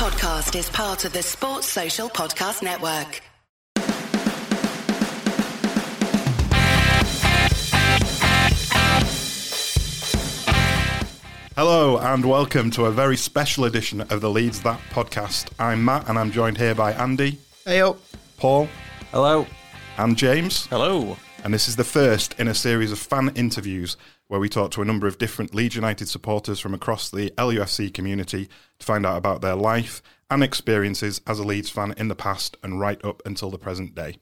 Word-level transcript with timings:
podcast 0.00 0.58
is 0.58 0.70
part 0.70 1.04
of 1.04 1.12
the 1.12 1.22
Sports 1.22 1.66
Social 1.66 2.08
Podcast 2.08 2.62
Network. 2.62 3.20
Hello 11.54 11.98
and 11.98 12.24
welcome 12.24 12.70
to 12.70 12.86
a 12.86 12.90
very 12.90 13.18
special 13.18 13.66
edition 13.66 14.00
of 14.00 14.22
the 14.22 14.30
Leeds 14.30 14.62
That 14.62 14.80
podcast. 14.90 15.50
I'm 15.58 15.84
Matt 15.84 16.08
and 16.08 16.18
I'm 16.18 16.30
joined 16.30 16.56
here 16.56 16.74
by 16.74 16.92
Andy, 16.92 17.38
Hey 17.66 17.82
up. 17.82 17.98
Paul, 18.38 18.70
Hello. 19.10 19.46
and 19.98 20.16
James. 20.16 20.64
Hello. 20.68 21.18
And 21.44 21.52
this 21.52 21.68
is 21.68 21.76
the 21.76 21.84
first 21.84 22.40
in 22.40 22.48
a 22.48 22.54
series 22.54 22.90
of 22.90 22.98
fan 22.98 23.32
interviews 23.34 23.98
where 24.30 24.38
we 24.38 24.48
talked 24.48 24.72
to 24.72 24.80
a 24.80 24.84
number 24.84 25.08
of 25.08 25.18
different 25.18 25.52
Leeds 25.52 25.74
United 25.74 26.08
supporters 26.08 26.60
from 26.60 26.72
across 26.72 27.10
the 27.10 27.30
LUFC 27.30 27.92
community 27.92 28.48
to 28.78 28.86
find 28.86 29.04
out 29.04 29.16
about 29.16 29.42
their 29.42 29.56
life 29.56 30.00
and 30.30 30.44
experiences 30.44 31.20
as 31.26 31.40
a 31.40 31.42
Leeds 31.42 31.68
fan 31.68 31.92
in 31.96 32.06
the 32.06 32.14
past 32.14 32.56
and 32.62 32.78
right 32.78 33.04
up 33.04 33.20
until 33.26 33.50
the 33.50 33.58
present 33.58 33.92
day. 33.96 34.18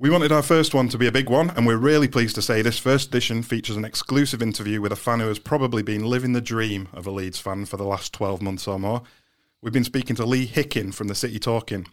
We 0.00 0.10
wanted 0.10 0.32
our 0.32 0.42
first 0.42 0.74
one 0.74 0.88
to 0.88 0.98
be 0.98 1.06
a 1.06 1.12
big 1.12 1.30
one, 1.30 1.50
and 1.50 1.64
we're 1.64 1.76
really 1.76 2.08
pleased 2.08 2.34
to 2.34 2.42
say 2.42 2.60
this 2.60 2.80
first 2.80 3.10
edition 3.10 3.44
features 3.44 3.76
an 3.76 3.84
exclusive 3.84 4.42
interview 4.42 4.80
with 4.80 4.90
a 4.90 4.96
fan 4.96 5.20
who 5.20 5.28
has 5.28 5.38
probably 5.38 5.84
been 5.84 6.04
living 6.04 6.32
the 6.32 6.40
dream 6.40 6.88
of 6.92 7.06
a 7.06 7.12
Leeds 7.12 7.38
fan 7.38 7.66
for 7.66 7.76
the 7.76 7.84
last 7.84 8.12
12 8.12 8.42
months 8.42 8.66
or 8.66 8.80
more. 8.80 9.04
We've 9.62 9.72
been 9.72 9.84
speaking 9.84 10.16
to 10.16 10.26
Lee 10.26 10.48
Hickin 10.48 10.92
from 10.92 11.06
the 11.06 11.14
City 11.14 11.38
Talking. 11.38 11.86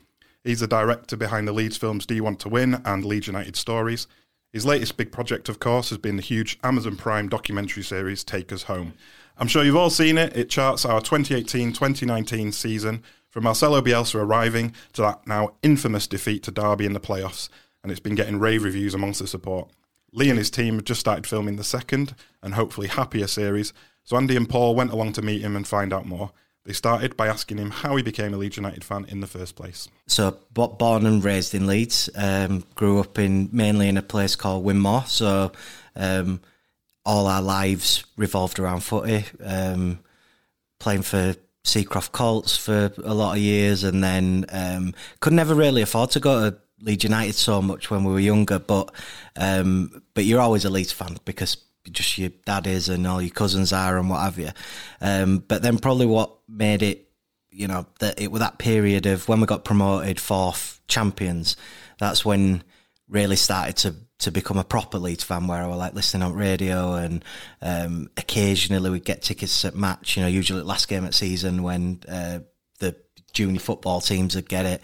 He's 0.43 0.61
the 0.61 0.67
director 0.67 1.17
behind 1.17 1.47
the 1.47 1.53
Leeds 1.53 1.77
films 1.77 2.07
Do 2.07 2.15
You 2.15 2.23
Want 2.23 2.39
to 2.39 2.49
Win 2.49 2.81
and 2.83 3.05
Leeds 3.05 3.27
United 3.27 3.55
Stories. 3.55 4.07
His 4.55 4.65
latest 4.65 4.95
big 4.95 5.11
project, 5.11 5.49
of 5.49 5.59
course, 5.59 5.89
has 5.89 5.97
been 5.97 6.15
the 6.15 6.21
huge 6.21 6.57
Amazon 6.63 6.95
Prime 6.95 7.27
documentary 7.27 7.83
series 7.83 8.23
Take 8.23 8.53
Us 8.53 8.63
Home. 8.63 8.93
I'm 9.37 9.49
sure 9.49 9.65
you've 9.65 9.75
all 9.75 9.89
seen 9.89 10.17
it. 10.17 10.33
It 10.33 10.49
charts 10.49 10.85
our 10.85 11.01
2018 11.01 11.73
2019 11.73 12.53
season 12.53 13.03
from 13.29 13.43
Marcelo 13.43 13.81
Bielsa 13.81 14.15
arriving 14.15 14.73
to 14.93 15.01
that 15.01 15.27
now 15.27 15.55
infamous 15.61 16.07
defeat 16.07 16.41
to 16.43 16.51
Derby 16.51 16.85
in 16.85 16.93
the 16.93 17.01
playoffs, 17.01 17.49
and 17.83 17.91
it's 17.91 17.99
been 17.99 18.15
getting 18.15 18.39
rave 18.39 18.63
reviews 18.63 18.93
amongst 18.93 19.19
the 19.19 19.27
support. 19.27 19.69
Lee 20.13 20.29
and 20.29 20.39
his 20.39 20.49
team 20.49 20.75
have 20.75 20.85
just 20.85 21.01
started 21.01 21.27
filming 21.27 21.57
the 21.57 21.63
second 21.65 22.15
and 22.41 22.53
hopefully 22.53 22.87
happier 22.87 23.27
series, 23.27 23.73
so 24.05 24.15
Andy 24.15 24.37
and 24.37 24.47
Paul 24.47 24.73
went 24.73 24.93
along 24.93 25.11
to 25.13 25.21
meet 25.21 25.41
him 25.41 25.57
and 25.57 25.67
find 25.67 25.91
out 25.91 26.05
more. 26.05 26.31
They 26.65 26.73
started 26.73 27.15
by 27.15 27.27
asking 27.27 27.59
him 27.59 27.69
how 27.69 27.95
he 27.95 28.01
became 28.01 28.33
a 28.33 28.37
Leeds 28.37 28.57
United 28.57 28.83
fan 28.83 29.05
in 29.07 29.19
the 29.19 29.27
first 29.27 29.55
place. 29.55 29.87
So, 30.07 30.39
bo- 30.51 30.69
born 30.69 31.05
and 31.05 31.23
raised 31.23 31.53
in 31.53 31.67
Leeds, 31.67 32.09
um, 32.15 32.63
grew 32.73 32.99
up 32.99 33.19
in 33.19 33.49
mainly 33.51 33.87
in 33.87 33.97
a 33.97 34.01
place 34.01 34.35
called 34.35 34.65
Whinmoor. 34.65 35.07
So, 35.07 35.51
um, 35.95 36.41
all 37.05 37.27
our 37.27 37.41
lives 37.41 38.03
revolved 38.17 38.57
around 38.57 38.79
footy, 38.79 39.25
um, 39.43 39.99
playing 40.79 41.03
for 41.03 41.35
Seacroft 41.63 42.11
Colts 42.11 42.57
for 42.57 42.91
a 43.03 43.13
lot 43.13 43.33
of 43.33 43.43
years, 43.43 43.83
and 43.83 44.03
then 44.03 44.45
um, 44.49 44.95
could 45.19 45.33
never 45.33 45.53
really 45.53 45.83
afford 45.83 46.09
to 46.11 46.19
go 46.19 46.49
to 46.49 46.57
Leeds 46.81 47.03
United 47.03 47.35
so 47.35 47.61
much 47.61 47.91
when 47.91 48.03
we 48.03 48.11
were 48.11 48.19
younger. 48.19 48.57
But 48.57 48.91
um, 49.35 50.01
but 50.15 50.25
you're 50.25 50.41
always 50.41 50.65
a 50.65 50.71
Leeds 50.71 50.91
fan 50.91 51.17
because 51.25 51.57
just 51.91 52.17
your 52.17 52.29
dad 52.45 52.67
is 52.67 52.89
and 52.89 53.05
all 53.05 53.21
your 53.21 53.31
cousins 53.31 53.73
are 53.73 53.97
and 53.97 54.09
what 54.09 54.21
have 54.21 54.37
you. 54.37 54.49
Um, 55.01 55.39
but 55.39 55.61
then 55.61 55.77
probably 55.79 56.05
what 56.05 56.37
made 56.47 56.81
it, 56.81 57.09
you 57.49 57.67
know, 57.67 57.85
that 57.99 58.19
it 58.19 58.31
was 58.31 58.41
that 58.41 58.57
period 58.57 59.05
of 59.05 59.27
when 59.27 59.39
we 59.39 59.47
got 59.47 59.65
promoted 59.65 60.19
fourth 60.19 60.81
champions. 60.87 61.55
That's 61.99 62.25
when 62.25 62.63
really 63.07 63.35
started 63.35 63.77
to 63.77 63.95
to 64.17 64.31
become 64.31 64.57
a 64.57 64.63
proper 64.63 64.97
Leeds 64.97 65.23
fan 65.23 65.45
where 65.45 65.61
I 65.61 65.67
was 65.67 65.77
like 65.77 65.93
listening 65.93 66.23
on 66.23 66.33
radio 66.33 66.93
and 66.93 67.23
um, 67.61 68.09
occasionally 68.15 68.89
we'd 68.89 69.03
get 69.03 69.21
tickets 69.21 69.65
at 69.65 69.75
match, 69.75 70.15
you 70.15 70.23
know, 70.23 70.29
usually 70.29 70.61
last 70.61 70.87
game 70.87 71.05
at 71.05 71.13
season 71.13 71.63
when 71.63 71.99
uh, 72.07 72.39
the 72.79 72.95
junior 73.33 73.59
football 73.59 73.99
teams 73.99 74.35
would 74.35 74.47
get 74.47 74.65
it. 74.65 74.81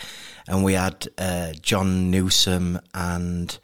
And 0.48 0.64
we 0.66 0.74
had 0.74 1.08
uh, 1.18 1.54
Jon 1.62 2.12
Newsome 2.12 2.82
and 2.94 3.58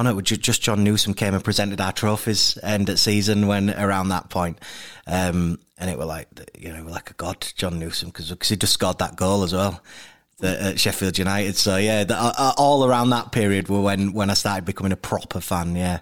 Oh 0.00 0.02
no, 0.02 0.18
just 0.22 0.62
Jon 0.62 0.82
Newsome 0.82 1.12
came 1.12 1.34
and 1.34 1.44
presented 1.44 1.78
our 1.78 1.92
trophies 1.92 2.56
end 2.62 2.88
at 2.88 2.98
season 2.98 3.46
when 3.46 3.68
around 3.68 4.08
that 4.08 4.30
point, 4.30 4.58
um, 5.06 5.58
and 5.76 5.90
it 5.90 5.98
were 5.98 6.06
like 6.06 6.26
you 6.58 6.72
know 6.72 6.84
like 6.84 7.10
a 7.10 7.14
god, 7.14 7.46
Jon 7.54 7.78
Newsome, 7.78 8.08
because 8.08 8.48
he 8.48 8.56
just 8.56 8.72
scored 8.72 8.98
that 9.00 9.16
goal 9.16 9.42
as 9.42 9.52
well 9.52 9.82
at 10.42 10.80
Sheffield 10.80 11.18
United. 11.18 11.54
So 11.54 11.76
yeah, 11.76 12.04
the, 12.04 12.16
uh, 12.16 12.54
all 12.56 12.86
around 12.86 13.10
that 13.10 13.30
period 13.30 13.68
were 13.68 13.82
when 13.82 14.14
when 14.14 14.30
I 14.30 14.32
started 14.32 14.64
becoming 14.64 14.92
a 14.92 14.96
proper 14.96 15.38
fan. 15.38 15.76
Yeah, 15.76 15.98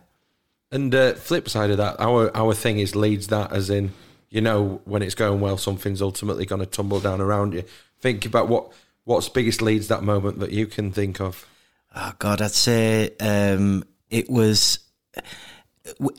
And 0.70 0.94
uh, 0.94 1.14
flip 1.14 1.48
side 1.48 1.70
of 1.70 1.78
that, 1.78 1.96
our 1.98 2.30
our 2.36 2.54
thing 2.54 2.78
is 2.78 2.94
Leeds 2.94 3.26
that 3.26 3.50
as 3.50 3.68
in, 3.68 3.90
you 4.30 4.40
know, 4.40 4.80
when 4.84 5.02
it's 5.02 5.16
going 5.16 5.40
well, 5.40 5.56
something's 5.56 6.00
ultimately 6.00 6.46
going 6.46 6.60
to 6.60 6.66
tumble 6.66 7.00
down 7.00 7.20
around 7.20 7.52
you. 7.52 7.64
Think 7.98 8.26
about 8.26 8.46
what 8.46 8.72
what's 9.02 9.28
biggest 9.28 9.60
Leeds 9.60 9.88
that 9.88 10.04
moment 10.04 10.38
that 10.38 10.52
you 10.52 10.68
can 10.68 10.92
think 10.92 11.20
of. 11.20 11.48
Oh 12.00 12.12
God, 12.18 12.40
I'd 12.40 12.52
say 12.52 13.10
um, 13.18 13.82
it 14.08 14.30
was. 14.30 14.78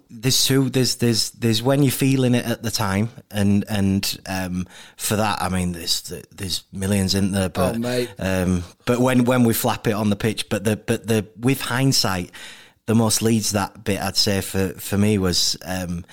There's 0.09 0.45
two. 0.45 0.69
There's 0.69 0.95
there's 0.95 1.31
there's 1.31 1.63
when 1.63 1.83
you're 1.83 1.91
feeling 1.91 2.35
it 2.35 2.45
at 2.45 2.63
the 2.63 2.71
time, 2.71 3.09
and 3.31 3.63
and 3.69 4.19
um, 4.27 4.67
for 4.97 5.15
that, 5.15 5.41
I 5.41 5.47
mean, 5.47 5.71
there's 5.71 6.01
there's 6.31 6.63
millions 6.73 7.15
in 7.15 7.31
there, 7.31 7.49
but 7.49 7.75
Oh, 7.75 8.07
um, 8.17 8.63
but 8.85 8.99
when 8.99 9.23
when 9.23 9.43
we 9.43 9.53
flap 9.53 9.87
it 9.87 9.93
on 9.93 10.09
the 10.09 10.15
pitch, 10.17 10.49
but 10.49 10.65
the 10.65 10.75
but 10.75 11.07
the 11.07 11.27
with 11.39 11.61
hindsight, 11.61 12.31
the 12.87 12.95
most 12.95 13.21
Leeds 13.21 13.51
that 13.51 13.83
bit 13.83 14.01
I'd 14.01 14.17
say 14.17 14.41
for 14.41 14.69
for 14.69 14.97
me 14.97 15.17
was 15.17 15.55
um, 15.63 16.03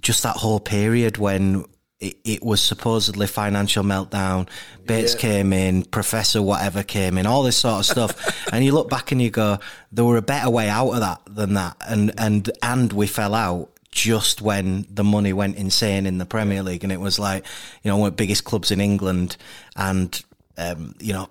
just 0.00 0.24
that 0.24 0.36
whole 0.36 0.60
period 0.60 1.16
when 1.16 1.64
it, 2.04 2.16
it 2.24 2.42
was 2.42 2.60
supposedly 2.62 3.26
financial 3.26 3.82
meltdown. 3.82 4.48
Bates 4.84 5.14
came 5.14 5.52
in, 5.52 5.84
Professor 5.84 6.42
whatever 6.42 6.82
came 6.82 7.16
in, 7.16 7.26
all 7.26 7.42
this 7.42 7.56
sort 7.56 7.80
of 7.80 7.86
stuff, 7.86 8.48
and 8.52 8.64
you 8.64 8.72
look 8.72 8.90
back 8.90 9.12
and 9.12 9.20
you 9.20 9.30
go, 9.30 9.58
there 9.90 10.04
were 10.04 10.18
a 10.18 10.22
better 10.22 10.50
way 10.50 10.68
out 10.68 10.90
of 10.90 11.00
that 11.00 11.20
than 11.26 11.54
that, 11.54 11.76
and 11.88 12.12
and 12.18 12.50
and 12.62 12.92
we 12.92 13.06
fell 13.06 13.34
out 13.34 13.70
just 13.90 14.42
when 14.42 14.86
the 14.90 15.04
money 15.04 15.32
went 15.32 15.56
insane 15.56 16.04
in 16.04 16.18
the 16.18 16.26
Premier 16.26 16.62
League, 16.62 16.84
and 16.84 16.92
it 16.92 17.00
was 17.00 17.18
like, 17.18 17.46
you 17.82 17.90
know, 17.90 17.96
one 17.96 18.08
of 18.08 18.16
the 18.16 18.22
biggest 18.22 18.44
clubs 18.44 18.70
in 18.70 18.80
England, 18.80 19.36
and 19.76 20.22
um, 20.58 20.94
you 21.00 21.12
know, 21.12 21.28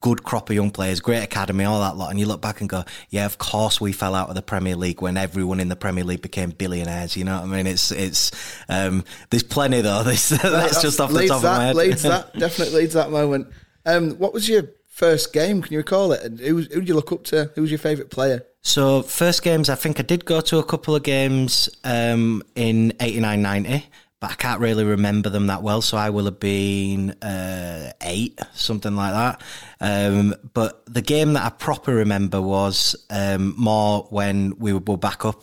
good 0.00 0.22
crop 0.22 0.48
of 0.48 0.56
young 0.56 0.70
players, 0.70 1.00
great 1.00 1.22
academy, 1.22 1.64
all 1.64 1.80
that 1.80 1.96
lot. 1.96 2.10
And 2.10 2.18
you 2.18 2.26
look 2.26 2.40
back 2.40 2.60
and 2.60 2.68
go, 2.68 2.84
yeah, 3.10 3.26
of 3.26 3.38
course 3.38 3.80
we 3.80 3.92
fell 3.92 4.14
out 4.14 4.28
of 4.28 4.34
the 4.34 4.42
Premier 4.42 4.76
League 4.76 5.02
when 5.02 5.16
everyone 5.16 5.60
in 5.60 5.68
the 5.68 5.76
Premier 5.76 6.04
League 6.04 6.22
became 6.22 6.50
billionaires. 6.50 7.16
You 7.16 7.24
know 7.24 7.36
what 7.36 7.44
I 7.44 7.46
mean? 7.46 7.66
It's 7.66 7.92
it's 7.92 8.30
um, 8.68 9.04
there's 9.30 9.42
plenty 9.42 9.80
though. 9.80 10.02
This, 10.02 10.28
that's, 10.42 10.82
just 10.82 11.00
off 11.00 11.12
the 11.12 11.26
top 11.26 11.42
that, 11.42 11.52
of 11.52 11.58
my 11.58 11.64
head. 11.66 11.76
Leeds 11.76 12.02
that 12.02 12.32
definitely 12.38 12.80
Leeds 12.80 12.94
that 12.94 13.10
moment. 13.10 13.48
Um, 13.86 14.12
what 14.12 14.32
was 14.32 14.48
your 14.48 14.64
first 14.88 15.32
game? 15.32 15.62
Can 15.62 15.72
you 15.72 15.78
recall 15.78 16.12
it? 16.12 16.22
And 16.22 16.38
who, 16.38 16.56
who 16.56 16.80
did 16.80 16.88
you 16.88 16.94
look 16.94 17.12
up 17.12 17.24
to? 17.24 17.50
Who 17.54 17.62
was 17.62 17.70
your 17.70 17.78
favourite 17.78 18.10
player? 18.10 18.44
So 18.62 19.02
first 19.02 19.42
games, 19.42 19.70
I 19.70 19.74
think 19.74 19.98
I 19.98 20.02
did 20.02 20.26
go 20.26 20.42
to 20.42 20.58
a 20.58 20.64
couple 20.64 20.94
of 20.94 21.02
games 21.02 21.70
um, 21.84 22.42
in 22.54 22.92
89, 23.00 23.40
90, 23.40 23.86
but 24.20 24.30
I 24.30 24.34
can't 24.34 24.60
really 24.60 24.84
remember 24.84 25.30
them 25.30 25.46
that 25.48 25.62
well. 25.62 25.80
So 25.82 25.96
I 25.96 26.10
will 26.10 26.26
have 26.26 26.38
been 26.38 27.10
uh, 27.22 27.92
eight, 28.02 28.38
something 28.52 28.94
like 28.94 29.12
that. 29.12 29.42
Um, 29.80 30.34
but 30.52 30.84
the 30.86 31.00
game 31.02 31.32
that 31.32 31.44
I 31.44 31.48
proper 31.50 31.94
remember 31.94 32.40
was 32.42 32.94
um, 33.08 33.54
more 33.56 34.06
when 34.10 34.58
we 34.58 34.74
were 34.74 34.80
back 34.80 35.24
up. 35.24 35.42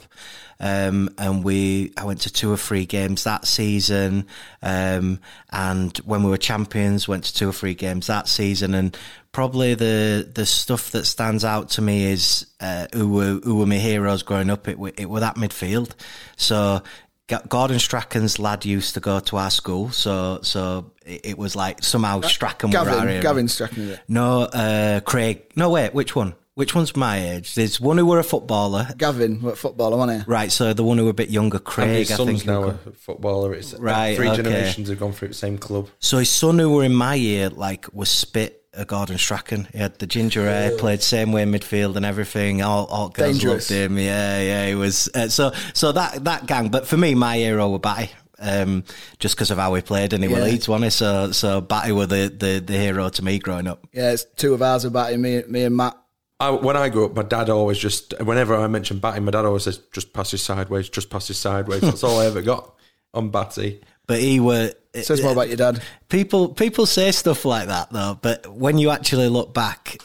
Um, 0.60 1.10
and 1.20 1.44
we, 1.44 1.94
I 1.98 2.06
went 2.06 2.22
to 2.22 2.34
two 2.34 2.52
or 2.52 2.58
three 2.58 2.86
games 2.88 3.26
that 3.26 3.46
season. 3.46 4.26
Um, 4.64 5.20
and 5.52 5.96
when 6.00 6.24
we 6.24 6.30
were 6.32 6.38
champions, 6.38 7.08
went 7.08 7.26
to 7.26 7.34
two 7.34 7.50
or 7.50 7.54
three 7.54 7.76
games 7.76 8.08
that 8.08 8.28
season. 8.28 8.74
And 8.74 8.98
probably 9.32 9.76
the, 9.76 10.28
the 10.34 10.48
stuff 10.48 10.90
that 10.92 11.06
stands 11.06 11.46
out 11.46 11.70
to 11.72 11.82
me 11.84 12.06
is, 12.12 12.48
uh, 12.60 12.88
who 12.94 13.08
were, 13.08 13.40
who 13.44 13.58
were 13.58 13.68
my 13.68 13.76
heroes 13.76 14.24
growing 14.24 14.50
up. 14.50 14.68
It, 14.68 14.80
were- 14.80 14.94
it 14.98 15.10
were 15.10 15.20
that 15.20 15.36
midfield. 15.36 15.92
So, 16.38 16.82
Gordon 17.28 17.80
Strachan's 17.80 18.40
lad 18.40 18.64
used 18.66 18.94
to 18.94 19.00
go 19.00 19.20
to 19.20 19.38
our 19.38 19.50
school, 19.50 19.92
so 19.92 20.40
so 20.44 20.92
it, 21.06 21.26
it 21.26 21.38
was 21.38 21.56
like 21.56 21.84
somehow 21.84 22.22
Strachan 22.22 22.72
were 22.72 22.78
our 22.80 22.86
Gavin. 22.86 23.22
Gavin 23.22 23.48
Strachan. 23.48 23.84
is 23.84 23.90
it? 23.92 24.00
No, 24.08 24.44
uh, 24.44 25.02
Craig. 25.02 25.44
No, 25.56 25.70
wait, 25.70 25.94
which 25.94 26.16
one? 26.16 26.36
Which 26.56 26.74
one's 26.74 26.96
my 26.96 27.34
age? 27.34 27.54
There's 27.54 27.80
one 27.80 28.00
who 28.00 28.06
were 28.08 28.18
a 28.18 28.24
footballer. 28.24 28.88
Gavin, 28.98 29.42
what 29.44 29.60
footballer, 29.60 29.96
wasn't 29.96 30.24
he? 30.26 30.32
Right, 30.32 30.52
so 30.52 30.74
the 30.74 30.84
one 30.84 30.98
who 30.98 31.04
were 31.04 31.12
a 31.12 31.14
bit 31.14 31.30
younger, 31.30 31.58
And 31.58 31.66
Craig, 31.66 31.90
his 32.00 32.12
I 32.12 32.16
son's 32.16 32.30
think. 32.44 32.46
now 32.46 32.64
a 32.64 32.74
footballer. 32.94 33.54
It's 33.54 33.76
Right, 33.76 34.16
Three 34.16 34.30
okay. 34.30 34.38
generations 34.42 34.90
have 34.90 35.00
gone 35.00 35.12
through 35.12 35.28
the 35.28 35.34
same 35.36 35.60
club. 35.60 35.90
So 36.00 36.18
his 36.18 36.32
son 36.32 36.58
who 36.58 36.72
were 36.74 36.84
in 36.84 36.96
my 36.96 37.14
year, 37.14 37.50
like, 37.50 37.86
was 37.94 38.10
spit 38.10 38.64
at 38.78 38.88
Gordon 38.88 39.18
Strachan. 39.18 39.68
He 39.72 39.78
had 39.80 39.98
the 40.00 40.08
ginger 40.08 40.44
hair, 40.44 40.78
played 40.78 41.02
same 41.02 41.32
way 41.32 41.42
in 41.44 41.52
midfield 41.52 41.96
and 41.96 42.06
everything. 42.06 42.62
All, 42.62 42.86
all 42.86 43.10
girls 43.10 43.40
Dangerous. 43.40 43.70
loved 43.72 43.82
him. 43.92 43.98
Yeah, 43.98 44.40
yeah, 44.42 44.68
he 44.68 44.76
was. 44.76 45.10
Uh, 45.14 45.28
so, 45.30 45.52
so 45.74 45.92
that 45.92 46.24
that 46.26 46.46
gang. 46.46 46.70
But 46.70 46.88
for 46.88 46.98
me, 46.98 47.16
my 47.16 47.38
hero 47.38 47.70
were 47.70 47.80
Batty. 47.80 48.12
Um, 48.40 48.84
just 49.18 49.36
because 49.36 49.50
of 49.50 49.58
how 49.58 49.74
he 49.74 49.82
played, 49.82 50.14
and 50.14 50.24
he 50.24 50.30
Yeah. 50.30 50.38
were 50.38 50.44
Leeds, 50.46 50.68
wasn't 50.70 50.84
he? 50.86 50.90
So, 50.92 51.32
so 51.32 51.60
Batty 51.60 51.92
were 51.92 52.06
the, 52.06 52.32
the, 52.38 52.60
the 52.64 52.78
hero 52.78 53.10
to 53.10 53.24
me 53.24 53.40
growing 53.40 53.66
up. 53.66 53.88
Yeah, 53.92 54.12
it's 54.12 54.26
two 54.36 54.54
of 54.54 54.62
ours 54.62 54.86
about 54.86 55.12
him, 55.12 55.24
me, 55.24 55.42
me 55.48 55.64
and 55.64 55.76
Matt. 55.76 55.98
I, 56.40 56.52
when 56.52 56.78
I 56.78 56.90
grew 56.90 57.06
up, 57.06 57.16
my 57.16 57.24
dad 57.24 57.50
always 57.50 57.80
just, 57.80 58.14
whenever 58.22 58.56
I 58.56 58.68
mentioned 58.68 59.02
batting, 59.02 59.26
my 59.26 59.32
dad 59.32 59.44
always 59.46 59.64
says, 59.64 59.80
just 59.92 60.14
pass 60.14 60.30
his 60.30 60.44
sideways, 60.44 60.88
just 60.88 61.10
pass 61.10 61.28
his 61.28 61.40
sideways. 61.40 61.82
That's 61.82 62.04
all 62.04 62.20
I 62.20 62.28
ever 62.28 62.44
got 62.44 62.76
on 63.12 63.32
Batty. 63.32 63.82
But 64.08 64.20
he 64.20 64.40
were. 64.40 64.72
Says 64.96 65.22
more 65.22 65.34
about 65.34 65.48
your 65.48 65.58
dad. 65.58 65.84
People 66.10 66.50
people 66.50 66.88
say 66.88 67.12
stuff 67.12 67.46
like 67.46 67.68
that 67.68 67.92
though, 67.92 68.18
but 68.20 68.48
when 68.48 68.80
you 68.80 68.90
actually 68.90 69.28
look 69.28 69.54
back, 69.54 70.00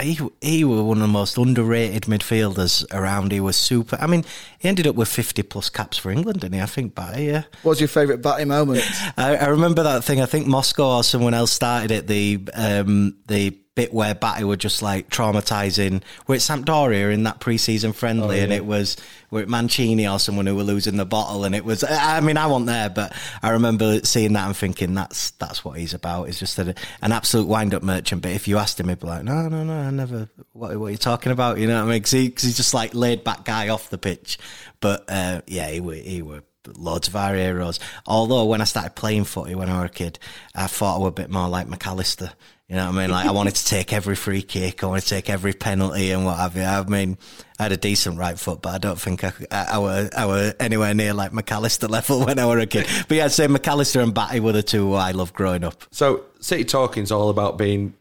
he 0.00 0.18
he 0.40 0.64
was 0.64 0.80
one 0.80 0.98
of 0.98 1.02
the 1.02 1.08
most 1.08 1.38
underrated 1.38 2.04
midfielders 2.04 2.84
around. 2.92 3.32
He 3.32 3.40
was 3.40 3.56
super. 3.56 3.96
I 4.00 4.06
mean, 4.06 4.24
he 4.58 4.68
ended 4.68 4.86
up 4.86 4.94
with 4.94 5.08
fifty 5.08 5.42
plus 5.42 5.68
caps 5.68 5.98
for 5.98 6.10
England, 6.10 6.40
didn't 6.40 6.54
he? 6.54 6.60
I 6.60 6.66
think 6.66 6.94
by 6.94 7.18
yeah. 7.18 7.44
What's 7.62 7.80
your 7.80 7.88
favourite 7.88 8.22
batting 8.22 8.48
moment? 8.48 8.82
I, 9.16 9.36
I 9.36 9.46
remember 9.48 9.82
that 9.82 10.04
thing. 10.04 10.20
I 10.20 10.26
think 10.26 10.46
Moscow 10.46 10.96
or 10.96 11.04
someone 11.04 11.34
else 11.34 11.52
started 11.52 11.90
it. 11.90 12.06
The 12.06 12.40
um, 12.54 13.16
the 13.26 13.58
bit 13.74 13.92
where 13.92 14.14
Batty 14.14 14.44
were 14.44 14.56
just 14.56 14.82
like 14.82 15.08
traumatizing. 15.08 16.02
We're 16.26 16.34
at 16.36 16.40
Sampdoria 16.42 17.12
in 17.12 17.22
that 17.22 17.40
pre-season 17.40 17.92
friendly, 17.92 18.40
and 18.40 18.52
it 18.52 18.66
was 18.66 18.96
we're 19.30 19.42
at 19.42 19.48
Mancini 19.48 20.06
or 20.06 20.18
someone 20.18 20.46
who 20.46 20.54
were 20.54 20.62
losing 20.62 20.96
the 20.96 21.06
bottle, 21.06 21.44
and 21.44 21.54
it 21.54 21.64
was. 21.64 21.82
I 21.84 22.20
mean, 22.20 22.36
I 22.36 22.46
wasn't 22.46 22.66
there, 22.66 22.90
but 22.90 23.14
I 23.42 23.50
remember 23.50 24.00
seeing 24.04 24.34
that 24.34 24.46
and 24.46 24.56
thinking 24.56 24.94
that's 24.94 25.30
that's 25.32 25.64
what 25.64 25.78
he's 25.78 25.94
about. 25.94 26.26
He's 26.26 26.38
just 26.38 26.58
a, 26.58 26.74
an 27.00 27.12
absolute 27.12 27.48
wind-up 27.48 27.82
merchant. 27.82 28.22
But 28.22 28.32
if 28.32 28.46
you 28.46 28.58
asked 28.58 28.78
him, 28.78 28.88
he'd 28.88 29.00
be 29.00 29.06
like, 29.06 29.24
"No, 29.24 29.48
no, 29.48 29.64
no, 29.64 29.74
I 29.74 29.90
never. 29.90 30.28
What, 30.52 30.76
what 30.76 30.86
are 30.86 30.90
you 30.90 30.96
talking 30.98 31.32
about? 31.32 31.58
You 31.58 31.66
know 31.66 31.76
what 31.76 31.88
I 31.88 31.92
mean? 31.92 32.02
Because 32.02 32.12
he, 32.12 32.24
he's 32.26 32.56
just 32.56 32.74
like 32.74 32.94
laid 32.94 33.24
back 33.24 33.44
guy 33.44 33.68
off 33.68 33.90
the 33.90 33.98
pitch. 33.98 34.38
But 34.80 35.04
uh, 35.08 35.42
yeah, 35.46 35.70
he 35.70 35.80
were 35.80 35.94
he 35.94 36.20
were 36.22 36.42
loads 36.66 37.08
of 37.08 37.16
our 37.16 37.34
heroes. 37.34 37.80
Although 38.06 38.44
when 38.44 38.60
I 38.60 38.64
started 38.64 38.94
playing 38.94 39.24
footy 39.24 39.54
when 39.54 39.68
I 39.68 39.82
was 39.82 39.90
a 39.90 39.92
kid, 39.92 40.18
I 40.54 40.66
thought 40.66 40.96
I 40.96 40.98
was 40.98 41.08
a 41.08 41.12
bit 41.12 41.30
more 41.30 41.48
like 41.48 41.66
McAllister. 41.66 42.32
You 42.68 42.76
know 42.76 42.86
what 42.86 42.96
I 42.96 43.02
mean? 43.02 43.10
Like 43.10 43.26
I 43.26 43.32
wanted 43.32 43.54
to 43.56 43.64
take 43.66 43.92
every 43.92 44.16
free 44.16 44.40
kick, 44.40 44.82
I 44.82 44.86
wanted 44.86 45.02
to 45.02 45.08
take 45.08 45.28
every 45.28 45.52
penalty 45.52 46.10
and 46.10 46.24
what 46.24 46.38
have 46.38 46.56
you. 46.56 46.62
I 46.62 46.82
mean, 46.84 47.18
I 47.58 47.64
had 47.64 47.72
a 47.72 47.76
decent 47.76 48.18
right 48.18 48.38
foot, 48.38 48.62
but 48.62 48.74
I 48.74 48.78
don't 48.78 48.98
think 48.98 49.24
I, 49.24 49.32
I, 49.50 49.64
I 49.74 49.78
were 49.78 50.10
I 50.16 50.26
were 50.26 50.54
anywhere 50.58 50.94
near 50.94 51.12
like 51.12 51.32
McAllister 51.32 51.90
level 51.90 52.20
when 52.24 52.38
I 52.38 52.46
was 52.46 52.62
a 52.62 52.66
kid. 52.66 52.86
But 53.08 53.16
yeah, 53.16 53.26
I'd 53.26 53.32
say 53.32 53.46
McAllister 53.46 54.02
and 54.02 54.14
Batty 54.14 54.40
were 54.40 54.52
the 54.52 54.62
two 54.62 54.94
I 54.94 55.10
loved 55.10 55.34
growing 55.34 55.64
up. 55.64 55.84
So, 55.90 56.24
City 56.40 56.64
Talking's 56.64 57.12
all 57.12 57.28
about 57.28 57.58
being 57.58 57.94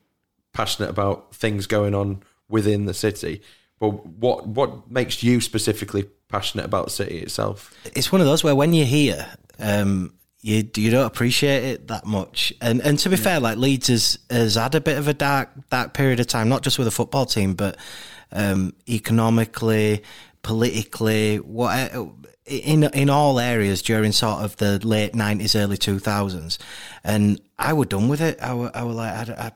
passionate 0.53 0.89
about 0.89 1.35
things 1.35 1.67
going 1.67 1.93
on 1.93 2.23
within 2.47 2.85
the 2.85 2.93
city. 2.93 3.41
But 3.79 4.05
what 4.05 4.47
what 4.47 4.89
makes 4.89 5.21
you 5.21 5.41
specifically 5.41 6.07
passionate 6.31 6.65
about 6.65 6.85
the 6.85 6.91
city 6.91 7.19
itself? 7.19 7.73
it's 7.95 8.11
one 8.11 8.21
of 8.21 8.27
those 8.27 8.43
where 8.43 8.55
when 8.55 8.73
you're 8.73 8.85
here, 8.85 9.27
um, 9.59 10.13
you 10.41 10.67
you 10.75 10.89
don't 10.89 11.05
appreciate 11.05 11.63
it 11.63 11.87
that 11.87 12.05
much. 12.05 12.53
And 12.61 12.81
and 12.81 12.97
to 12.99 13.09
be 13.09 13.15
fair, 13.15 13.39
like 13.39 13.57
Leeds 13.57 13.87
has 13.87 14.19
has 14.29 14.55
had 14.55 14.75
a 14.75 14.81
bit 14.81 14.97
of 14.97 15.07
a 15.07 15.13
dark 15.13 15.49
dark 15.69 15.93
period 15.93 16.19
of 16.19 16.27
time, 16.27 16.49
not 16.49 16.63
just 16.63 16.79
with 16.79 16.85
the 16.85 16.91
football 16.91 17.25
team, 17.25 17.53
but 17.53 17.77
um, 18.31 18.73
economically, 18.89 20.03
politically, 20.41 21.37
what 21.37 21.93
in 22.45 22.83
in 22.83 23.09
all 23.09 23.39
areas 23.39 23.81
during 23.81 24.11
sort 24.11 24.43
of 24.43 24.57
the 24.57 24.85
late 24.85 25.13
nineties, 25.13 25.55
early 25.55 25.77
two 25.77 25.99
thousands. 25.99 26.57
And 27.03 27.39
I 27.59 27.73
were 27.73 27.85
done 27.85 28.07
with 28.07 28.21
it. 28.21 28.39
I 28.41 28.53
were, 28.53 28.71
I 28.73 28.83
were 28.83 28.93
like, 28.93 29.29
I, 29.29 29.33
I, 29.33 29.51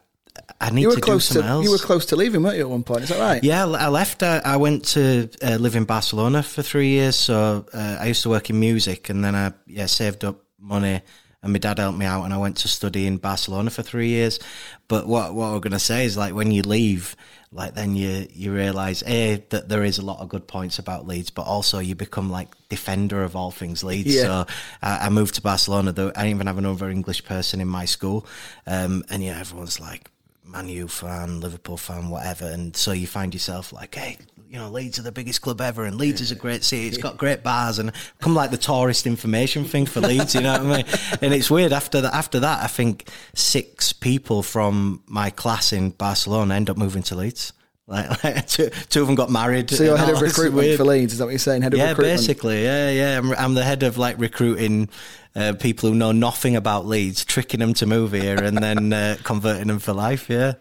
I 0.62 0.70
need 0.70 0.84
You 0.84 0.90
were 0.90 0.96
to 0.96 1.02
do 1.02 1.20
something 1.20 1.44
to 1.44 1.50
else. 1.50 1.66
you 1.66 1.72
were 1.72 1.78
close 1.78 2.06
to 2.08 2.16
leaving, 2.16 2.42
weren't 2.44 2.56
you? 2.58 2.64
At 2.64 2.70
one 2.70 2.84
point, 2.84 3.04
is 3.04 3.10
that 3.10 3.20
right? 3.20 3.44
Yeah, 3.44 3.66
I 3.66 3.90
left. 3.90 4.24
I, 4.24 4.40
I 4.40 4.58
went 4.58 4.86
to 4.90 5.30
uh, 5.44 5.56
live 5.56 5.76
in 5.76 5.86
Barcelona 5.86 6.44
for 6.44 6.62
three 6.62 6.90
years. 6.90 7.16
So 7.16 7.66
uh, 7.74 7.98
I 8.00 8.06
used 8.08 8.24
to 8.24 8.30
work 8.30 8.50
in 8.50 8.60
music, 8.60 9.10
and 9.10 9.24
then 9.24 9.36
I 9.36 9.54
yeah 9.68 9.86
saved 9.88 10.24
up 10.24 10.44
money, 10.60 11.02
and 11.44 11.54
my 11.54 11.60
dad 11.60 11.80
helped 11.80 11.98
me 11.98 12.06
out, 12.06 12.24
and 12.24 12.34
I 12.34 12.38
went 12.38 12.58
to 12.58 12.68
study 12.68 13.06
in 13.06 13.18
Barcelona 13.18 13.70
for 13.70 13.84
three 13.84 14.10
years. 14.10 14.40
But 14.88 15.08
what 15.08 15.34
what 15.34 15.52
we're 15.54 15.60
gonna 15.60 15.80
say 15.80 16.06
is 16.06 16.16
like 16.16 16.34
when 16.34 16.52
you 16.52 16.62
leave, 16.62 17.16
like 17.52 17.76
then 17.76 17.96
you 17.96 18.28
you 18.31 18.54
realise 18.54 19.04
a 19.06 19.44
that 19.50 19.68
there 19.68 19.84
is 19.84 19.98
a 19.98 20.06
lot 20.06 20.20
of 20.20 20.30
good 20.30 20.48
points 20.48 20.80
about 20.80 21.06
Leeds, 21.06 21.31
but 21.31 21.44
also 21.44 21.80
you 21.80 21.96
become 21.96 22.30
like 22.30 22.50
defender 22.70 23.24
of 23.24 23.36
all 23.36 23.52
things 23.52 23.84
Leeds. 23.84 24.16
Yeah. 24.16 24.24
So 24.24 24.46
I, 24.81 25.08
I 25.08 25.10
moved 25.10 25.36
to 25.36 25.42
Barcelona. 25.42 25.92
Though 25.92 26.10
I 26.16 26.24
didn't 26.24 26.36
even 26.36 26.48
have 26.48 26.58
another 26.58 26.90
English 26.90 27.26
person 27.26 27.62
in 27.62 27.68
my 27.68 27.86
school, 27.86 28.26
um, 28.66 29.04
and 29.10 29.22
yeah, 29.24 29.40
everyone's 29.40 29.80
like. 29.80 30.10
Man 30.56 30.69
U 30.69 30.88
fan, 30.88 31.42
Liverpool 31.42 31.75
fan, 31.78 32.10
whatever, 32.10 32.46
and 32.46 32.75
so 32.75 32.94
you 32.94 33.07
find 33.07 33.34
yourself 33.34 33.74
like, 33.74 33.94
hey, 33.96 34.18
you 34.50 34.57
know, 34.57 34.69
Leeds 34.69 34.98
are 34.98 35.02
the 35.02 35.12
biggest 35.12 35.42
club 35.42 35.60
ever, 35.60 35.84
and 35.84 35.98
Leeds 35.98 36.22
is 36.22 36.31
a 36.31 36.36
great 36.36 36.63
city. 36.63 36.88
It's 36.88 36.98
got 36.98 37.18
great 37.18 37.44
bars, 37.44 37.78
and 37.78 37.92
come 38.22 38.34
like 38.36 38.52
the 38.52 38.57
tourist 38.57 39.06
information 39.06 39.66
thing 39.66 39.86
for 39.86 40.00
Leeds. 40.00 40.34
You 40.34 40.42
know 40.42 40.54
what 40.54 40.62
I 40.62 40.78
mean? 40.78 40.86
And 41.22 41.34
it's 41.34 41.52
weird 41.52 41.74
after 41.74 42.00
that. 42.02 42.13
After 42.13 42.40
that, 42.40 42.63
I 42.63 42.68
think 42.68 43.10
six 43.34 43.92
people 43.92 44.44
from 44.44 45.04
my 45.07 45.30
class 45.30 45.74
in 45.74 45.90
Barcelona 45.90 46.56
end 46.56 46.69
up 46.69 46.78
moving 46.78 47.04
to 47.04 47.16
Leeds. 47.16 47.52
Like, 47.88 48.24
like 48.24 48.48
two, 48.48 48.69
two 48.90 49.02
of 49.02 49.07
them 49.07 49.16
got 49.16 49.30
married. 49.30 49.69
So 49.69 49.84
you're 49.84 49.98
head 49.98 50.10
of 50.13 50.22
recruitment 50.22 50.78
for 50.78 50.86
Leeds. 50.86 51.13
Is 51.13 51.19
that 51.19 51.25
what 51.25 51.31
you're 51.31 51.40
saying? 51.40 51.62
Head 51.63 51.74
of 51.74 51.80
Yeah, 51.80 51.90
recruitment. 51.90 52.19
basically, 52.19 52.63
yeah, 52.63 52.90
yeah. 52.92 53.18
I'm, 53.18 53.34
I'm 53.34 53.54
the 53.56 53.63
head 53.63 53.84
of 53.84 53.98
like 53.98 54.18
recruiting 54.19 54.88
uh, 55.36 55.54
people 55.54 55.90
who 55.90 55.96
know 55.96 56.12
nothing 56.12 56.56
about 56.56 56.86
Leeds, 56.86 57.26
tricking 57.26 57.60
them 57.60 57.74
to 57.76 57.86
move 57.86 58.14
here, 58.14 58.42
and 58.42 58.58
then 58.58 58.94
uh, 58.94 59.18
converting 59.24 59.68
them 59.68 59.80
for 59.80 59.94
life. 59.94 60.30
Yeah. 60.30 60.54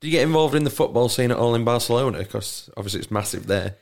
Do 0.00 0.08
you 0.08 0.12
get 0.12 0.22
involved 0.22 0.54
in 0.54 0.64
the 0.64 0.70
football 0.70 1.08
scene 1.08 1.30
at 1.30 1.36
all 1.36 1.54
in 1.54 1.64
Barcelona? 1.64 2.18
Because 2.18 2.70
obviously 2.76 3.00
it's 3.00 3.10
massive 3.10 3.46
there. 3.46 3.76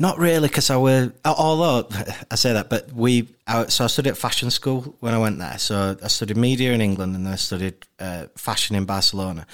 Not 0.00 0.18
really, 0.18 0.46
because 0.46 0.70
I 0.70 0.76
were. 0.76 1.12
Although 1.24 1.88
I 2.30 2.36
say 2.36 2.52
that, 2.52 2.70
but 2.70 2.92
we. 2.92 3.28
I, 3.48 3.66
so 3.66 3.84
I 3.84 3.86
studied 3.88 4.10
at 4.10 4.16
fashion 4.16 4.50
school 4.50 4.94
when 5.00 5.12
I 5.12 5.18
went 5.18 5.38
there. 5.38 5.58
So 5.58 5.96
I 6.02 6.08
studied 6.08 6.36
media 6.36 6.72
in 6.72 6.80
England, 6.80 7.16
and 7.16 7.26
then 7.26 7.32
I 7.32 7.36
studied 7.36 7.74
uh, 7.98 8.26
fashion 8.36 8.76
in 8.76 8.84
Barcelona. 8.84 9.46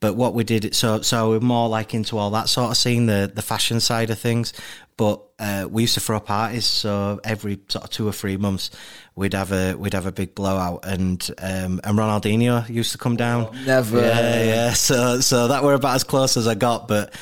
But 0.00 0.16
what 0.16 0.34
we 0.34 0.42
did, 0.42 0.74
so 0.74 1.00
so 1.02 1.30
we're 1.30 1.40
more 1.40 1.68
like 1.68 1.94
into 1.94 2.18
all 2.18 2.30
that 2.30 2.48
sort 2.48 2.72
of 2.72 2.76
scene, 2.76 3.06
the 3.06 3.30
the 3.32 3.42
fashion 3.42 3.78
side 3.78 4.10
of 4.10 4.18
things. 4.18 4.52
But 4.96 5.22
uh, 5.38 5.66
we 5.70 5.82
used 5.82 5.94
to 5.94 6.00
throw 6.00 6.20
parties, 6.20 6.66
so 6.66 7.20
every 7.24 7.58
sort 7.68 7.84
of 7.84 7.90
two 7.90 8.06
or 8.06 8.12
three 8.12 8.36
months, 8.36 8.70
we'd 9.14 9.34
have 9.34 9.52
a 9.52 9.74
we'd 9.74 9.94
have 9.94 10.06
a 10.06 10.12
big 10.12 10.34
blowout, 10.34 10.84
and 10.84 11.22
um, 11.38 11.80
and 11.84 11.98
Ronaldinho 11.98 12.68
used 12.68 12.92
to 12.92 12.98
come 12.98 13.16
down. 13.16 13.56
Never. 13.64 14.00
Yeah, 14.00 14.44
yeah. 14.44 14.72
So 14.72 15.20
so 15.20 15.48
that 15.48 15.62
were 15.62 15.74
about 15.74 15.94
as 15.94 16.04
close 16.04 16.36
as 16.36 16.48
I 16.48 16.54
got, 16.54 16.88
but. 16.88 17.14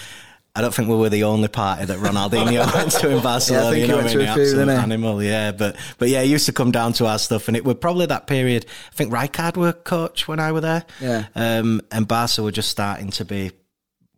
I 0.55 0.61
don't 0.61 0.75
think 0.75 0.89
we 0.89 0.97
were 0.97 1.09
the 1.09 1.25
only 1.25 1.49
party 1.49 1.87
that 1.87 1.99
Ronaldinho 1.99 2.75
went 2.75 2.93
to 2.93 3.09
in 3.09 3.23
Barcelona. 3.23 3.69
I 3.69 3.71
think 3.71 3.81
you 3.81 3.89
know, 3.89 3.97
went 3.97 4.11
to 4.11 4.21
a 4.21 4.27
the 4.27 4.35
few, 4.35 4.45
didn't 4.45 4.69
he? 4.69 4.75
animal, 4.75 5.23
yeah. 5.23 5.53
But 5.53 5.77
but 5.97 6.11
yeah, 6.11 6.23
he 6.23 6.31
used 6.31 6.45
to 6.47 6.53
come 6.53 6.71
down 6.71 6.93
to 6.95 7.07
our 7.07 7.19
stuff, 7.19 7.49
and 7.49 7.57
it 7.57 7.65
was 7.65 7.77
probably 7.77 8.05
that 8.07 8.27
period. 8.27 8.67
I 8.93 8.95
think 8.95 9.13
Rijkaard 9.13 9.57
were 9.57 9.73
coach 9.73 10.29
when 10.29 10.41
I 10.41 10.53
were 10.53 10.61
there. 10.61 10.85
Yeah. 11.01 11.27
Um, 11.35 11.81
and 11.91 12.07
Barca 12.07 12.43
were 12.43 12.53
just 12.53 12.69
starting 12.69 13.11
to 13.13 13.25
be 13.25 13.53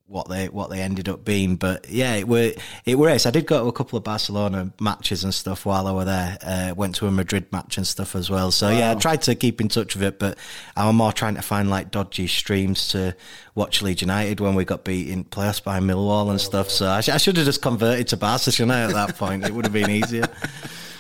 what 0.06 0.28
they 0.28 0.48
what 0.48 0.70
they 0.70 0.80
ended 0.80 1.08
up 1.08 1.24
being. 1.24 1.56
But 1.56 1.88
yeah, 1.88 2.14
it 2.14 2.28
were 2.28 2.52
it 2.84 2.98
were 2.98 3.08
ace. 3.08 3.26
I 3.26 3.30
did 3.30 3.46
go 3.46 3.62
to 3.62 3.68
a 3.68 3.72
couple 3.72 3.96
of 3.96 4.04
Barcelona 4.04 4.72
matches 4.80 5.24
and 5.24 5.32
stuff 5.32 5.64
while 5.64 5.86
I 5.86 5.92
were 5.92 6.04
there. 6.04 6.38
Uh, 6.42 6.74
went 6.76 6.94
to 6.96 7.06
a 7.06 7.10
Madrid 7.10 7.50
match 7.52 7.76
and 7.76 7.86
stuff 7.86 8.14
as 8.14 8.28
well. 8.28 8.50
So 8.50 8.70
yeah, 8.70 8.92
I 8.92 8.94
tried 8.94 9.22
to 9.22 9.34
keep 9.34 9.60
in 9.60 9.68
touch 9.68 9.94
with 9.94 10.02
it, 10.02 10.18
but 10.18 10.38
I 10.76 10.86
was 10.86 10.94
more 10.94 11.12
trying 11.12 11.36
to 11.36 11.42
find 11.42 11.70
like 11.70 11.90
dodgy 11.90 12.26
streams 12.26 12.88
to 12.88 13.16
watch 13.54 13.82
Leeds 13.82 14.02
United 14.02 14.40
when 14.40 14.54
we 14.54 14.64
got 14.64 14.84
beat 14.84 15.08
in 15.08 15.24
playoffs 15.24 15.62
by 15.62 15.80
Millwall 15.80 16.30
and 16.30 16.40
stuff. 16.40 16.70
So 16.70 16.88
I, 16.88 17.00
sh- 17.00 17.08
I 17.10 17.16
should 17.16 17.36
have 17.36 17.46
just 17.46 17.62
converted 17.62 18.08
to 18.08 18.16
Barca. 18.16 18.34
At 18.34 18.90
that 18.90 19.16
point, 19.16 19.44
it 19.44 19.54
would 19.54 19.64
have 19.64 19.72
been 19.72 19.90
easier. 19.90 20.26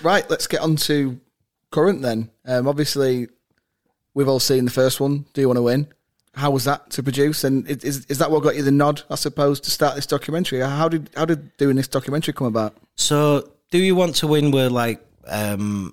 Right, 0.04 0.28
let's 0.28 0.46
get 0.46 0.60
on 0.60 0.76
to 0.76 1.18
current 1.70 2.02
then. 2.02 2.30
Um, 2.44 2.68
obviously, 2.68 3.28
we've 4.12 4.28
all 4.28 4.38
seen 4.38 4.66
the 4.66 4.70
first 4.70 5.00
one. 5.00 5.24
Do 5.32 5.40
you 5.40 5.48
want 5.48 5.56
to 5.56 5.62
win? 5.62 5.88
How 6.34 6.50
was 6.50 6.64
that 6.64 6.90
to 6.90 7.02
produce? 7.02 7.44
And 7.44 7.68
is- 7.68 8.06
is 8.08 8.18
that 8.18 8.30
what 8.30 8.42
got 8.42 8.56
you 8.56 8.62
the 8.62 8.70
nod, 8.72 9.02
I 9.10 9.14
suppose, 9.14 9.60
to 9.60 9.70
start 9.70 9.94
this 9.94 10.06
documentary? 10.06 10.60
How 10.60 10.88
did 10.88 11.10
how 11.16 11.24
did 11.24 11.56
doing 11.56 11.76
this 11.76 11.88
documentary 11.88 12.34
come 12.34 12.46
about? 12.48 12.76
So, 12.96 13.50
do 13.70 13.78
you 13.78 13.94
want 13.94 14.16
to 14.16 14.26
win? 14.26 14.50
Were 14.50 14.68
like, 14.68 15.00
um, 15.26 15.92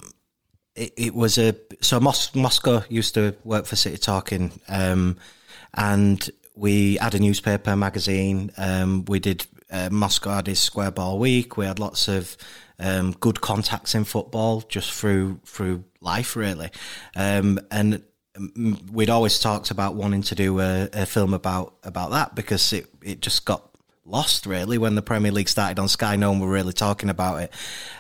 it, 0.76 0.94
it 0.98 1.14
was 1.16 1.38
a 1.38 1.56
so 1.82 2.00
Mos- 2.00 2.34
Moscow 2.34 2.84
used 2.90 3.14
to 3.16 3.36
work 3.44 3.66
for 3.66 3.76
City 3.76 3.98
Talking, 3.98 4.52
um, 4.68 5.18
and 5.76 6.30
we 6.56 6.96
had 6.96 7.14
a 7.16 7.20
newspaper 7.20 7.76
magazine. 7.76 8.52
Um, 8.58 9.06
we 9.06 9.20
did 9.20 9.46
uh, 9.72 9.90
Moscow 9.92 10.32
had 10.36 10.48
his 10.48 10.60
Square 10.60 10.92
Ball 10.92 11.18
Week. 11.20 11.56
We 11.56 11.66
had 11.66 11.80
lots 11.80 12.08
of 12.08 12.36
um, 12.80 13.12
good 13.20 13.42
contacts 13.42 13.94
in 13.96 14.04
football 14.06 14.62
just 14.62 14.92
through 14.92 15.40
through 15.46 15.84
life, 16.02 16.36
really, 16.36 16.72
um, 17.16 17.60
and. 17.70 18.02
We'd 18.92 19.10
always 19.10 19.40
talked 19.40 19.72
about 19.72 19.96
wanting 19.96 20.22
to 20.24 20.36
do 20.36 20.60
a, 20.60 20.90
a 20.94 21.06
film 21.06 21.34
about 21.34 21.76
about 21.84 22.12
that 22.12 22.36
because 22.36 22.72
it, 22.72 22.88
it 23.02 23.22
just 23.22 23.46
got 23.46 23.72
lost 24.06 24.46
really 24.46 24.78
when 24.78 24.96
the 24.96 25.02
Premier 25.02 25.32
League 25.32 25.50
started 25.50 25.80
on 25.80 25.88
Sky. 25.88 26.16
No 26.16 26.32
one 26.32 26.40
were 26.40 26.50
really 26.50 26.74
talking 26.74 27.10
about 27.10 27.42
it. 27.42 27.54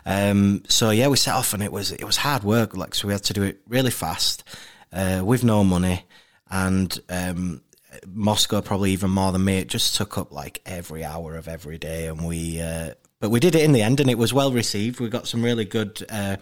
Um, 0.05 0.63
so 0.67 0.89
yeah, 0.89 1.07
we 1.07 1.17
set 1.17 1.35
off 1.35 1.53
and 1.53 1.61
it 1.61 1.71
was 1.71 1.91
it 1.91 2.03
was 2.03 2.17
hard 2.17 2.43
work. 2.43 2.75
Like 2.75 2.95
so, 2.95 3.07
we 3.07 3.13
had 3.13 3.23
to 3.25 3.33
do 3.33 3.43
it 3.43 3.61
really 3.67 3.91
fast 3.91 4.43
uh, 4.93 5.21
with 5.23 5.43
no 5.43 5.63
money, 5.63 6.05
and 6.49 6.97
um, 7.09 7.61
Moscow 8.07 8.61
probably 8.61 8.91
even 8.91 9.11
more 9.11 9.31
than 9.31 9.43
me. 9.43 9.57
It 9.59 9.67
just 9.67 9.95
took 9.95 10.17
up 10.17 10.31
like 10.31 10.61
every 10.65 11.03
hour 11.03 11.35
of 11.35 11.47
every 11.47 11.77
day, 11.77 12.07
and 12.07 12.25
we. 12.25 12.61
Uh, 12.61 12.91
but 13.19 13.29
we 13.29 13.39
did 13.39 13.53
it 13.53 13.63
in 13.63 13.71
the 13.71 13.83
end, 13.83 13.99
and 13.99 14.09
it 14.09 14.17
was 14.17 14.33
well 14.33 14.51
received. 14.51 14.99
We 14.99 15.07
got 15.07 15.27
some 15.27 15.43
really 15.43 15.63
good 15.63 16.03
uh, 16.09 16.37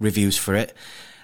reviews 0.00 0.38
for 0.38 0.54
it, 0.54 0.74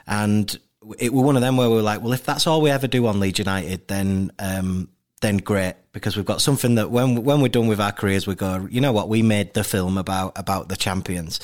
and 0.06 0.58
it 0.99 1.12
was 1.12 1.25
one 1.25 1.37
of 1.37 1.42
them 1.42 1.56
where 1.56 1.68
we 1.68 1.76
were 1.76 1.82
like, 1.82 2.02
well, 2.02 2.12
if 2.12 2.25
that's 2.25 2.47
all 2.47 2.61
we 2.61 2.70
ever 2.70 2.87
do 2.87 3.06
on 3.06 3.20
Leeds 3.20 3.38
United, 3.38 3.88
then 3.88 4.30
um, 4.38 4.88
then 5.20 5.38
great 5.38 5.75
because 5.92 6.16
we've 6.16 6.26
got 6.26 6.40
something 6.40 6.76
that 6.76 6.90
when 6.90 7.23
when 7.25 7.40
we're 7.40 7.49
done 7.49 7.66
with 7.66 7.80
our 7.80 7.92
careers, 7.92 8.26
we 8.26 8.35
go, 8.35 8.68
you 8.70 8.80
know 8.80 8.92
what, 8.92 9.08
we 9.08 9.23
made 9.23 9.54
the 9.54 9.64
film 9.64 9.99
about 9.99 10.38
about 10.38 10.68
the 10.68 10.76
champions. 10.76 11.40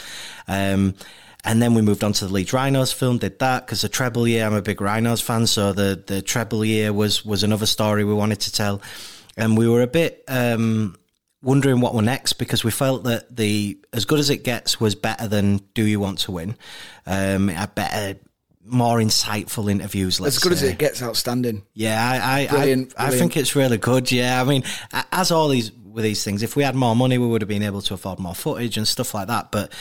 Um, 0.46 0.94
and 1.46 1.60
then 1.60 1.74
we 1.74 1.82
moved 1.82 2.02
on 2.02 2.14
to 2.14 2.26
the 2.26 2.32
Leeds 2.32 2.54
Rhinos 2.54 2.92
film, 2.92 3.18
did 3.18 3.38
that 3.40 3.66
because 3.66 3.82
the 3.82 3.88
treble 3.88 4.26
year. 4.26 4.46
I'm 4.46 4.54
a 4.54 4.62
big 4.62 4.80
Rhinos 4.80 5.20
fan, 5.20 5.46
so 5.46 5.72
the 5.72 6.02
the 6.06 6.22
treble 6.22 6.64
year 6.64 6.92
was 6.92 7.24
was 7.24 7.42
another 7.42 7.66
story 7.66 8.04
we 8.04 8.14
wanted 8.14 8.40
to 8.42 8.52
tell, 8.52 8.80
and 9.36 9.58
we 9.58 9.68
were 9.68 9.82
a 9.82 9.86
bit. 9.86 10.24
Um, 10.28 10.96
wondering 11.42 11.82
what 11.82 11.94
were 11.94 12.00
next 12.00 12.32
because 12.34 12.64
we 12.64 12.70
felt 12.70 13.04
that 13.04 13.36
the 13.36 13.78
as 13.92 14.06
good 14.06 14.18
as 14.18 14.30
it 14.30 14.42
gets 14.44 14.80
was 14.80 14.94
better 14.94 15.28
than 15.28 15.58
Do 15.74 15.84
You 15.84 16.00
Want 16.00 16.20
to 16.20 16.32
Win? 16.32 16.56
Um, 17.04 17.48
had 17.48 17.74
better, 17.74 18.18
more 18.64 18.98
insightful 18.98 19.70
interviews. 19.70 20.20
Let's 20.20 20.36
As 20.36 20.42
good 20.42 20.52
as 20.52 20.60
say. 20.60 20.70
it 20.70 20.78
gets, 20.78 21.02
outstanding. 21.02 21.62
Yeah, 21.74 22.00
I 22.02 22.42
I, 22.42 22.46
Brilliant, 22.46 22.94
I, 22.96 23.02
I 23.02 23.06
brilliant. 23.06 23.20
think 23.32 23.36
it's 23.36 23.54
really 23.56 23.78
good. 23.78 24.10
Yeah, 24.10 24.40
I 24.40 24.44
mean, 24.44 24.64
as 25.12 25.30
all 25.30 25.48
these 25.48 25.70
with 25.72 26.04
these 26.04 26.24
things, 26.24 26.42
if 26.42 26.56
we 26.56 26.62
had 26.62 26.74
more 26.74 26.96
money, 26.96 27.18
we 27.18 27.26
would 27.26 27.42
have 27.42 27.48
been 27.48 27.62
able 27.62 27.82
to 27.82 27.94
afford 27.94 28.18
more 28.18 28.34
footage 28.34 28.76
and 28.76 28.88
stuff 28.88 29.14
like 29.14 29.28
that. 29.28 29.52
But 29.52 29.72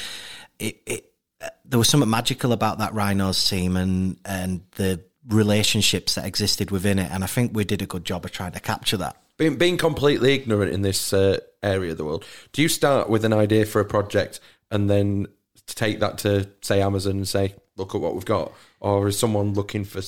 it, 0.59 0.77
it 0.85 1.11
uh, 1.41 1.47
there 1.65 1.79
was 1.79 1.89
something 1.89 2.09
magical 2.09 2.51
about 2.51 2.79
that 2.79 2.93
Rhinos 2.93 3.49
team 3.49 3.77
and 3.77 4.17
and 4.25 4.61
the 4.75 4.99
relationships 5.29 6.15
that 6.15 6.25
existed 6.25 6.69
within 6.71 6.99
it, 6.99 7.09
and 7.11 7.23
I 7.23 7.27
think 7.27 7.55
we 7.55 7.63
did 7.63 7.81
a 7.81 7.85
good 7.85 8.05
job 8.05 8.25
of 8.25 8.31
trying 8.31 8.51
to 8.51 8.59
capture 8.59 8.97
that. 8.97 9.15
Being, 9.37 9.55
being 9.55 9.77
completely 9.77 10.33
ignorant 10.35 10.71
in 10.71 10.83
this 10.83 11.11
uh, 11.11 11.39
area 11.63 11.91
of 11.91 11.97
the 11.97 12.05
world, 12.05 12.23
do 12.51 12.61
you 12.61 12.67
start 12.69 13.09
with 13.09 13.25
an 13.25 13.33
idea 13.33 13.65
for 13.65 13.81
a 13.81 13.85
project 13.85 14.39
and 14.69 14.89
then 14.89 15.27
take 15.65 15.99
that 16.01 16.19
to 16.19 16.47
say 16.61 16.81
Amazon 16.81 17.13
and 17.13 17.27
say, 17.27 17.55
"Look 17.77 17.95
at 17.95 18.01
what 18.01 18.13
we've 18.13 18.25
got," 18.25 18.51
or 18.83 19.07
is 19.07 19.17
someone 19.17 19.53
looking 19.53 19.85
for 19.85 20.01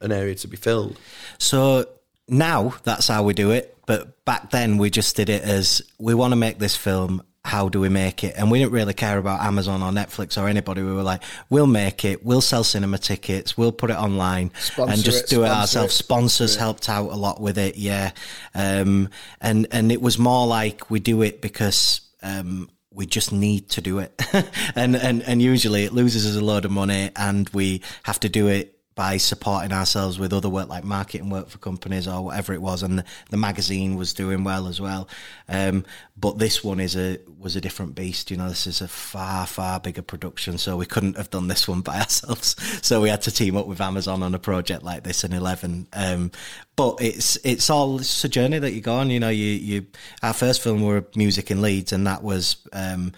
an 0.00 0.10
area 0.10 0.34
to 0.34 0.48
be 0.48 0.56
filled? 0.56 0.98
So 1.38 1.86
now 2.26 2.74
that's 2.82 3.06
how 3.06 3.22
we 3.22 3.34
do 3.34 3.52
it. 3.52 3.76
But 3.86 4.24
back 4.24 4.50
then 4.50 4.78
we 4.78 4.90
just 4.90 5.14
did 5.14 5.28
it 5.28 5.42
as 5.42 5.82
we 5.98 6.14
want 6.14 6.32
to 6.32 6.36
make 6.36 6.58
this 6.58 6.74
film. 6.74 7.22
How 7.44 7.68
do 7.68 7.80
we 7.80 7.88
make 7.88 8.22
it? 8.22 8.34
And 8.36 8.52
we 8.52 8.60
didn't 8.60 8.72
really 8.72 8.94
care 8.94 9.18
about 9.18 9.40
Amazon 9.40 9.82
or 9.82 9.90
Netflix 9.90 10.40
or 10.40 10.46
anybody. 10.48 10.80
We 10.80 10.92
were 10.92 11.02
like, 11.02 11.22
we'll 11.50 11.66
make 11.66 12.04
it. 12.04 12.24
We'll 12.24 12.40
sell 12.40 12.62
cinema 12.62 12.98
tickets. 12.98 13.58
We'll 13.58 13.72
put 13.72 13.90
it 13.90 13.96
online 13.96 14.52
Sponsor 14.60 14.92
and 14.92 15.02
just 15.02 15.24
it, 15.24 15.30
do 15.30 15.42
it 15.42 15.48
ourselves. 15.48 15.92
it. 15.92 15.96
Sponsors 15.96 16.54
helped 16.54 16.88
out 16.88 17.10
a 17.10 17.16
lot 17.16 17.40
with 17.40 17.58
it. 17.58 17.76
Yeah. 17.76 18.12
Um, 18.54 19.08
and, 19.40 19.66
and 19.72 19.90
it 19.90 20.00
was 20.00 20.20
more 20.20 20.46
like 20.46 20.88
we 20.88 21.00
do 21.00 21.22
it 21.22 21.42
because, 21.42 22.02
um, 22.22 22.70
we 22.94 23.06
just 23.06 23.32
need 23.32 23.68
to 23.70 23.80
do 23.80 23.98
it. 23.98 24.20
and, 24.74 24.96
and, 24.96 25.22
and 25.22 25.42
usually 25.42 25.84
it 25.84 25.92
loses 25.92 26.26
us 26.26 26.40
a 26.40 26.44
load 26.44 26.64
of 26.64 26.70
money 26.70 27.10
and 27.16 27.48
we 27.50 27.82
have 28.04 28.20
to 28.20 28.28
do 28.28 28.48
it 28.48 28.78
by 28.94 29.16
supporting 29.16 29.72
ourselves 29.72 30.18
with 30.18 30.32
other 30.32 30.48
work 30.48 30.68
like 30.68 30.84
marketing 30.84 31.30
work 31.30 31.48
for 31.48 31.58
companies 31.58 32.06
or 32.06 32.24
whatever 32.24 32.52
it 32.52 32.60
was. 32.60 32.82
And 32.82 32.98
the, 32.98 33.04
the 33.30 33.36
magazine 33.36 33.96
was 33.96 34.12
doing 34.12 34.44
well 34.44 34.68
as 34.68 34.80
well. 34.80 35.08
Um, 35.48 35.84
but 36.16 36.38
this 36.38 36.62
one 36.62 36.78
is 36.78 36.94
a, 36.94 37.18
was 37.38 37.56
a 37.56 37.60
different 37.60 37.94
beast. 37.94 38.30
You 38.30 38.36
know, 38.36 38.48
this 38.48 38.66
is 38.66 38.82
a 38.82 38.88
far, 38.88 39.46
far 39.46 39.80
bigger 39.80 40.02
production. 40.02 40.58
So 40.58 40.76
we 40.76 40.84
couldn't 40.84 41.16
have 41.16 41.30
done 41.30 41.48
this 41.48 41.66
one 41.66 41.80
by 41.80 41.98
ourselves. 42.00 42.54
So 42.86 43.00
we 43.00 43.08
had 43.08 43.22
to 43.22 43.30
team 43.30 43.56
up 43.56 43.66
with 43.66 43.80
Amazon 43.80 44.22
on 44.22 44.34
a 44.34 44.38
project 44.38 44.82
like 44.82 45.04
this 45.04 45.24
in 45.24 45.32
11. 45.32 45.88
Um, 45.94 46.30
but 46.76 46.96
it's, 47.00 47.36
it's 47.44 47.70
all, 47.70 47.98
it's 47.98 48.24
a 48.24 48.28
journey 48.28 48.58
that 48.58 48.72
you 48.72 48.82
go 48.82 48.96
on. 48.96 49.08
You 49.08 49.20
know, 49.20 49.30
you, 49.30 49.46
you, 49.46 49.86
our 50.22 50.34
first 50.34 50.62
film 50.62 50.82
were 50.82 51.06
music 51.16 51.50
in 51.50 51.62
Leeds 51.62 51.92
and 51.92 52.06
that 52.06 52.22
was, 52.22 52.56
um, 52.74 53.12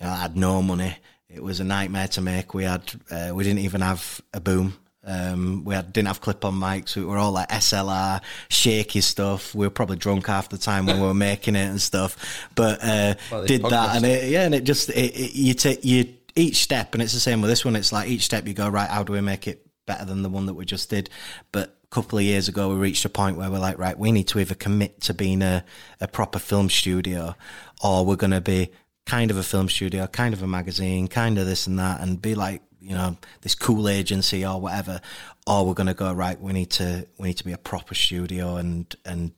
you 0.00 0.06
know, 0.06 0.12
I 0.12 0.16
had 0.16 0.36
no 0.36 0.60
money. 0.60 0.96
It 1.28 1.42
was 1.42 1.60
a 1.60 1.64
nightmare 1.64 2.08
to 2.08 2.20
make. 2.20 2.52
We 2.52 2.64
had, 2.64 2.82
uh, 3.10 3.30
we 3.32 3.44
didn't 3.44 3.60
even 3.60 3.82
have 3.82 4.20
a 4.34 4.40
boom. 4.40 4.76
Um, 5.02 5.64
we 5.64 5.74
had, 5.74 5.92
didn't 5.92 6.08
have 6.08 6.20
clip 6.20 6.44
on 6.44 6.54
mics. 6.54 6.94
We 6.94 7.04
were 7.04 7.16
all 7.16 7.32
like 7.32 7.48
SLR, 7.48 8.20
shaky 8.48 9.00
stuff. 9.00 9.54
We 9.54 9.66
were 9.66 9.70
probably 9.70 9.96
drunk 9.96 10.26
half 10.26 10.50
the 10.50 10.58
time 10.58 10.86
when 10.86 11.00
we 11.00 11.06
were 11.06 11.14
making 11.30 11.56
it 11.56 11.68
and 11.68 11.80
stuff. 11.80 12.48
But 12.54 12.80
uh, 12.82 13.14
this 13.30 13.46
did 13.46 13.62
that, 13.62 13.96
and 13.96 14.04
it, 14.04 14.30
yeah, 14.30 14.44
and 14.44 14.54
it 14.54 14.64
just 14.64 14.90
it, 14.90 15.16
it, 15.16 15.34
you 15.34 15.54
take 15.54 15.84
you 15.84 16.14
each 16.36 16.56
step, 16.56 16.94
and 16.94 17.02
it's 17.02 17.12
the 17.12 17.20
same 17.20 17.40
with 17.40 17.50
this 17.50 17.64
one. 17.64 17.76
It's 17.76 17.92
like 17.92 18.08
each 18.08 18.22
step 18.22 18.46
you 18.46 18.54
go 18.54 18.68
right. 18.68 18.88
How 18.88 19.02
do 19.02 19.12
we 19.12 19.20
make 19.20 19.48
it 19.48 19.66
better 19.86 20.04
than 20.04 20.22
the 20.22 20.28
one 20.28 20.46
that 20.46 20.54
we 20.54 20.64
just 20.64 20.90
did? 20.90 21.08
But 21.50 21.76
a 21.82 21.86
couple 21.88 22.18
of 22.18 22.24
years 22.24 22.48
ago, 22.48 22.68
we 22.68 22.76
reached 22.76 23.04
a 23.04 23.08
point 23.08 23.36
where 23.36 23.50
we're 23.50 23.58
like, 23.58 23.78
right, 23.78 23.98
we 23.98 24.12
need 24.12 24.28
to 24.28 24.38
either 24.38 24.54
commit 24.54 25.00
to 25.02 25.14
being 25.14 25.42
a, 25.42 25.64
a 26.00 26.08
proper 26.08 26.38
film 26.38 26.68
studio, 26.68 27.34
or 27.82 28.04
we're 28.04 28.16
going 28.16 28.30
to 28.32 28.40
be 28.40 28.70
kind 29.06 29.30
of 29.30 29.38
a 29.38 29.42
film 29.42 29.68
studio, 29.68 30.06
kind 30.06 30.34
of 30.34 30.42
a 30.42 30.46
magazine, 30.46 31.08
kind 31.08 31.38
of 31.38 31.46
this 31.46 31.66
and 31.66 31.78
that, 31.78 32.00
and 32.00 32.20
be 32.20 32.34
like 32.34 32.62
you 32.80 32.94
know 32.94 33.16
this 33.42 33.54
cool 33.54 33.88
agency 33.88 34.44
or 34.44 34.60
whatever, 34.60 35.00
or 35.46 35.66
we're 35.66 35.74
going 35.74 35.86
to 35.86 35.94
go 35.94 36.12
right. 36.12 36.40
We 36.40 36.52
need 36.52 36.70
to 36.72 37.06
we 37.18 37.28
need 37.28 37.38
to 37.38 37.44
be 37.44 37.52
a 37.52 37.58
proper 37.58 37.94
studio 37.94 38.56
and 38.56 38.94
and 39.04 39.32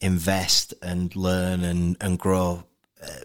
invest 0.00 0.74
and 0.82 1.14
learn 1.16 1.62
and 1.64 1.96
and 2.00 2.18
grow 2.18 2.64
uh, 3.02 3.24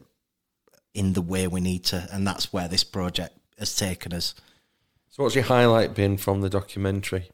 in 0.93 1.13
the 1.13 1.21
way 1.21 1.47
we 1.47 1.61
need 1.61 1.83
to, 1.85 2.07
and 2.11 2.25
that's 2.25 2.51
where 2.51 2.67
this 2.67 2.83
project 2.83 3.37
has 3.57 3.75
taken 3.75 4.13
us. 4.13 4.35
So, 5.09 5.23
what's 5.23 5.35
your 5.35 5.43
highlight 5.43 5.93
been 5.93 6.17
from 6.17 6.41
the 6.41 6.49
documentary? 6.49 7.29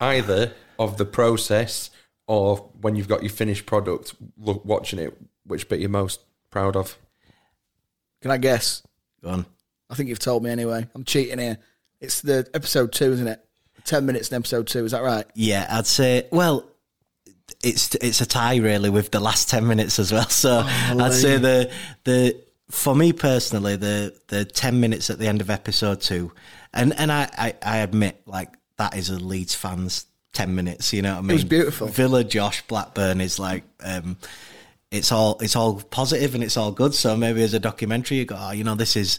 Either 0.00 0.54
of 0.78 0.98
the 0.98 1.04
process 1.04 1.90
or 2.26 2.56
when 2.80 2.96
you've 2.96 3.08
got 3.08 3.22
your 3.22 3.30
finished 3.30 3.66
product, 3.66 4.14
look, 4.38 4.64
watching 4.64 4.98
it, 4.98 5.16
which 5.44 5.68
bit 5.68 5.80
you're 5.80 5.88
most 5.88 6.20
proud 6.50 6.76
of? 6.76 6.98
Can 8.22 8.30
I 8.30 8.38
guess? 8.38 8.82
Go 9.22 9.30
on. 9.30 9.46
I 9.90 9.94
think 9.94 10.08
you've 10.08 10.18
told 10.18 10.42
me 10.42 10.50
anyway. 10.50 10.86
I'm 10.94 11.04
cheating 11.04 11.38
here. 11.38 11.58
It's 12.00 12.20
the 12.20 12.48
episode 12.54 12.92
two, 12.92 13.12
isn't 13.12 13.26
it? 13.28 13.44
Ten 13.84 14.06
minutes 14.06 14.30
in 14.30 14.36
episode 14.36 14.66
two. 14.66 14.84
Is 14.84 14.92
that 14.92 15.02
right? 15.02 15.26
Yeah, 15.34 15.66
I'd 15.70 15.86
say. 15.86 16.26
Well, 16.32 16.64
it's 17.62 17.94
it's 17.96 18.20
a 18.20 18.26
tie 18.26 18.56
really 18.56 18.90
with 18.90 19.10
the 19.10 19.20
last 19.20 19.50
ten 19.50 19.66
minutes 19.66 19.98
as 19.98 20.12
well. 20.12 20.24
So 20.28 20.62
I'd 20.66 21.12
say 21.12 21.36
the 21.38 21.70
the 22.04 22.40
for 22.70 22.94
me 22.94 23.12
personally 23.12 23.76
the 23.76 24.14
the 24.28 24.44
ten 24.44 24.80
minutes 24.80 25.10
at 25.10 25.18
the 25.18 25.28
end 25.28 25.40
of 25.40 25.50
episode 25.50 26.00
two, 26.00 26.32
and 26.72 26.98
and 26.98 27.12
I 27.12 27.28
I, 27.36 27.54
I 27.62 27.76
admit 27.78 28.22
like 28.26 28.50
that 28.78 28.96
is 28.96 29.10
a 29.10 29.18
Leeds 29.18 29.54
fans 29.54 30.06
ten 30.32 30.54
minutes. 30.54 30.92
You 30.92 31.02
know 31.02 31.12
what 31.12 31.18
I 31.18 31.22
mean? 31.22 31.34
was 31.34 31.44
beautiful. 31.44 31.86
Villa 31.88 32.24
Josh 32.24 32.62
Blackburn 32.62 33.20
is 33.20 33.38
like. 33.38 33.64
um 33.82 34.16
it's 34.90 35.10
all 35.10 35.36
it's 35.40 35.56
all 35.56 35.80
positive 35.90 36.36
and 36.36 36.44
it's 36.44 36.56
all 36.56 36.70
good. 36.70 36.94
So 36.94 37.16
maybe 37.16 37.42
as 37.42 37.52
a 37.52 37.58
documentary, 37.58 38.18
you 38.18 38.24
go, 38.26 38.36
oh, 38.38 38.52
you 38.52 38.62
know, 38.62 38.76
this 38.76 38.94
is 38.94 39.18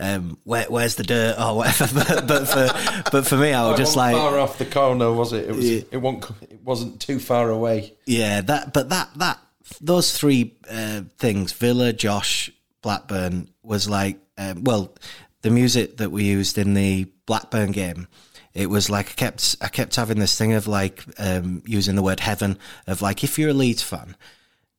um, 0.00 0.38
where, 0.44 0.64
where's 0.64 0.96
the 0.96 1.02
dirt 1.02 1.36
or 1.38 1.58
whatever. 1.58 2.04
but, 2.06 2.26
but 2.26 2.48
for 2.48 3.10
but 3.10 3.26
for 3.26 3.36
me, 3.36 3.52
I 3.52 3.68
was 3.68 3.78
just 3.78 3.96
like, 3.96 4.16
far 4.16 4.38
off 4.38 4.58
the 4.58 4.64
corner, 4.64 5.12
was 5.12 5.32
it? 5.32 5.48
It 5.48 5.54
was. 5.54 5.70
Yeah. 5.70 5.82
It 5.92 5.98
wasn't. 5.98 6.42
It 6.42 6.62
wasn't 6.64 7.00
too 7.00 7.18
far 7.18 7.50
away. 7.50 7.94
Yeah, 8.06 8.40
that 8.40 8.72
but 8.72 8.88
that 8.88 9.10
that 9.16 9.38
those 9.80 10.16
three 10.16 10.56
uh, 10.68 11.02
things, 11.18 11.52
Villa, 11.52 11.92
Josh, 11.92 12.50
Blackburn, 12.82 13.50
was 13.62 13.88
like 13.88 14.18
um, 14.38 14.64
well, 14.64 14.94
the 15.42 15.50
music 15.50 15.98
that 15.98 16.10
we 16.10 16.24
used 16.24 16.58
in 16.58 16.74
the 16.74 17.06
Blackburn 17.26 17.72
game. 17.72 18.08
It 18.52 18.68
was 18.68 18.90
like 18.90 19.10
I 19.10 19.14
kept 19.14 19.56
I 19.60 19.68
kept 19.68 19.94
having 19.94 20.18
this 20.18 20.36
thing 20.36 20.54
of 20.54 20.66
like 20.66 21.04
um, 21.18 21.62
using 21.66 21.94
the 21.94 22.02
word 22.02 22.18
heaven 22.18 22.58
of 22.88 23.00
like 23.00 23.22
if 23.22 23.38
you're 23.38 23.50
a 23.50 23.54
Leeds 23.54 23.82
fan, 23.82 24.16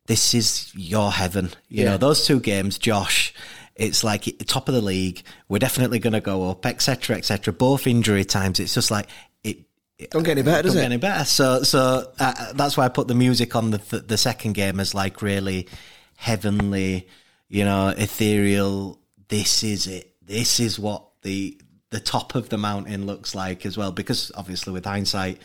this 0.08 0.34
is 0.34 0.74
your 0.76 1.12
heaven. 1.12 1.52
You 1.70 1.86
know 1.86 1.98
those 1.98 2.26
two 2.26 2.42
games, 2.42 2.78
Josh. 2.78 3.34
It's 3.76 4.04
like 4.04 4.24
top 4.46 4.68
of 4.68 4.76
the 4.76 4.82
league. 4.82 5.24
We're 5.50 5.60
definitely 5.60 6.00
going 6.00 6.14
to 6.14 6.22
go 6.22 6.50
up, 6.50 6.66
etc., 6.66 7.18
etc. 7.18 7.54
Both 7.54 7.88
injury 7.88 8.26
times. 8.26 8.60
It's 8.60 8.74
just 8.74 8.92
like 8.92 9.08
it 9.44 9.60
Don't 10.12 10.24
get 10.24 10.32
any 10.32 10.42
better, 10.44 10.64
does 10.64 10.74
don't 10.74 10.80
it? 10.80 10.84
get 10.84 10.92
any 10.92 10.98
better. 10.98 11.26
So, 11.26 11.64
so 11.64 12.12
uh, 12.20 12.54
that's 12.54 12.76
why 12.78 12.86
I 12.86 12.90
put 12.90 13.08
the 13.08 13.16
music 13.16 13.56
on 13.56 13.72
the 13.72 13.78
th- 13.78 14.08
the 14.08 14.18
second 14.18 14.54
game 14.54 14.80
as 14.80 14.94
like 14.94 15.22
really 15.22 15.68
heavenly, 16.18 17.08
you 17.48 17.66
know, 17.66 17.90
ethereal. 17.90 19.00
This 19.30 19.64
is 19.64 19.88
it. 19.88 20.14
This 20.22 20.60
is 20.60 20.78
what 20.78 21.06
the 21.22 21.60
the 21.90 22.00
top 22.00 22.36
of 22.36 22.50
the 22.50 22.58
mountain 22.58 23.06
looks 23.06 23.34
like 23.36 23.66
as 23.66 23.78
well. 23.78 23.92
Because 23.92 24.32
obviously, 24.36 24.74
with 24.74 24.86
hindsight, 24.86 25.42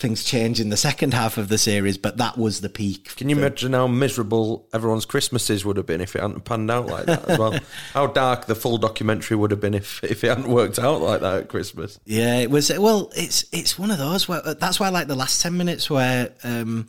things 0.00 0.24
change 0.24 0.58
in 0.58 0.70
the 0.70 0.76
second 0.76 1.14
half 1.14 1.36
of 1.38 1.48
the 1.48 1.58
series. 1.58 1.96
But 1.98 2.16
that 2.16 2.36
was 2.36 2.60
the 2.60 2.68
peak. 2.68 3.14
Can 3.16 3.28
you 3.28 3.36
imagine 3.36 3.74
how 3.74 3.86
miserable 3.86 4.68
everyone's 4.72 5.04
Christmases 5.04 5.64
would 5.64 5.76
have 5.76 5.86
been 5.86 6.00
if 6.00 6.16
it 6.16 6.22
hadn't 6.22 6.44
panned 6.44 6.70
out 6.70 6.86
like 6.86 7.06
that 7.06 7.28
as 7.28 7.38
well? 7.38 7.58
how 7.94 8.06
dark 8.08 8.46
the 8.46 8.54
full 8.54 8.78
documentary 8.78 9.36
would 9.36 9.50
have 9.52 9.60
been 9.60 9.74
if, 9.74 10.02
if 10.02 10.24
it 10.24 10.28
hadn't 10.28 10.48
worked 10.48 10.78
out 10.78 11.00
like 11.00 11.20
that 11.20 11.34
at 11.42 11.48
Christmas. 11.48 12.00
Yeah, 12.04 12.38
it 12.40 12.50
was. 12.50 12.76
Well, 12.76 13.12
it's 13.14 13.44
it's 13.52 13.78
one 13.78 13.90
of 13.90 13.98
those 13.98 14.26
where 14.26 14.40
that's 14.42 14.80
why 14.80 14.86
I 14.86 14.90
like 14.90 15.06
the 15.06 15.14
last 15.14 15.40
ten 15.42 15.56
minutes 15.56 15.88
where 15.88 16.32
um, 16.42 16.88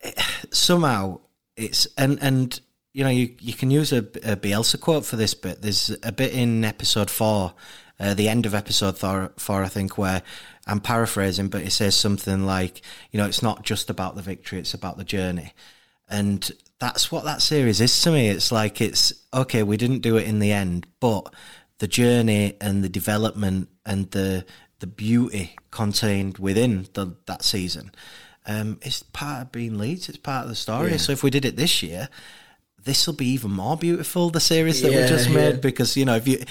it- 0.00 0.18
somehow 0.52 1.20
it's 1.56 1.86
and 1.96 2.18
and 2.20 2.60
you 2.92 3.02
know 3.04 3.10
you 3.10 3.34
you 3.40 3.54
can 3.54 3.70
use 3.70 3.92
a, 3.92 3.98
a 3.98 4.36
Bielsa 4.36 4.78
quote 4.80 5.04
for 5.04 5.16
this 5.16 5.34
but 5.34 5.62
There's 5.62 5.90
a 6.02 6.12
bit 6.12 6.32
in 6.32 6.64
episode 6.64 7.10
four, 7.10 7.54
uh, 7.98 8.14
the 8.14 8.28
end 8.28 8.46
of 8.46 8.54
episode 8.54 8.98
four, 8.98 9.32
four, 9.38 9.62
I 9.64 9.68
think, 9.68 9.96
where 9.98 10.22
I'm 10.66 10.80
paraphrasing, 10.80 11.48
but 11.48 11.62
it 11.62 11.70
says 11.70 11.94
something 11.94 12.44
like, 12.44 12.82
you 13.10 13.18
know, 13.18 13.26
it's 13.26 13.42
not 13.42 13.62
just 13.62 13.90
about 13.90 14.16
the 14.16 14.22
victory; 14.22 14.58
it's 14.58 14.74
about 14.74 14.96
the 14.96 15.04
journey. 15.04 15.52
And 16.08 16.50
that's 16.78 17.10
what 17.10 17.24
that 17.24 17.42
series 17.42 17.80
is 17.80 18.00
to 18.02 18.10
me. 18.10 18.28
It's 18.28 18.52
like 18.52 18.80
it's 18.80 19.12
okay, 19.32 19.62
we 19.62 19.76
didn't 19.76 20.00
do 20.00 20.16
it 20.16 20.26
in 20.26 20.38
the 20.38 20.52
end, 20.52 20.86
but 21.00 21.32
the 21.78 21.88
journey 21.88 22.56
and 22.60 22.82
the 22.82 22.88
development 22.88 23.68
and 23.84 24.10
the 24.10 24.44
the 24.78 24.86
beauty 24.86 25.56
contained 25.70 26.38
within 26.38 26.86
the, 26.92 27.16
that 27.26 27.42
season 27.42 27.90
um, 28.46 28.78
is 28.82 29.02
part 29.02 29.42
of 29.42 29.52
being 29.52 29.78
Leeds. 29.78 30.08
It's 30.08 30.18
part 30.18 30.44
of 30.44 30.50
the 30.50 30.54
story. 30.54 30.98
So 30.98 31.12
if 31.12 31.22
we 31.22 31.30
did 31.30 31.44
it 31.46 31.56
this 31.56 31.82
year, 31.82 32.08
this 32.84 33.06
will 33.06 33.14
be 33.14 33.26
even 33.28 33.50
more 33.50 33.76
beautiful. 33.76 34.30
The 34.30 34.40
series 34.40 34.82
that 34.82 34.90
we 34.90 35.08
just 35.08 35.30
made 35.30 35.54
yeah. 35.54 35.60
because 35.60 35.96
you 35.96 36.04
know 36.04 36.16
if 36.16 36.28
you 36.28 36.44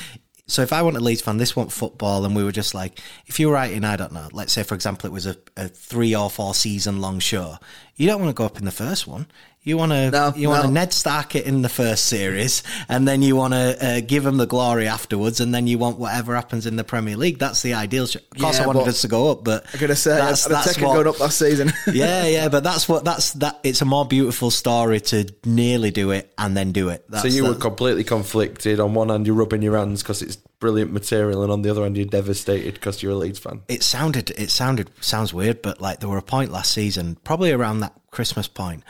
so 0.48 0.62
if 0.62 0.72
I 0.72 0.82
want 0.84 0.98
a 0.98 1.00
Leeds 1.00 1.22
fan, 1.22 1.38
this 1.38 1.56
want 1.56 1.72
football, 1.72 2.24
and 2.24 2.36
we 2.36 2.44
were 2.44 2.52
just 2.52 2.74
like, 2.74 3.00
if 3.26 3.40
you're 3.40 3.54
writing, 3.54 3.84
I 3.84 3.96
don't 3.96 4.12
know, 4.12 4.28
let's 4.32 4.54
say 4.54 4.64
for 4.64 4.76
example, 4.76 5.08
it 5.08 5.14
was 5.14 5.26
a, 5.26 5.38
a 5.58 5.68
three 5.68 6.16
or 6.16 6.30
four 6.30 6.54
season 6.54 7.02
long 7.02 7.20
show, 7.20 7.58
you 7.96 8.08
don't 8.08 8.22
want 8.22 8.30
to 8.30 8.40
go 8.40 8.46
up 8.46 8.58
in 8.58 8.66
the 8.66 8.72
first 8.72 9.08
one. 9.08 9.28
You 9.66 9.78
want 9.78 9.94
to 9.94 10.12
No, 10.12 10.32
you 10.36 10.48
want 10.50 10.62
to 10.62 10.68
no. 10.68 10.74
Ned 10.76 10.94
Stark 10.94 11.36
it 11.36 11.48
in 11.48 11.64
the 11.64 11.70
first 11.70 12.06
series, 12.06 12.62
and 12.88 13.08
then 13.08 13.24
you 13.24 13.36
want 13.36 13.56
to 13.56 13.84
uh, 13.84 14.00
give 14.00 14.24
him 14.24 14.38
the 14.38 14.46
glory 14.46 14.88
afterwards, 14.88 15.40
and 15.40 15.54
then 15.56 15.66
you 15.66 15.80
want 15.80 15.98
whatever 15.98 16.36
happens 16.36 16.68
in 16.68 16.76
the 16.76 16.84
Premier 16.84 17.18
League. 17.18 17.40
That's 17.40 17.64
the 17.64 17.74
ideal. 17.74 18.06
sh- 18.06 18.18
Of 18.18 18.38
course, 18.40 18.60
Yeah, 18.60 18.66
I 18.66 18.68
wanted 18.68 18.88
us 18.88 19.02
to 19.02 19.08
go 19.08 19.32
up, 19.32 19.44
but 19.44 19.66
I'm 19.74 19.80
gonna 19.80 19.96
say 19.96 20.12
that's, 20.12 20.46
I'd 20.46 20.52
have 20.52 20.64
that's 20.66 20.76
taken 20.76 20.88
what- 20.88 20.94
going 20.94 21.08
up 21.08 21.20
last 21.20 21.40
season. 21.40 21.74
yeah, 21.92 22.28
yeah, 22.28 22.48
but 22.48 22.64
that's 22.64 22.88
what 22.88 23.04
that's 23.04 23.34
that. 23.34 23.60
It's 23.64 23.82
a 23.82 23.86
more 23.86 24.06
beautiful 24.06 24.52
story 24.52 25.02
to 25.02 25.26
nearly 25.46 25.90
do 25.90 26.12
it 26.12 26.32
and 26.38 26.56
then 26.56 26.72
do 26.72 26.90
it. 26.90 27.04
That's, 27.10 27.24
So 27.24 27.28
you 27.28 27.46
were 27.46 27.56
completely 27.56 28.04
conflicted. 28.04 28.80
On 28.80 28.94
one 28.94 29.10
hand, 29.10 29.26
you're 29.26 29.36
rubbing 29.36 29.64
your 29.64 29.76
hands 29.78 30.04
because 30.04 30.22
it's 30.22 30.36
brilliant 30.60 30.94
material, 30.94 31.42
and 31.42 31.52
on 31.52 31.64
the 31.64 31.72
other 31.72 31.82
hand, 31.82 31.98
you're 31.98 32.06
devastated 32.06 32.76
because 32.76 33.02
you're 33.02 33.14
a 33.14 33.16
Leeds 33.16 33.40
fan. 33.40 33.62
it 33.68 33.82
sounded 33.82 34.30
it 34.38 34.52
sounded 34.52 34.92
sounds 35.02 35.34
weird, 35.34 35.64
but 35.64 35.82
like 35.82 36.02
there 36.02 36.10
were 36.10 36.20
a 36.20 36.22
point 36.22 36.52
last 36.52 36.72
season, 36.72 37.18
probably 37.24 37.52
around 37.52 37.80
that 37.80 37.94
Christmas 38.12 38.48
point, 38.48 38.84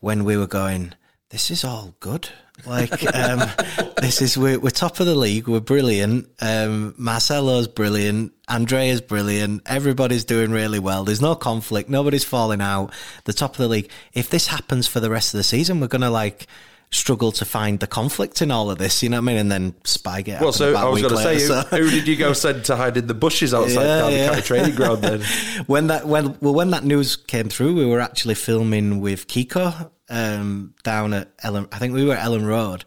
when 0.00 0.24
we 0.24 0.36
were 0.36 0.46
going, 0.46 0.94
"This 1.30 1.50
is 1.50 1.64
all 1.64 1.94
good." 2.00 2.28
Like 2.66 3.14
um, 3.14 3.48
this 4.00 4.20
is 4.20 4.36
we're, 4.36 4.58
we're 4.58 4.70
top 4.70 5.00
of 5.00 5.06
the 5.06 5.14
league. 5.14 5.48
We're 5.48 5.60
brilliant. 5.60 6.28
Um, 6.40 6.94
Marcelo's 6.98 7.68
brilliant. 7.68 8.32
Andrea's 8.48 9.00
brilliant. 9.00 9.62
Everybody's 9.66 10.24
doing 10.24 10.50
really 10.50 10.78
well. 10.78 11.04
There's 11.04 11.22
no 11.22 11.34
conflict. 11.34 11.88
Nobody's 11.88 12.24
falling 12.24 12.60
out. 12.60 12.92
The 13.24 13.32
top 13.32 13.52
of 13.52 13.58
the 13.58 13.68
league. 13.68 13.90
If 14.12 14.30
this 14.30 14.48
happens 14.48 14.86
for 14.86 15.00
the 15.00 15.10
rest 15.10 15.32
of 15.32 15.38
the 15.38 15.44
season, 15.44 15.80
we're 15.80 15.88
gonna 15.88 16.10
like 16.10 16.46
struggle 16.92 17.30
to 17.30 17.44
find 17.44 17.78
the 17.78 17.86
conflict 17.86 18.42
in 18.42 18.50
all 18.50 18.70
of 18.70 18.78
this. 18.78 19.02
You 19.02 19.08
know 19.10 19.18
what 19.18 19.22
I 19.22 19.26
mean? 19.26 19.36
And 19.38 19.52
then 19.52 19.72
Spygate. 19.84 20.40
Well, 20.40 20.52
so 20.52 20.74
I 20.74 20.88
was 20.88 21.02
going 21.02 21.14
to 21.14 21.22
say, 21.22 21.48
later, 21.48 21.68
who, 21.70 21.84
who 21.84 21.90
did 21.90 22.08
you 22.08 22.16
go 22.16 22.32
send 22.32 22.64
to 22.64 22.76
hide 22.76 22.96
in 22.96 23.06
the 23.06 23.14
bushes 23.14 23.54
outside 23.54 23.84
Yeah, 23.84 24.00
Derby 24.00 24.14
yeah. 24.16 24.28
County 24.28 24.42
training 24.42 24.74
ground? 24.74 25.02
Then 25.02 25.20
when 25.66 25.86
that 25.88 26.06
when 26.06 26.36
well 26.40 26.54
when 26.54 26.70
that 26.70 26.84
news 26.84 27.16
came 27.16 27.48
through, 27.48 27.74
we 27.74 27.86
were 27.86 28.00
actually 28.00 28.34
filming 28.34 29.00
with 29.00 29.28
Kiko 29.28 29.90
um, 30.08 30.74
down 30.82 31.14
at 31.14 31.36
Elland. 31.38 31.68
I 31.72 31.78
think 31.78 31.94
we 31.94 32.04
were 32.04 32.14
at 32.14 32.26
Elland 32.26 32.46
Road, 32.46 32.84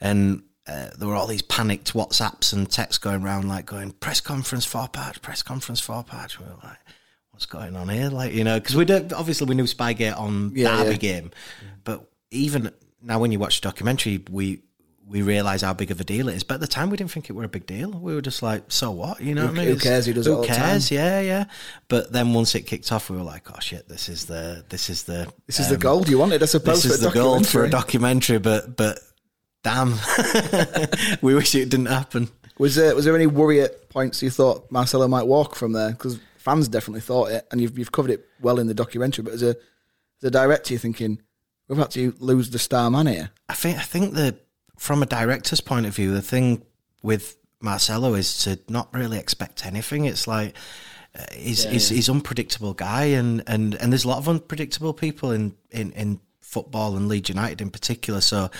and 0.00 0.42
uh, 0.66 0.88
there 0.96 1.08
were 1.08 1.14
all 1.14 1.26
these 1.26 1.42
panicked 1.42 1.92
WhatsApps 1.92 2.54
and 2.54 2.70
texts 2.70 2.98
going 2.98 3.22
around, 3.22 3.48
like 3.48 3.66
going 3.66 3.90
press 3.92 4.20
conference 4.22 4.64
for 4.64 4.88
patch, 4.88 5.20
press 5.20 5.42
conference 5.42 5.80
for 5.80 6.02
patch. 6.02 6.38
We 6.38 6.46
were 6.46 6.56
like, 6.64 6.78
what's 7.32 7.44
going 7.46 7.76
on 7.76 7.90
here? 7.90 8.08
Like 8.08 8.32
you 8.32 8.44
know, 8.44 8.58
because 8.58 8.76
we 8.76 8.86
don't 8.86 9.12
obviously 9.12 9.46
we 9.46 9.54
knew 9.56 9.64
Spygate 9.64 10.18
on 10.18 10.52
Yeah, 10.54 10.78
Derby 10.78 10.90
yeah. 10.92 10.96
game, 10.96 11.30
but 11.84 12.08
even 12.30 12.72
now 13.02 13.18
when 13.18 13.32
you 13.32 13.38
watch 13.38 13.60
the 13.60 13.68
documentary, 13.68 14.22
we. 14.30 14.62
We 15.04 15.20
realise 15.20 15.60
how 15.62 15.74
big 15.74 15.90
of 15.90 16.00
a 16.00 16.04
deal 16.04 16.28
it 16.28 16.36
is, 16.36 16.42
but 16.44 16.54
at 16.54 16.60
the 16.60 16.66
time 16.68 16.88
we 16.88 16.96
didn't 16.96 17.10
think 17.10 17.28
it 17.28 17.34
were 17.34 17.44
a 17.44 17.48
big 17.48 17.66
deal. 17.66 17.90
We 17.90 18.14
were 18.14 18.22
just 18.22 18.40
like, 18.40 18.70
"So 18.72 18.92
what?" 18.92 19.20
You 19.20 19.34
know 19.34 19.42
Who- 19.42 19.48
what 19.48 19.56
I 19.58 19.64
mean? 19.64 19.74
who 19.74 19.78
cares? 19.80 20.06
He 20.06 20.12
does 20.14 20.26
it 20.26 20.30
Who 20.30 20.46
time. 20.46 20.56
cares? 20.56 20.90
Yeah, 20.90 21.20
yeah. 21.20 21.44
But 21.88 22.12
then 22.12 22.32
once 22.32 22.54
it 22.54 22.62
kicked 22.62 22.90
off, 22.92 23.10
we 23.10 23.16
were 23.18 23.22
like, 23.24 23.50
"Oh 23.50 23.58
shit! 23.60 23.88
This 23.88 24.08
is 24.08 24.24
the 24.26 24.64
this 24.70 24.88
is 24.88 25.02
the 25.02 25.30
This 25.46 25.58
is 25.60 25.68
the 25.68 25.74
um, 25.74 25.80
gold 25.80 26.08
you 26.08 26.16
wanted, 26.18 26.42
I 26.42 26.46
suppose. 26.46 26.84
this 26.84 26.92
is 26.94 27.00
the 27.00 27.10
gold 27.10 27.46
for 27.46 27.64
a 27.64 27.68
documentary. 27.68 28.38
documentary." 28.38 28.38
But 28.38 28.76
but 28.76 29.00
damn, 29.64 29.98
we 31.20 31.34
wish 31.34 31.54
it 31.56 31.68
didn't 31.68 31.86
happen. 31.86 32.28
Was 32.58 32.76
there 32.76 32.94
was 32.94 33.04
there 33.04 33.14
any 33.16 33.26
worry 33.26 33.60
at 33.60 33.88
points 33.90 34.22
you 34.22 34.30
thought 34.30 34.70
Marcelo 34.70 35.08
might 35.08 35.24
walk 35.26 35.56
from 35.56 35.72
there? 35.72 35.90
Because 35.90 36.20
fans 36.38 36.68
definitely 36.68 37.00
thought 37.00 37.30
it, 37.32 37.46
and 37.50 37.60
you've 37.60 37.76
you've 37.78 37.92
covered 37.92 38.12
it 38.12 38.24
well 38.40 38.58
in 38.58 38.66
the 38.66 38.74
documentary. 38.74 39.24
But 39.24 39.34
as 39.34 39.42
a 39.42 39.48
as 39.50 40.24
a 40.24 40.30
director, 40.30 40.72
you're 40.74 40.80
thinking 40.80 41.20
we're 41.72 41.78
about 41.78 41.90
to 41.92 42.14
lose 42.18 42.50
the 42.50 42.58
star 42.58 42.90
man 42.90 43.06
here. 43.06 43.30
I 43.48 43.54
think 43.54 43.78
I 43.78 43.82
think 43.82 44.12
the 44.12 44.38
from 44.76 45.02
a 45.02 45.06
director's 45.06 45.62
point 45.62 45.86
of 45.86 45.96
view, 45.96 46.12
the 46.12 46.20
thing 46.20 46.66
with 47.02 47.38
Marcelo 47.60 48.12
is 48.12 48.44
to 48.44 48.58
not 48.68 48.92
really 48.92 49.18
expect 49.18 49.64
anything. 49.64 50.04
It's 50.04 50.28
like 50.28 50.54
uh, 51.18 51.24
he's, 51.32 51.64
he's 51.64 51.88
he's 51.88 52.10
unpredictable 52.10 52.74
guy, 52.74 53.04
and, 53.04 53.42
and, 53.46 53.74
and 53.76 53.90
there's 53.90 54.04
a 54.04 54.08
lot 54.08 54.18
of 54.18 54.28
unpredictable 54.28 54.92
people 54.92 55.30
in, 55.30 55.54
in, 55.70 55.92
in 55.92 56.20
football 56.40 56.94
and 56.94 57.08
Leeds 57.08 57.30
United 57.30 57.62
in 57.62 57.70
particular. 57.70 58.20
So 58.20 58.50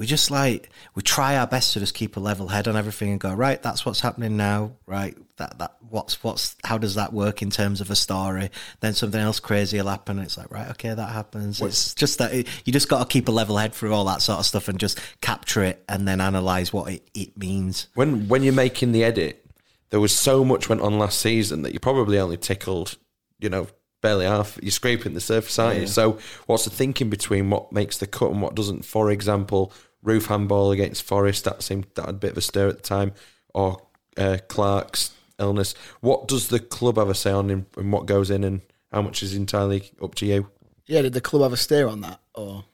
we 0.00 0.06
just 0.06 0.30
like 0.30 0.70
we 0.94 1.02
try 1.02 1.36
our 1.36 1.46
best 1.46 1.74
to 1.74 1.78
just 1.78 1.92
keep 1.92 2.16
a 2.16 2.20
level 2.20 2.48
head 2.48 2.66
on 2.66 2.74
everything 2.74 3.10
and 3.10 3.20
go 3.20 3.34
right. 3.34 3.62
That's 3.62 3.84
what's 3.84 4.00
happening 4.00 4.34
now. 4.34 4.72
Right. 4.86 5.14
That 5.36 5.58
that 5.58 5.76
what's 5.90 6.24
what's 6.24 6.56
how 6.64 6.78
does 6.78 6.94
that 6.94 7.12
work 7.12 7.42
in 7.42 7.50
terms 7.50 7.82
of 7.82 7.90
a 7.90 7.94
story? 7.94 8.50
Then 8.80 8.94
something 8.94 9.20
else 9.20 9.40
crazy 9.40 9.76
will 9.76 9.88
happen. 9.88 10.16
And 10.16 10.24
it's 10.24 10.38
like 10.38 10.50
right, 10.50 10.70
okay, 10.70 10.94
that 10.94 11.10
happens. 11.10 11.60
It's 11.60 11.92
just 11.92 12.16
that 12.16 12.32
it, 12.32 12.48
you 12.64 12.72
just 12.72 12.88
got 12.88 13.00
to 13.00 13.12
keep 13.12 13.28
a 13.28 13.30
level 13.30 13.58
head 13.58 13.74
through 13.74 13.92
all 13.92 14.06
that 14.06 14.22
sort 14.22 14.38
of 14.38 14.46
stuff 14.46 14.68
and 14.68 14.80
just 14.80 14.98
capture 15.20 15.62
it 15.62 15.84
and 15.86 16.08
then 16.08 16.22
analyze 16.22 16.72
what 16.72 16.90
it, 16.90 17.06
it 17.12 17.36
means. 17.36 17.88
when 17.92 18.26
when 18.26 18.42
you're 18.42 18.54
making 18.54 18.92
the 18.92 19.04
edit, 19.04 19.44
there 19.90 20.00
was 20.00 20.16
so 20.16 20.46
much 20.46 20.70
went 20.70 20.80
on 20.80 20.98
last 20.98 21.20
season 21.20 21.60
that 21.60 21.74
you 21.74 21.78
probably 21.78 22.18
only 22.18 22.38
tickled, 22.38 22.96
you 23.38 23.50
know, 23.50 23.66
barely 24.00 24.24
half. 24.24 24.58
You're 24.62 24.70
scraping 24.70 25.12
the 25.12 25.20
surface, 25.20 25.58
aren't 25.58 25.80
you? 25.80 25.86
So, 25.86 26.18
what's 26.46 26.64
the 26.64 26.70
thinking 26.70 27.10
between 27.10 27.50
what 27.50 27.70
makes 27.70 27.98
the 27.98 28.06
cut 28.06 28.30
and 28.30 28.40
what 28.40 28.54
doesn't? 28.54 28.86
For 28.86 29.10
example, 29.10 29.74
Roofe 30.04 30.26
handball 30.26 30.70
against 30.70 31.02
Forest 31.02 31.44
that 31.44 31.62
seemed 31.62 31.86
that 31.94 32.06
had 32.06 32.14
a 32.14 32.18
bit 32.18 32.32
of 32.32 32.38
a 32.38 32.42
stir 32.42 32.68
at 32.68 32.76
the 32.76 32.82
time, 32.82 33.12
or 33.54 33.82
uh, 34.16 34.38
Clarke's 34.48 35.12
illness. 35.38 35.74
What 36.00 36.28
does 36.28 36.48
the 36.48 36.60
club 36.60 36.96
have 36.96 37.08
a 37.08 37.14
say 37.14 37.30
on 37.30 37.50
in, 37.50 37.66
in 37.76 37.90
what 37.90 38.06
goes 38.06 38.30
in 38.30 38.44
and 38.44 38.60
how 38.92 39.02
much 39.02 39.22
is 39.22 39.34
entirely 39.34 39.90
up 40.02 40.14
to 40.16 40.26
you? 40.26 40.48
Yeah, 40.86 41.02
did 41.02 41.12
the 41.12 41.20
club 41.20 41.42
have 41.42 41.52
a 41.52 41.56
steer 41.56 41.86
on 41.88 42.00
that? 42.00 42.20
Or 42.34 42.64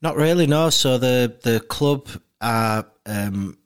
Not 0.00 0.16
really, 0.16 0.46
no. 0.46 0.70
So 0.70 0.98
the 0.98 1.36
the 1.42 1.60
club 1.60 2.08
are 2.40 2.86
um, 3.04 3.58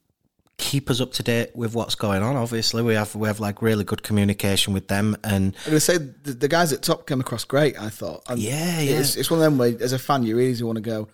keep 0.60 0.90
us 0.90 1.00
up 1.00 1.12
to 1.12 1.22
date 1.22 1.50
with 1.56 1.74
what's 1.74 1.94
going 1.94 2.22
on. 2.22 2.36
Obviously, 2.36 2.82
we 2.82 2.94
have 2.94 3.14
we 3.14 3.26
have 3.26 3.40
like 3.40 3.62
really 3.62 3.84
good 3.84 4.02
communication 4.02 4.72
with 4.72 4.88
them, 4.88 5.16
and 5.24 5.56
I'm 5.64 5.70
going 5.70 5.76
to 5.76 5.80
say 5.80 5.98
the, 5.98 6.32
the 6.32 6.48
guys 6.48 6.72
at 6.72 6.82
top 6.82 7.06
came 7.06 7.20
across 7.20 7.44
great. 7.44 7.80
I 7.80 7.88
thought. 7.88 8.22
And 8.28 8.38
Yeah, 8.38 8.80
yeah. 8.80 8.98
It's, 8.98 9.16
it's 9.16 9.30
one 9.30 9.40
of 9.40 9.44
them 9.44 9.58
where, 9.58 9.74
as 9.80 9.92
a 9.92 9.98
fan, 9.98 10.22
you 10.22 10.36
really 10.36 10.62
want 10.62 10.76
to 10.76 10.82
go. 10.82 11.08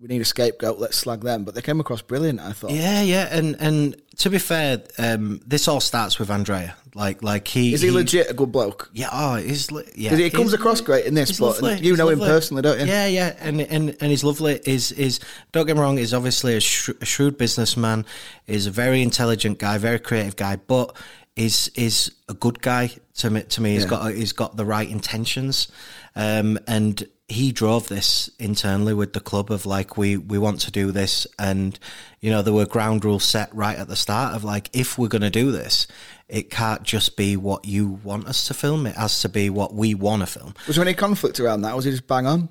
We 0.00 0.08
need 0.08 0.20
a 0.22 0.24
scapegoat. 0.24 0.78
Let's 0.78 0.96
slag 0.96 1.20
them. 1.20 1.44
But 1.44 1.54
they 1.54 1.60
came 1.62 1.78
across 1.78 2.00
brilliant. 2.00 2.40
I 2.40 2.52
thought. 2.52 2.70
yeah, 2.70 3.02
yeah. 3.02 3.28
And 3.30 3.56
and 3.60 4.00
to 4.16 4.30
be 4.30 4.38
fair, 4.38 4.82
um, 4.98 5.40
this 5.46 5.68
all 5.68 5.80
starts 5.80 6.18
with 6.18 6.30
Andrea. 6.30 6.74
Like 6.94 7.22
like 7.22 7.46
he 7.46 7.72
Is 7.74 7.82
he, 7.82 7.90
legit 7.90 8.30
a 8.30 8.34
good 8.34 8.50
bloke? 8.50 8.90
Yeah, 8.92 9.10
oh, 9.12 9.36
he's 9.36 9.70
li- 9.70 9.84
yeah. 9.94 10.16
he 10.16 10.28
comes 10.30 10.52
across 10.54 10.80
great 10.80 11.04
in 11.04 11.14
this, 11.14 11.28
he's 11.28 11.38
but 11.38 11.60
lovely, 11.62 11.74
you 11.84 11.90
he's 11.92 11.98
know 11.98 12.08
him 12.08 12.18
personally, 12.18 12.62
don't 12.62 12.80
you? 12.80 12.86
Yeah, 12.86 13.06
yeah, 13.06 13.36
and 13.38 13.60
and 13.60 13.90
and 14.00 14.10
he's 14.10 14.24
lovely. 14.24 14.58
Is 14.66 14.90
is 14.92 15.20
don't 15.52 15.66
get 15.66 15.76
me 15.76 15.82
wrong. 15.82 15.98
Is 15.98 16.12
obviously 16.14 16.56
a, 16.56 16.60
sh- 16.60 16.90
a 17.00 17.04
shrewd 17.04 17.38
businessman. 17.38 18.06
Is 18.48 18.66
a 18.66 18.70
very 18.72 19.02
intelligent 19.02 19.58
guy, 19.58 19.78
very 19.78 20.00
creative 20.00 20.34
guy, 20.34 20.56
but 20.56 20.96
is 21.36 21.70
is 21.76 22.10
a 22.28 22.34
good 22.34 22.60
guy 22.60 22.90
to 23.18 23.30
me. 23.30 23.42
To 23.42 23.60
me, 23.60 23.74
he's 23.74 23.84
Yeah. 23.84 23.90
got 23.90 24.12
he's 24.14 24.32
got 24.32 24.56
the 24.56 24.64
right 24.64 24.88
intentions, 24.88 25.68
um, 26.16 26.58
and 26.66 27.06
he 27.30 27.52
drove 27.52 27.88
this 27.88 28.28
internally 28.38 28.92
with 28.92 29.12
the 29.12 29.20
club 29.20 29.50
of 29.50 29.64
like 29.64 29.96
we 29.96 30.16
we 30.16 30.38
want 30.38 30.60
to 30.62 30.70
do 30.70 30.90
this, 30.90 31.26
and 31.38 31.78
you 32.20 32.30
know 32.30 32.42
there 32.42 32.52
were 32.52 32.66
ground 32.66 33.04
rules 33.04 33.24
set 33.24 33.54
right 33.54 33.78
at 33.78 33.88
the 33.88 33.96
start 33.96 34.34
of 34.34 34.42
like 34.42 34.68
if 34.72 34.98
we're 34.98 35.08
going 35.08 35.22
to 35.22 35.30
do 35.30 35.52
this. 35.52 35.86
It 36.28 36.48
can't 36.48 36.84
just 36.84 37.16
be 37.16 37.36
what 37.36 37.64
you 37.64 37.88
want 38.04 38.28
us 38.28 38.46
to 38.46 38.54
film. 38.54 38.86
It 38.86 38.94
has 38.94 39.20
to 39.22 39.28
be 39.28 39.50
what 39.50 39.74
we 39.74 39.96
want 39.96 40.22
to 40.22 40.26
film. 40.26 40.54
Was 40.68 40.76
there 40.76 40.84
any 40.84 40.94
conflict 40.94 41.40
around 41.40 41.62
that? 41.62 41.72
Or 41.72 41.76
was 41.76 41.86
it 41.86 41.90
just 41.90 42.06
bang 42.06 42.24
on? 42.24 42.48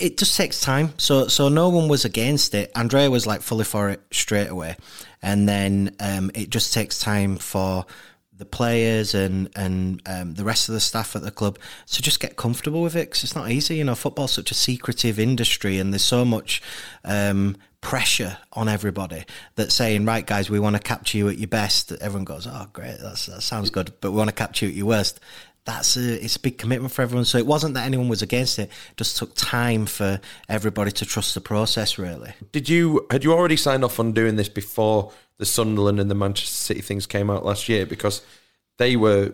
It 0.00 0.18
just 0.18 0.36
takes 0.36 0.60
time. 0.60 0.92
So 0.96 1.28
so 1.28 1.48
no 1.48 1.68
one 1.68 1.86
was 1.86 2.04
against 2.04 2.54
it. 2.54 2.72
Andrea 2.74 3.08
was 3.08 3.24
like 3.24 3.42
fully 3.42 3.64
for 3.64 3.90
it 3.90 4.02
straight 4.10 4.48
away, 4.48 4.76
and 5.22 5.48
then 5.48 5.94
um, 6.00 6.30
it 6.34 6.50
just 6.50 6.74
takes 6.74 6.98
time 6.98 7.36
for 7.36 7.86
the 8.38 8.44
players 8.44 9.14
and 9.14 9.48
and 9.56 10.02
um, 10.06 10.34
the 10.34 10.44
rest 10.44 10.68
of 10.68 10.74
the 10.74 10.80
staff 10.80 11.16
at 11.16 11.22
the 11.22 11.30
club 11.30 11.58
to 11.86 12.02
just 12.02 12.20
get 12.20 12.36
comfortable 12.36 12.82
with 12.82 12.96
it 12.96 13.08
because 13.08 13.24
it's 13.24 13.36
not 13.36 13.50
easy. 13.50 13.76
You 13.76 13.84
know, 13.84 13.94
football's 13.94 14.32
such 14.32 14.50
a 14.50 14.54
secretive 14.54 15.18
industry, 15.18 15.78
and 15.78 15.92
there's 15.92 16.04
so 16.04 16.24
much. 16.24 16.62
Um, 17.04 17.56
pressure 17.82 18.36
on 18.54 18.68
everybody 18.68 19.24
that 19.54 19.70
saying 19.70 20.04
right 20.04 20.26
guys 20.26 20.50
we 20.50 20.58
want 20.58 20.74
to 20.74 20.82
capture 20.82 21.18
you 21.18 21.28
at 21.28 21.38
your 21.38 21.46
best 21.46 21.92
everyone 22.00 22.24
goes 22.24 22.44
oh 22.44 22.66
great 22.72 22.96
that's, 23.00 23.26
that 23.26 23.40
sounds 23.40 23.70
good 23.70 23.92
but 24.00 24.10
we 24.10 24.16
want 24.16 24.28
to 24.28 24.34
capture 24.34 24.66
you 24.66 24.72
at 24.72 24.76
your 24.76 24.86
worst 24.86 25.20
that's 25.66 25.96
a 25.96 26.24
it's 26.24 26.36
a 26.36 26.40
big 26.40 26.56
commitment 26.56 26.94
for 26.94 27.02
everyone. 27.02 27.24
So 27.24 27.38
it 27.38 27.46
wasn't 27.46 27.74
that 27.74 27.84
anyone 27.84 28.08
was 28.08 28.22
against 28.22 28.58
it; 28.58 28.70
it 28.70 28.96
just 28.96 29.16
took 29.16 29.34
time 29.34 29.84
for 29.84 30.20
everybody 30.48 30.92
to 30.92 31.04
trust 31.04 31.34
the 31.34 31.40
process. 31.40 31.98
Really, 31.98 32.32
Did 32.52 32.68
you 32.68 33.06
had 33.10 33.24
you 33.24 33.32
already 33.32 33.56
signed 33.56 33.84
off 33.84 34.00
on 34.00 34.12
doing 34.12 34.36
this 34.36 34.48
before 34.48 35.12
the 35.38 35.46
Sunderland 35.46 36.00
and 36.00 36.10
the 36.10 36.14
Manchester 36.14 36.54
City 36.54 36.80
things 36.80 37.06
came 37.06 37.30
out 37.30 37.44
last 37.44 37.68
year? 37.68 37.86
Because 37.86 38.22
they 38.78 38.96
were 38.96 39.32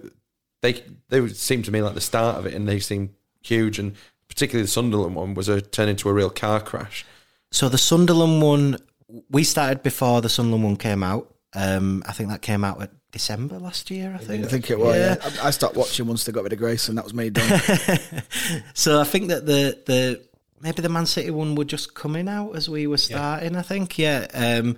they 0.63 0.83
they 1.09 1.29
seemed 1.29 1.65
to 1.67 1.71
me 1.71 1.83
like 1.83 1.95
the 1.95 2.01
start 2.01 2.39
of 2.39 2.47
it, 2.47 2.55
and 2.55 2.69
they 2.69 2.79
seemed 2.81 3.11
huge, 3.43 3.79
and 3.79 3.95
particularly 4.29 4.63
the 4.63 4.69
Sunderland 4.71 5.15
one 5.15 5.35
was 5.35 5.49
a 5.49 5.61
turn 5.61 5.89
into 5.89 6.09
a 6.09 6.13
real 6.13 6.31
car 6.31 6.61
crash. 6.61 7.05
so 7.51 7.69
the 7.69 7.79
Sunderland 7.79 8.43
one 8.43 8.77
we 9.31 9.45
started 9.45 9.83
before 9.83 10.21
the 10.23 10.29
Sunderland 10.29 10.65
one 10.65 10.77
came 10.77 11.03
out. 11.03 11.35
Um, 11.55 12.03
I 12.07 12.13
think 12.13 12.31
that 12.31 12.41
came 12.41 12.65
out 12.65 12.81
at 12.81 12.91
December 13.11 13.59
last 13.59 13.91
year. 13.91 14.15
I 14.19 14.25
think. 14.25 14.45
I 14.45 14.49
think 14.49 14.71
it 14.71 14.79
was. 14.79 14.97
Yeah. 14.97 15.17
I, 15.43 15.49
I 15.49 15.51
stopped 15.51 15.77
watching 15.77 16.07
once 16.07 16.25
they 16.25 16.33
got 16.33 16.45
rid 16.45 16.53
of 16.55 16.59
Grace, 16.59 16.89
and 16.89 16.97
that 16.97 17.05
was 17.05 17.13
me 17.13 17.29
done. 17.31 17.61
So 18.75 19.01
I 19.01 19.05
think 19.05 19.29
that 19.29 19.45
the 19.45 19.79
the 19.85 20.23
maybe 20.63 20.81
the 20.81 20.89
Man 20.89 21.05
City 21.07 21.31
one 21.31 21.55
would 21.57 21.69
just 21.69 21.95
coming 21.95 22.29
out 22.29 22.57
as 22.57 22.69
we 22.71 22.87
were 22.87 22.97
starting. 22.97 23.57
I 23.57 23.63
think, 23.63 23.99
yeah. 23.99 24.27
Um, 24.33 24.77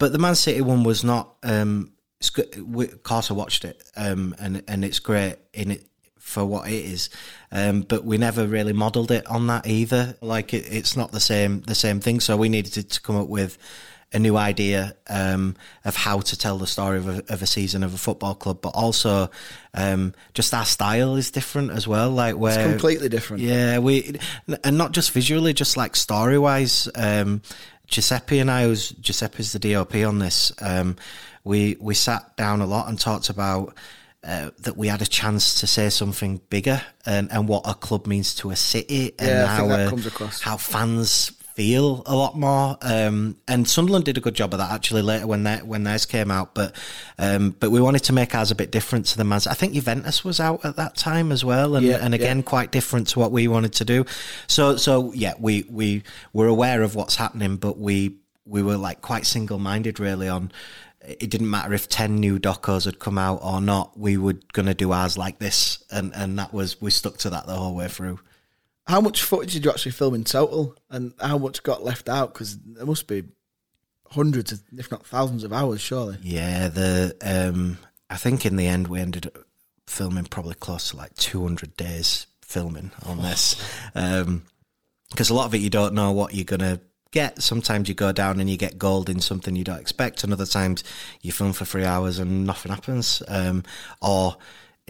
but 0.00 0.12
the 0.12 0.18
Man 0.18 0.34
City 0.34 0.62
one 0.62 0.82
was 0.82 1.04
not. 1.04 1.36
Um, 1.44 1.92
it's 2.18 2.30
good. 2.30 2.60
We, 2.60 2.86
of 2.86 3.02
course, 3.04 3.30
I 3.30 3.34
watched 3.34 3.64
it, 3.64 3.80
um, 3.96 4.34
and 4.40 4.64
and 4.66 4.84
it's 4.84 4.98
great 4.98 5.36
in 5.52 5.70
it 5.70 5.86
for 6.18 6.44
what 6.44 6.68
it 6.68 6.84
is. 6.84 7.10
Um, 7.52 7.82
but 7.82 8.04
we 8.04 8.18
never 8.18 8.46
really 8.46 8.72
modelled 8.72 9.10
it 9.10 9.26
on 9.26 9.46
that 9.48 9.66
either. 9.66 10.16
Like 10.20 10.54
it, 10.54 10.66
it's 10.72 10.96
not 10.96 11.12
the 11.12 11.20
same 11.20 11.60
the 11.60 11.74
same 11.74 12.00
thing. 12.00 12.18
So 12.20 12.36
we 12.36 12.48
needed 12.48 12.72
to, 12.72 12.82
to 12.82 13.00
come 13.00 13.16
up 13.16 13.28
with 13.28 13.58
a 14.12 14.18
new 14.18 14.36
idea 14.36 14.96
um, 15.08 15.54
of 15.84 15.94
how 15.94 16.20
to 16.20 16.36
tell 16.36 16.58
the 16.58 16.66
story 16.66 16.98
of 16.98 17.08
a, 17.08 17.32
of 17.32 17.42
a, 17.42 17.46
season 17.46 17.84
of 17.84 17.94
a 17.94 17.96
football 17.96 18.34
club, 18.34 18.60
but 18.60 18.70
also 18.70 19.30
um, 19.72 20.12
just 20.34 20.52
our 20.52 20.64
style 20.64 21.14
is 21.14 21.30
different 21.30 21.70
as 21.70 21.86
well. 21.86 22.10
Like 22.10 22.36
where 22.36 22.58
it's 22.58 22.70
completely 22.70 23.08
different. 23.08 23.42
Yeah, 23.42 23.78
we 23.78 24.18
and 24.64 24.76
not 24.76 24.92
just 24.92 25.12
visually, 25.12 25.52
just 25.52 25.76
like 25.76 25.94
story 25.94 26.38
wise. 26.38 26.88
Um, 26.94 27.42
Giuseppe 27.90 28.38
and 28.38 28.50
I 28.50 28.66
was 28.66 28.90
Giuseppe's 28.90 29.52
the 29.52 29.58
DOP 29.58 29.94
on 29.96 30.18
this. 30.18 30.52
Um, 30.60 30.96
we 31.44 31.76
we 31.80 31.94
sat 31.94 32.36
down 32.36 32.60
a 32.60 32.66
lot 32.66 32.88
and 32.88 32.98
talked 32.98 33.28
about. 33.28 33.74
Uh, 34.22 34.50
that 34.58 34.76
we 34.76 34.86
had 34.86 35.00
a 35.00 35.06
chance 35.06 35.60
to 35.60 35.66
say 35.66 35.88
something 35.88 36.42
bigger 36.50 36.82
and, 37.06 37.32
and 37.32 37.48
what 37.48 37.62
a 37.64 37.72
club 37.72 38.06
means 38.06 38.34
to 38.34 38.50
a 38.50 38.54
city 38.54 39.14
and 39.18 39.28
yeah, 39.30 39.46
how, 39.46 39.70
uh, 39.70 39.90
how 40.42 40.58
fans 40.58 41.32
feel 41.60 42.02
a 42.06 42.16
lot 42.16 42.34
more. 42.38 42.78
Um, 42.80 43.36
and 43.46 43.68
Sunderland 43.68 44.06
did 44.06 44.16
a 44.16 44.20
good 44.22 44.34
job 44.34 44.54
of 44.54 44.58
that 44.60 44.70
actually 44.70 45.02
later 45.02 45.26
when 45.26 45.42
their, 45.42 45.58
when 45.58 45.84
theirs 45.84 46.06
came 46.06 46.30
out. 46.30 46.54
But 46.54 46.74
um, 47.18 47.54
but 47.60 47.70
we 47.70 47.82
wanted 47.82 48.02
to 48.04 48.14
make 48.14 48.34
ours 48.34 48.50
a 48.50 48.54
bit 48.54 48.70
different 48.70 49.04
to 49.08 49.18
them. 49.18 49.30
As 49.30 49.46
I 49.46 49.52
think 49.52 49.74
Juventus 49.74 50.24
was 50.24 50.40
out 50.40 50.64
at 50.64 50.76
that 50.76 50.96
time 50.96 51.30
as 51.30 51.44
well, 51.44 51.76
and, 51.76 51.84
yeah, 51.84 51.98
and 52.00 52.14
again 52.14 52.38
yeah. 52.38 52.44
quite 52.44 52.72
different 52.72 53.08
to 53.08 53.18
what 53.18 53.30
we 53.30 53.46
wanted 53.46 53.74
to 53.74 53.84
do. 53.84 54.06
So 54.46 54.78
so 54.78 55.12
yeah, 55.12 55.34
we 55.38 55.66
we 55.68 56.02
were 56.32 56.46
aware 56.46 56.80
of 56.80 56.94
what's 56.94 57.16
happening, 57.16 57.56
but 57.56 57.78
we 57.78 58.16
we 58.46 58.62
were 58.62 58.78
like 58.78 59.02
quite 59.02 59.26
single 59.26 59.58
minded 59.58 60.00
really 60.00 60.30
on. 60.30 60.52
It 61.02 61.28
didn't 61.28 61.50
matter 61.50 61.74
if 61.74 61.90
ten 61.90 62.16
new 62.16 62.38
docos 62.38 62.86
had 62.86 62.98
come 62.98 63.18
out 63.18 63.40
or 63.42 63.60
not. 63.60 63.98
We 63.98 64.16
were 64.16 64.36
going 64.54 64.66
to 64.66 64.74
do 64.74 64.92
ours 64.92 65.18
like 65.18 65.40
this, 65.40 65.84
and 65.90 66.14
and 66.14 66.38
that 66.38 66.54
was 66.54 66.80
we 66.80 66.90
stuck 66.90 67.18
to 67.18 67.30
that 67.30 67.46
the 67.46 67.54
whole 67.54 67.74
way 67.74 67.88
through 67.88 68.18
how 68.90 69.00
much 69.00 69.22
footage 69.22 69.52
did 69.52 69.64
you 69.64 69.70
actually 69.70 69.92
film 69.92 70.14
in 70.14 70.24
total, 70.24 70.74
and 70.90 71.14
how 71.20 71.38
much 71.38 71.62
got 71.62 71.84
left 71.84 72.08
out? 72.08 72.34
Because 72.34 72.58
there 72.58 72.84
must 72.84 73.06
be 73.06 73.22
hundreds, 74.10 74.50
of, 74.50 74.62
if 74.76 74.90
not 74.90 75.06
thousands, 75.06 75.44
of 75.44 75.52
hours, 75.52 75.80
surely. 75.80 76.18
Yeah, 76.22 76.68
the 76.68 77.16
um, 77.22 77.78
I 78.10 78.16
think 78.16 78.44
in 78.44 78.56
the 78.56 78.66
end 78.66 78.88
we 78.88 79.00
ended 79.00 79.26
up 79.26 79.38
filming 79.86 80.24
probably 80.24 80.54
close 80.54 80.90
to 80.90 80.96
like 80.96 81.14
200 81.14 81.76
days 81.76 82.26
filming 82.42 82.90
on 83.06 83.22
this, 83.22 83.54
because 83.94 85.30
um, 85.30 85.36
a 85.36 85.38
lot 85.38 85.46
of 85.46 85.54
it 85.54 85.60
you 85.60 85.70
don't 85.70 85.94
know 85.94 86.10
what 86.10 86.34
you're 86.34 86.44
gonna 86.44 86.80
get. 87.12 87.40
Sometimes 87.40 87.88
you 87.88 87.94
go 87.94 88.10
down 88.10 88.40
and 88.40 88.50
you 88.50 88.56
get 88.56 88.76
gold 88.76 89.08
in 89.08 89.20
something 89.20 89.54
you 89.54 89.64
don't 89.64 89.80
expect, 89.80 90.24
and 90.24 90.32
other 90.32 90.46
times 90.46 90.82
you 91.22 91.30
film 91.30 91.52
for 91.52 91.64
three 91.64 91.84
hours 91.84 92.18
and 92.18 92.44
nothing 92.44 92.72
happens, 92.72 93.22
um, 93.28 93.62
or 94.02 94.36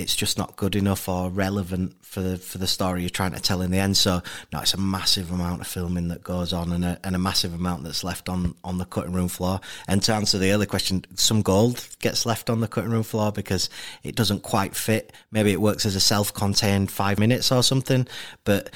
it's 0.00 0.16
just 0.16 0.38
not 0.38 0.56
good 0.56 0.74
enough 0.74 1.08
or 1.08 1.30
relevant 1.30 1.94
for 2.04 2.20
the 2.20 2.38
for 2.38 2.58
the 2.58 2.66
story 2.66 3.02
you're 3.02 3.10
trying 3.10 3.32
to 3.32 3.40
tell 3.40 3.60
in 3.60 3.70
the 3.70 3.78
end. 3.78 3.96
So 3.96 4.22
no, 4.52 4.60
it's 4.60 4.74
a 4.74 4.80
massive 4.80 5.30
amount 5.30 5.60
of 5.60 5.66
filming 5.66 6.08
that 6.08 6.24
goes 6.24 6.52
on 6.52 6.72
and 6.72 6.84
a, 6.84 6.98
and 7.04 7.14
a 7.14 7.18
massive 7.18 7.54
amount 7.54 7.84
that's 7.84 8.02
left 8.02 8.28
on 8.28 8.54
on 8.64 8.78
the 8.78 8.84
cutting 8.84 9.12
room 9.12 9.28
floor. 9.28 9.60
And 9.86 10.02
to 10.04 10.14
answer 10.14 10.38
the 10.38 10.52
earlier 10.52 10.66
question, 10.66 11.04
some 11.14 11.42
gold 11.42 11.86
gets 12.00 12.24
left 12.26 12.50
on 12.50 12.60
the 12.60 12.68
cutting 12.68 12.90
room 12.90 13.02
floor 13.02 13.30
because 13.30 13.68
it 14.02 14.16
doesn't 14.16 14.42
quite 14.42 14.74
fit. 14.74 15.12
Maybe 15.30 15.52
it 15.52 15.60
works 15.60 15.84
as 15.86 15.94
a 15.94 16.00
self-contained 16.00 16.90
five 16.90 17.18
minutes 17.18 17.52
or 17.52 17.62
something, 17.62 18.08
but 18.44 18.70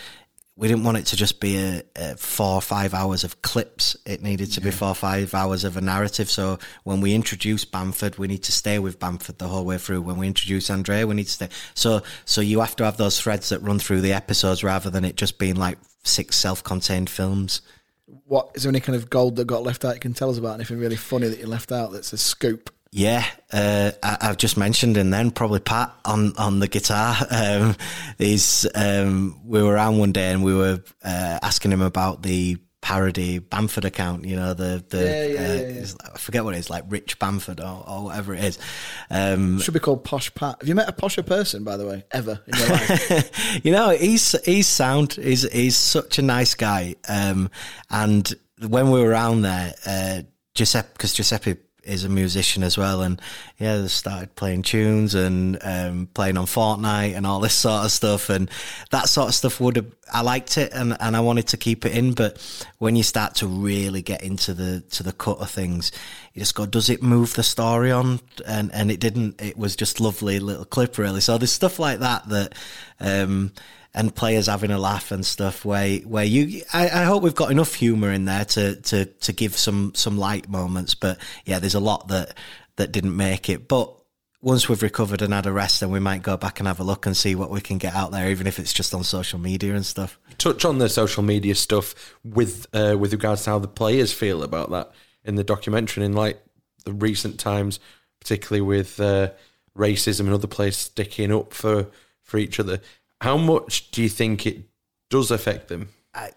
we 0.56 0.68
didn't 0.68 0.84
want 0.84 0.98
it 0.98 1.06
to 1.06 1.16
just 1.16 1.40
be 1.40 1.56
a, 1.56 1.82
a, 1.96 2.16
four 2.16 2.54
or 2.54 2.62
five 2.62 2.94
hours 2.94 3.24
of 3.24 3.42
clips. 3.42 3.96
It 4.06 4.22
needed 4.22 4.52
to 4.52 4.60
yeah. 4.60 4.66
be 4.66 4.70
four 4.70 4.88
or 4.88 4.94
five 4.94 5.34
hours 5.34 5.64
of 5.64 5.76
a 5.76 5.80
narrative. 5.80 6.30
So 6.30 6.58
when 6.84 7.00
we 7.00 7.14
introduce 7.14 7.64
Bamford, 7.64 8.18
we 8.18 8.28
need 8.28 8.44
to 8.44 8.52
stay 8.52 8.78
with 8.78 9.00
Bamford 9.00 9.38
the 9.38 9.48
whole 9.48 9.64
way 9.64 9.78
through. 9.78 10.02
When 10.02 10.16
we 10.16 10.28
introduce 10.28 10.70
Andrea, 10.70 11.06
we 11.06 11.14
need 11.16 11.24
to 11.24 11.30
stay. 11.30 11.48
So 11.74 12.02
so 12.24 12.40
you 12.40 12.60
have 12.60 12.76
to 12.76 12.84
have 12.84 12.96
those 12.96 13.20
threads 13.20 13.48
that 13.48 13.60
run 13.62 13.80
through 13.80 14.02
the 14.02 14.12
episodes 14.12 14.62
rather 14.62 14.90
than 14.90 15.04
it 15.04 15.16
just 15.16 15.38
being 15.38 15.56
like 15.56 15.78
six 16.04 16.36
self-contained 16.36 17.10
films. 17.10 17.62
What 18.06 18.50
is 18.54 18.62
there 18.62 18.70
any 18.70 18.80
kind 18.80 18.96
of 18.96 19.10
gold 19.10 19.36
that 19.36 19.46
got 19.46 19.64
left 19.64 19.84
out? 19.84 19.94
You 19.94 20.00
can 20.00 20.14
tell 20.14 20.30
us 20.30 20.38
about 20.38 20.54
anything 20.54 20.78
really 20.78 20.96
funny 20.96 21.28
that 21.28 21.38
you 21.38 21.46
left 21.46 21.72
out. 21.72 21.90
That's 21.90 22.12
a 22.12 22.18
scoop. 22.18 22.70
Yeah, 22.96 23.26
uh, 23.52 23.90
I, 24.04 24.18
have 24.20 24.37
just 24.37 24.57
mentioned, 24.57 24.96
and 24.96 25.12
then 25.12 25.33
probably 25.33 25.59
Pat 25.59 25.92
on 26.04 26.33
on 26.37 26.61
the 26.61 26.68
guitar. 26.68 27.16
Um, 27.35 27.74
is 28.20 28.70
um, 28.76 29.40
we 29.44 29.61
were 29.61 29.72
around 29.72 29.98
one 29.98 30.12
day 30.12 30.30
and 30.30 30.44
we 30.44 30.54
were 30.54 30.80
uh, 31.02 31.38
asking 31.42 31.72
him 31.72 31.80
about 31.80 32.22
the 32.22 32.57
parody 32.80 33.40
Bamford 33.40 33.85
account. 33.85 34.24
You 34.24 34.37
know 34.37 34.54
the 34.54 34.85
the 34.88 35.04
yeah, 35.04 35.26
yeah, 35.26 35.40
uh, 35.40 35.72
yeah, 35.72 36.12
I 36.14 36.18
forget 36.18 36.44
what 36.44 36.54
it 36.54 36.59
is, 36.59 36.70
like 36.70 36.85
Rich 36.87 37.18
Bamford 37.18 37.59
or, 37.59 37.85
or 37.85 38.04
whatever 38.04 38.33
it 38.33 38.44
is. 38.44 38.59
Um, 39.11 39.59
Should 39.59 39.74
be 39.74 39.80
called 39.80 40.04
Posh 40.04 40.33
Pat. 40.33 40.59
Have 40.61 40.68
you 40.68 40.76
met 40.76 40.88
a 40.88 40.92
posher 40.92 41.26
person, 41.26 41.64
by 41.64 41.76
the 41.76 41.87
way, 41.88 42.04
ever 42.12 42.40
in 42.46 42.57
your 42.57 42.68
life? 42.68 43.61
you 43.64 43.72
know, 43.72 43.90
he's 43.90 44.37
he's 44.44 44.68
sound. 44.68 45.14
He's 45.14 45.42
he's 45.50 45.76
such 45.76 46.20
a 46.20 46.22
nice 46.22 46.54
guy. 46.54 46.94
Um, 47.09 47.50
and 47.90 48.33
when 48.68 48.92
we 48.92 49.00
were 49.00 49.09
around 49.09 49.42
there, 49.42 49.74
uh, 49.85 50.22
Giuseppe, 50.54 50.90
because 50.92 51.12
Giuseppe 51.12 51.57
is 51.87 52.05
a 52.05 52.09
musician 52.09 52.62
as 52.62 52.77
well, 52.77 53.03
and 53.03 53.20
yeah, 53.59 53.79
they 53.79 53.88
started 53.88 54.35
playing 54.37 54.62
tunes 54.62 55.14
and 55.14 55.59
um, 55.62 56.09
playing 56.14 56.37
on 56.37 56.47
Fortnite 56.47 57.16
and 57.16 57.27
all 57.27 57.40
this 57.40 57.55
sort 57.55 57.85
of 57.85 57.90
stuff, 57.90 58.31
and 58.31 58.51
that 58.90 59.09
sort 59.09 59.29
of 59.29 59.35
stuff 59.35 59.61
would 59.61 59.77
have 59.77 59.87
I 60.12 60.20
liked 60.20 60.59
it 60.59 60.73
and, 60.73 60.97
and 61.01 61.16
I 61.16 61.20
wanted 61.20 61.49
to 61.49 61.57
keep 61.57 61.87
it 61.87 61.97
in, 61.97 62.12
but 62.12 62.38
when 62.79 62.97
you 62.97 63.03
start 63.03 63.37
to 63.37 63.47
really 63.47 64.03
get 64.03 64.23
into 64.23 64.55
the 64.55 64.81
to 64.92 65.03
the 65.03 65.12
cut 65.12 65.38
of 65.38 65.51
things, 65.51 65.92
you 66.35 66.40
just 66.40 66.55
go, 66.55 66.66
does 66.66 66.90
it 66.90 67.03
move 67.03 67.35
the 67.35 67.42
story 67.42 67.90
on? 67.90 68.20
And 68.47 68.73
and 68.73 68.90
it 68.90 69.01
didn't. 69.01 69.40
It 69.40 69.57
was 69.57 69.77
just 69.77 70.01
lovely 70.01 70.38
little 70.38 70.64
clip 70.64 70.99
really. 70.99 71.20
So 71.20 71.38
there's 71.38 71.53
stuff 71.53 71.79
like 71.79 72.01
that 72.01 72.29
that. 72.29 72.55
Um, 73.01 73.53
and 73.94 74.14
players 74.14 74.46
having 74.46 74.70
a 74.70 74.78
laugh 74.78 75.12
and 75.12 75.24
stuff 75.24 75.64
where 75.64 75.98
where 75.98 76.24
you 76.24 76.62
I, 76.72 76.85
I 76.88 77.04
hope 77.04 77.22
we've 77.22 77.35
got 77.35 77.50
enough 77.50 77.74
humour 77.74 78.11
in 78.11 78.24
there 78.24 78.44
to, 78.44 78.76
to 78.76 79.04
to 79.04 79.33
give 79.33 79.57
some 79.57 79.92
some 79.94 80.18
light 80.18 80.48
moments 80.48 80.94
but 80.94 81.18
yeah 81.44 81.59
there's 81.59 81.74
a 81.74 81.80
lot 81.80 82.09
that 82.09 82.37
that 82.76 82.92
didn't 82.92 83.16
make 83.16 83.48
it. 83.48 83.68
But 83.68 83.92
once 84.40 84.68
we've 84.68 84.83
recovered 84.83 85.22
and 85.22 85.33
had 85.33 85.46
a 85.46 85.52
rest 85.52 85.80
then 85.80 85.90
we 85.90 86.00
might 86.00 86.22
go 86.22 86.37
back 86.37 86.59
and 86.59 86.66
have 86.66 86.80
a 86.80 86.85
look 86.85 87.07
and 87.07 87.16
see 87.16 87.35
what 87.35 87.50
we 87.50 87.61
can 87.61 87.78
get 87.78 87.94
out 87.94 88.11
there 88.11 88.30
even 88.30 88.46
if 88.46 88.59
it's 88.59 88.72
just 88.72 88.92
on 88.94 89.04
social 89.04 89.38
media 89.38 89.74
and 89.74 89.87
stuff. 89.87 90.18
Touch 90.38 90.64
on 90.64 90.78
the 90.78 90.88
social 90.88 91.22
media 91.22 91.54
stuff 91.54 92.16
with 92.24 92.66
uh, 92.74 92.96
with 92.98 93.12
regards 93.12 93.44
to 93.44 93.50
how 93.50 93.59
the 93.59 93.68
players 93.68 94.12
feel 94.12 94.42
about 94.42 94.70
that 94.70 94.92
in 95.24 95.37
the 95.37 95.44
documentary 95.44 96.04
and 96.04 96.12
in 96.12 96.16
like 96.16 96.42
the 96.85 96.92
recent 96.92 97.38
times 97.38 97.80
particularly 98.20 98.61
with 98.61 98.98
uh, 99.00 99.30
racism 99.76 100.20
and 100.20 100.35
other 100.35 100.46
players 100.46 100.76
sticking 100.76 101.33
up 101.33 101.52
for 101.52 101.87
for 102.22 102.38
each 102.38 102.59
other 102.59 102.80
how 103.24 103.38
much 103.38 103.90
do 103.90 104.02
you 104.02 104.10
think 104.10 104.46
it 104.46 104.64
does 105.08 105.30
affect 105.30 105.68
them? 105.68 105.88
I, 106.14 106.30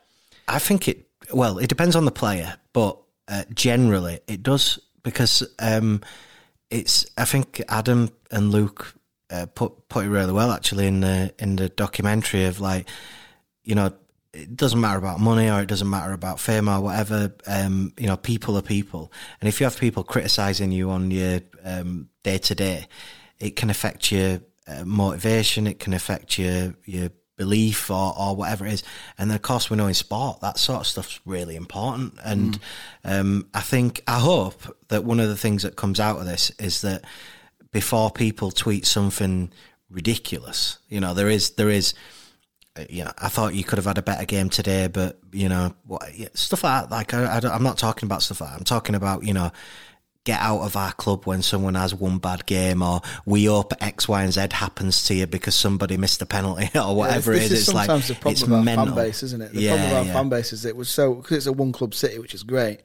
I 0.47 0.57
think 0.57 0.87
it. 0.87 1.05
Well, 1.33 1.57
it 1.57 1.67
depends 1.67 1.97
on 1.97 2.05
the 2.05 2.11
player, 2.11 2.55
but 2.71 2.97
uh, 3.27 3.43
generally 3.53 4.21
it 4.27 4.41
does 4.41 4.79
because 5.03 5.43
um, 5.59 6.01
it's. 6.69 7.05
I 7.17 7.25
think 7.25 7.61
Adam 7.67 8.09
and 8.31 8.51
Luke 8.51 8.95
uh, 9.29 9.47
put 9.53 9.89
put 9.89 10.05
it 10.05 10.09
really 10.09 10.31
well 10.31 10.49
actually 10.49 10.87
in 10.87 11.01
the 11.01 11.33
in 11.39 11.57
the 11.57 11.67
documentary 11.67 12.45
of 12.45 12.61
like, 12.61 12.87
you 13.65 13.75
know, 13.75 13.91
it 14.31 14.55
doesn't 14.55 14.79
matter 14.79 14.97
about 14.97 15.19
money 15.19 15.49
or 15.49 15.59
it 15.59 15.67
doesn't 15.67 15.89
matter 15.89 16.13
about 16.13 16.39
fame 16.39 16.69
or 16.69 16.79
whatever. 16.79 17.33
Um, 17.47 17.91
you 17.97 18.07
know, 18.07 18.15
people 18.15 18.57
are 18.57 18.61
people, 18.61 19.11
and 19.41 19.49
if 19.49 19.59
you 19.59 19.65
have 19.65 19.77
people 19.77 20.05
criticizing 20.05 20.71
you 20.71 20.89
on 20.91 21.11
your 21.11 21.41
day 22.23 22.37
to 22.37 22.55
day, 22.55 22.87
it 23.39 23.57
can 23.57 23.69
affect 23.69 24.09
your 24.09 24.39
uh, 24.67 24.85
motivation. 24.85 25.67
It 25.67 25.79
can 25.79 25.93
affect 25.93 26.37
your 26.37 26.75
your 26.85 27.09
belief 27.37 27.89
or, 27.89 28.13
or 28.17 28.35
whatever 28.35 28.65
it 28.65 28.73
is. 28.73 28.83
And 29.17 29.29
then, 29.29 29.35
of 29.35 29.43
course, 29.43 29.69
we 29.69 29.77
know 29.77 29.87
in 29.87 29.93
sport 29.93 30.41
that 30.41 30.57
sort 30.57 30.81
of 30.81 30.87
stuff's 30.87 31.19
really 31.23 31.55
important. 31.55 32.15
And 32.23 32.59
mm. 32.59 33.19
um, 33.19 33.47
I 33.53 33.61
think 33.61 34.01
I 34.07 34.19
hope 34.19 34.75
that 34.89 35.05
one 35.05 35.19
of 35.19 35.29
the 35.29 35.37
things 35.37 35.63
that 35.63 35.75
comes 35.75 35.99
out 35.99 36.19
of 36.19 36.25
this 36.25 36.51
is 36.59 36.81
that 36.81 37.03
before 37.71 38.11
people 38.11 38.51
tweet 38.51 38.85
something 38.85 39.51
ridiculous, 39.89 40.79
you 40.89 40.99
know, 40.99 41.13
there 41.13 41.29
is 41.29 41.51
there 41.51 41.69
is. 41.69 41.93
Uh, 42.75 42.85
you 42.91 43.03
know, 43.03 43.11
I 43.17 43.27
thought 43.27 43.55
you 43.55 43.63
could 43.63 43.79
have 43.79 43.87
had 43.87 43.97
a 43.97 44.03
better 44.03 44.25
game 44.25 44.49
today, 44.49 44.85
but 44.85 45.17
you 45.31 45.49
know, 45.49 45.73
what, 45.87 46.03
stuff 46.35 46.63
like 46.63 46.83
that. 46.83 46.91
Like, 46.91 47.13
I, 47.15 47.39
I, 47.39 47.55
I'm 47.55 47.63
not 47.63 47.79
talking 47.79 48.05
about 48.05 48.21
stuff 48.21 48.39
like 48.39 48.51
that. 48.51 48.57
I'm 48.59 48.65
talking 48.65 48.93
about 48.93 49.23
you 49.23 49.33
know, 49.33 49.51
get 50.27 50.41
out 50.41 50.59
of 50.59 50.75
our 50.75 50.91
club 50.91 51.23
when 51.23 51.41
someone 51.41 51.75
has 51.75 51.95
one 51.95 52.17
bad 52.17 52.45
game, 52.45 52.83
or 52.83 52.99
we 53.25 53.45
hope 53.45 53.71
X, 53.81 54.09
Y, 54.09 54.23
and 54.23 54.33
Z 54.33 54.47
happens 54.51 55.05
to 55.05 55.13
you 55.13 55.25
because 55.25 55.55
somebody 55.55 55.95
missed 55.95 56.21
a 56.21 56.25
penalty 56.25 56.69
or 56.77 56.93
whatever 56.93 57.31
yeah, 57.31 57.43
it 57.43 57.51
is. 57.53 57.69
It's 57.69 57.73
like 57.73 57.87
the 57.87 58.13
problem 58.13 58.31
it's 58.33 58.41
with 58.41 58.51
our 58.51 58.61
mental. 58.61 58.85
fan 58.87 58.95
base, 58.95 59.23
isn't 59.23 59.41
it? 59.41 59.53
The 59.53 59.61
yeah, 59.61 59.69
problem 59.69 59.89
with 59.89 59.97
our 59.99 60.05
yeah. 60.05 60.13
fan 60.13 60.29
base 60.29 60.51
is 60.51 60.65
it 60.65 60.75
was 60.75 60.89
so 60.89 61.15
because 61.15 61.37
it's 61.37 61.45
a 61.45 61.53
one 61.53 61.71
club 61.71 61.95
city, 61.95 62.19
which 62.19 62.33
is 62.33 62.43
great. 62.43 62.81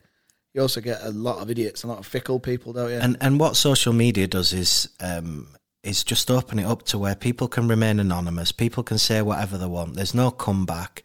You 0.54 0.60
also 0.60 0.80
get 0.80 1.02
a 1.02 1.10
lot 1.10 1.38
of 1.38 1.50
idiots, 1.50 1.82
a 1.82 1.88
lot 1.88 1.98
of 1.98 2.06
fickle 2.06 2.38
people, 2.38 2.72
don't 2.72 2.90
you? 2.90 2.98
And 2.98 3.16
and 3.20 3.40
what 3.40 3.56
social 3.56 3.92
media 3.92 4.28
does 4.28 4.52
is 4.52 4.88
um, 5.00 5.48
is 5.82 6.04
just 6.04 6.30
open 6.30 6.60
it 6.60 6.64
up 6.64 6.84
to 6.84 6.98
where 6.98 7.16
people 7.16 7.48
can 7.48 7.66
remain 7.66 7.98
anonymous. 7.98 8.52
People 8.52 8.84
can 8.84 8.98
say 8.98 9.20
whatever 9.20 9.58
they 9.58 9.66
want. 9.66 9.96
There's 9.96 10.14
no 10.14 10.30
comeback 10.30 11.02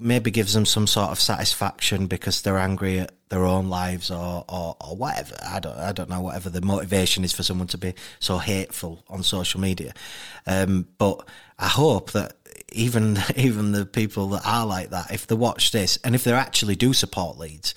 maybe 0.00 0.30
gives 0.30 0.54
them 0.54 0.64
some 0.64 0.86
sort 0.86 1.10
of 1.10 1.20
satisfaction 1.20 2.06
because 2.06 2.42
they're 2.42 2.58
angry 2.58 3.00
at 3.00 3.12
their 3.28 3.44
own 3.44 3.68
lives 3.68 4.10
or, 4.10 4.44
or, 4.48 4.76
or 4.80 4.96
whatever. 4.96 5.36
I 5.44 5.60
don't 5.60 5.76
I 5.76 5.92
don't 5.92 6.10
know 6.10 6.20
whatever 6.20 6.50
the 6.50 6.60
motivation 6.60 7.24
is 7.24 7.32
for 7.32 7.42
someone 7.42 7.66
to 7.68 7.78
be 7.78 7.94
so 8.20 8.38
hateful 8.38 9.04
on 9.08 9.22
social 9.22 9.60
media. 9.60 9.92
Um, 10.46 10.86
but 10.98 11.26
I 11.58 11.68
hope 11.68 12.12
that 12.12 12.34
even 12.72 13.18
even 13.36 13.72
the 13.72 13.86
people 13.86 14.28
that 14.30 14.46
are 14.46 14.66
like 14.66 14.90
that, 14.90 15.12
if 15.12 15.26
they 15.26 15.34
watch 15.34 15.72
this 15.72 15.98
and 16.04 16.14
if 16.14 16.24
they 16.24 16.32
actually 16.32 16.76
do 16.76 16.92
support 16.92 17.38
Leeds, 17.38 17.74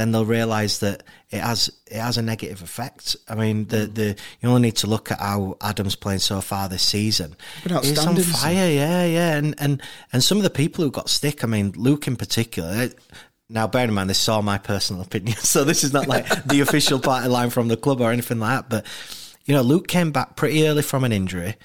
then 0.00 0.12
they'll 0.12 0.24
realise 0.24 0.78
that 0.78 1.02
it 1.28 1.40
has 1.40 1.70
it 1.86 1.98
has 1.98 2.16
a 2.16 2.22
negative 2.22 2.62
effect. 2.62 3.16
I 3.28 3.34
mean, 3.34 3.66
the 3.66 3.86
the 3.86 4.16
you 4.40 4.48
only 4.48 4.62
need 4.62 4.76
to 4.76 4.86
look 4.86 5.12
at 5.12 5.20
how 5.20 5.58
Adam's 5.60 5.94
playing 5.94 6.20
so 6.20 6.40
far 6.40 6.68
this 6.68 6.82
season. 6.82 7.36
Been 7.62 7.82
He's 7.82 7.98
on 7.98 8.16
fire, 8.16 8.70
yeah, 8.70 9.04
yeah, 9.04 9.36
and 9.36 9.54
and 9.58 9.82
and 10.12 10.24
some 10.24 10.38
of 10.38 10.44
the 10.44 10.50
people 10.50 10.82
who 10.82 10.90
got 10.90 11.10
stick. 11.10 11.44
I 11.44 11.46
mean, 11.46 11.72
Luke 11.76 12.08
in 12.08 12.16
particular. 12.16 12.70
Eh, 12.70 12.88
now, 13.52 13.66
bear 13.66 13.82
in 13.84 13.92
mind, 13.92 14.08
this 14.08 14.22
is 14.22 14.28
all 14.28 14.42
my 14.42 14.58
personal 14.58 15.02
opinion, 15.06 15.36
so 15.36 15.64
this 15.64 15.84
is 15.84 15.92
not 15.92 16.06
like 16.06 16.26
the 16.46 16.60
official 16.60 16.98
party 16.98 17.28
line 17.28 17.50
from 17.50 17.68
the 17.68 17.76
club 17.76 18.00
or 18.00 18.10
anything 18.10 18.38
like 18.38 18.60
that. 18.60 18.70
But 18.70 18.86
you 19.44 19.54
know, 19.54 19.62
Luke 19.62 19.86
came 19.86 20.12
back 20.12 20.36
pretty 20.36 20.66
early 20.66 20.82
from 20.82 21.04
an 21.04 21.12
injury. 21.12 21.56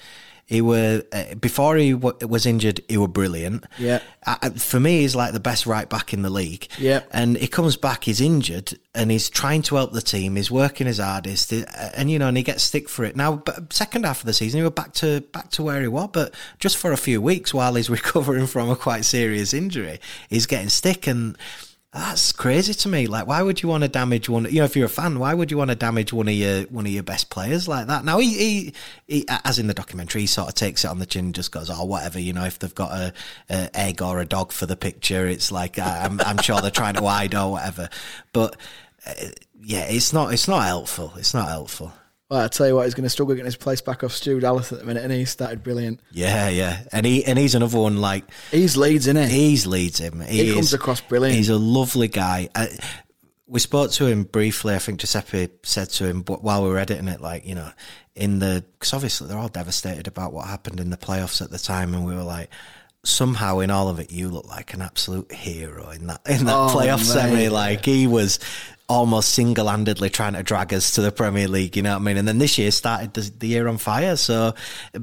He 0.46 0.60
were 0.60 1.02
uh, 1.12 1.34
before 1.34 1.76
he 1.76 1.90
w- 1.92 2.16
was 2.28 2.46
injured. 2.46 2.80
He 2.88 2.96
were 2.96 3.08
brilliant. 3.08 3.64
Yeah. 3.78 4.00
Uh, 4.24 4.50
for 4.50 4.78
me, 4.78 5.00
he's 5.00 5.16
like 5.16 5.32
the 5.32 5.40
best 5.40 5.66
right 5.66 5.88
back 5.88 6.14
in 6.14 6.22
the 6.22 6.30
league. 6.30 6.68
Yeah. 6.78 7.02
And 7.10 7.36
he 7.36 7.48
comes 7.48 7.76
back, 7.76 8.04
he's 8.04 8.20
injured, 8.20 8.78
and 8.94 9.10
he's 9.10 9.28
trying 9.28 9.62
to 9.62 9.74
help 9.74 9.92
the 9.92 10.00
team. 10.00 10.36
He's 10.36 10.48
working 10.50 10.86
his 10.86 10.98
hardest, 10.98 11.52
uh, 11.52 11.64
and 11.96 12.12
you 12.12 12.20
know, 12.20 12.28
and 12.28 12.36
he 12.36 12.44
gets 12.44 12.62
stick 12.62 12.88
for 12.88 13.04
it. 13.04 13.16
Now, 13.16 13.36
but 13.36 13.72
second 13.72 14.06
half 14.06 14.20
of 14.20 14.26
the 14.26 14.32
season, 14.32 14.58
he 14.58 14.62
was 14.62 14.72
back 14.72 14.92
to 14.94 15.20
back 15.32 15.50
to 15.50 15.64
where 15.64 15.82
he 15.82 15.88
was, 15.88 16.10
but 16.12 16.32
just 16.60 16.76
for 16.76 16.92
a 16.92 16.96
few 16.96 17.20
weeks 17.20 17.52
while 17.52 17.74
he's 17.74 17.90
recovering 17.98 18.46
from 18.46 18.70
a 18.70 18.76
quite 18.76 19.04
serious 19.04 19.52
injury, 19.52 19.98
he's 20.30 20.46
getting 20.46 20.68
stick, 20.68 21.08
and 21.08 21.36
that's 21.96 22.30
crazy 22.32 22.74
to 22.74 22.88
me. 22.88 23.06
Like, 23.06 23.26
why 23.26 23.40
would 23.40 23.62
you 23.62 23.70
want 23.70 23.82
to 23.82 23.88
damage 23.88 24.28
one? 24.28 24.44
You 24.44 24.58
know, 24.58 24.64
if 24.64 24.76
you're 24.76 24.86
a 24.86 24.90
fan, 24.90 25.18
why 25.18 25.32
would 25.32 25.50
you 25.50 25.56
want 25.56 25.70
to 25.70 25.74
damage 25.74 26.12
one 26.12 26.28
of 26.28 26.34
your 26.34 26.62
one 26.64 26.84
of 26.84 26.92
your 26.92 27.02
best 27.02 27.30
players 27.30 27.66
like 27.68 27.86
that? 27.86 28.04
Now, 28.04 28.18
he, 28.18 28.34
he, 28.36 28.72
he 29.06 29.24
as 29.44 29.58
in 29.58 29.66
the 29.66 29.74
documentary, 29.74 30.20
he 30.22 30.26
sort 30.26 30.48
of 30.48 30.54
takes 30.54 30.84
it 30.84 30.88
on 30.88 30.98
the 30.98 31.06
chin, 31.06 31.32
just 31.32 31.52
goes, 31.52 31.70
"Oh, 31.70 31.84
whatever." 31.84 32.20
You 32.20 32.34
know, 32.34 32.44
if 32.44 32.58
they've 32.58 32.74
got 32.74 32.92
a, 32.92 33.14
a 33.48 33.70
egg 33.74 34.02
or 34.02 34.20
a 34.20 34.26
dog 34.26 34.52
for 34.52 34.66
the 34.66 34.76
picture, 34.76 35.26
it's 35.26 35.50
like 35.50 35.78
I'm, 35.78 36.20
I'm 36.20 36.38
sure 36.38 36.60
they're 36.60 36.70
trying 36.70 36.94
to 36.94 37.02
hide 37.02 37.34
or 37.34 37.52
whatever. 37.52 37.88
But 38.34 38.56
uh, 39.06 39.14
yeah, 39.62 39.86
it's 39.86 40.12
not 40.12 40.34
it's 40.34 40.48
not 40.48 40.66
helpful. 40.66 41.14
It's 41.16 41.32
not 41.32 41.48
helpful. 41.48 41.94
Well, 42.28 42.40
I 42.40 42.48
tell 42.48 42.66
you 42.66 42.74
what, 42.74 42.84
he's 42.86 42.94
going 42.94 43.04
to 43.04 43.08
struggle 43.10 43.34
getting 43.36 43.44
his 43.46 43.56
place 43.56 43.80
back 43.80 44.02
off 44.02 44.10
Stu 44.12 44.40
Dallas 44.40 44.72
at 44.72 44.80
the 44.80 44.84
minute, 44.84 45.04
and 45.04 45.12
he 45.12 45.24
started 45.26 45.62
brilliant. 45.62 46.00
Yeah, 46.10 46.48
yeah, 46.48 46.82
and 46.92 47.06
he 47.06 47.24
and 47.24 47.38
he's 47.38 47.54
another 47.54 47.78
one 47.78 48.00
like 48.00 48.24
He's 48.50 48.76
Leeds, 48.76 49.06
isn't 49.06 49.28
he? 49.28 49.50
He's 49.50 49.66
Leeds 49.66 50.00
him. 50.00 50.20
He 50.22 50.52
comes 50.52 50.72
across 50.74 51.00
brilliant. 51.00 51.36
He's 51.36 51.50
a 51.50 51.56
lovely 51.58 52.08
guy. 52.08 52.48
Uh, 52.54 52.66
we 53.46 53.60
spoke 53.60 53.92
to 53.92 54.06
him 54.06 54.24
briefly. 54.24 54.74
I 54.74 54.78
think 54.78 54.98
Giuseppe 54.98 55.50
said 55.62 55.88
to 55.90 56.04
him, 56.04 56.22
while 56.24 56.64
we 56.64 56.68
were 56.68 56.78
editing 56.78 57.06
it, 57.06 57.20
like 57.20 57.46
you 57.46 57.54
know, 57.54 57.70
in 58.16 58.40
the 58.40 58.64
because 58.72 58.92
obviously 58.92 59.28
they're 59.28 59.38
all 59.38 59.46
devastated 59.48 60.08
about 60.08 60.32
what 60.32 60.48
happened 60.48 60.80
in 60.80 60.90
the 60.90 60.96
playoffs 60.96 61.40
at 61.40 61.50
the 61.52 61.58
time, 61.58 61.94
and 61.94 62.04
we 62.04 62.14
were 62.14 62.22
like. 62.24 62.50
Somehow, 63.04 63.60
in 63.60 63.70
all 63.70 63.88
of 63.88 64.00
it, 64.00 64.10
you 64.10 64.28
look 64.28 64.48
like 64.48 64.74
an 64.74 64.82
absolute 64.82 65.30
hero 65.30 65.90
in 65.90 66.08
that 66.08 66.22
in 66.28 66.44
that 66.46 66.52
Oh, 66.56 66.74
playoff 66.74 66.96
mate. 66.98 67.04
semi. 67.04 67.48
Like 67.48 67.84
he 67.84 68.08
was 68.08 68.40
almost 68.88 69.30
single-handedly 69.30 70.10
trying 70.10 70.34
to 70.34 70.42
drag 70.42 70.72
us 70.72 70.92
to 70.92 71.00
the 71.00 71.10
Premier 71.10 71.48
League. 71.48 71.76
You 71.76 71.82
know 71.82 71.94
what 71.94 72.02
I 72.02 72.04
mean? 72.04 72.16
And 72.16 72.28
then 72.28 72.38
this 72.38 72.56
year 72.58 72.70
started 72.70 73.14
the, 73.14 73.20
the 73.38 73.48
year 73.48 73.68
on 73.68 73.78
fire. 73.78 74.16
So 74.16 74.54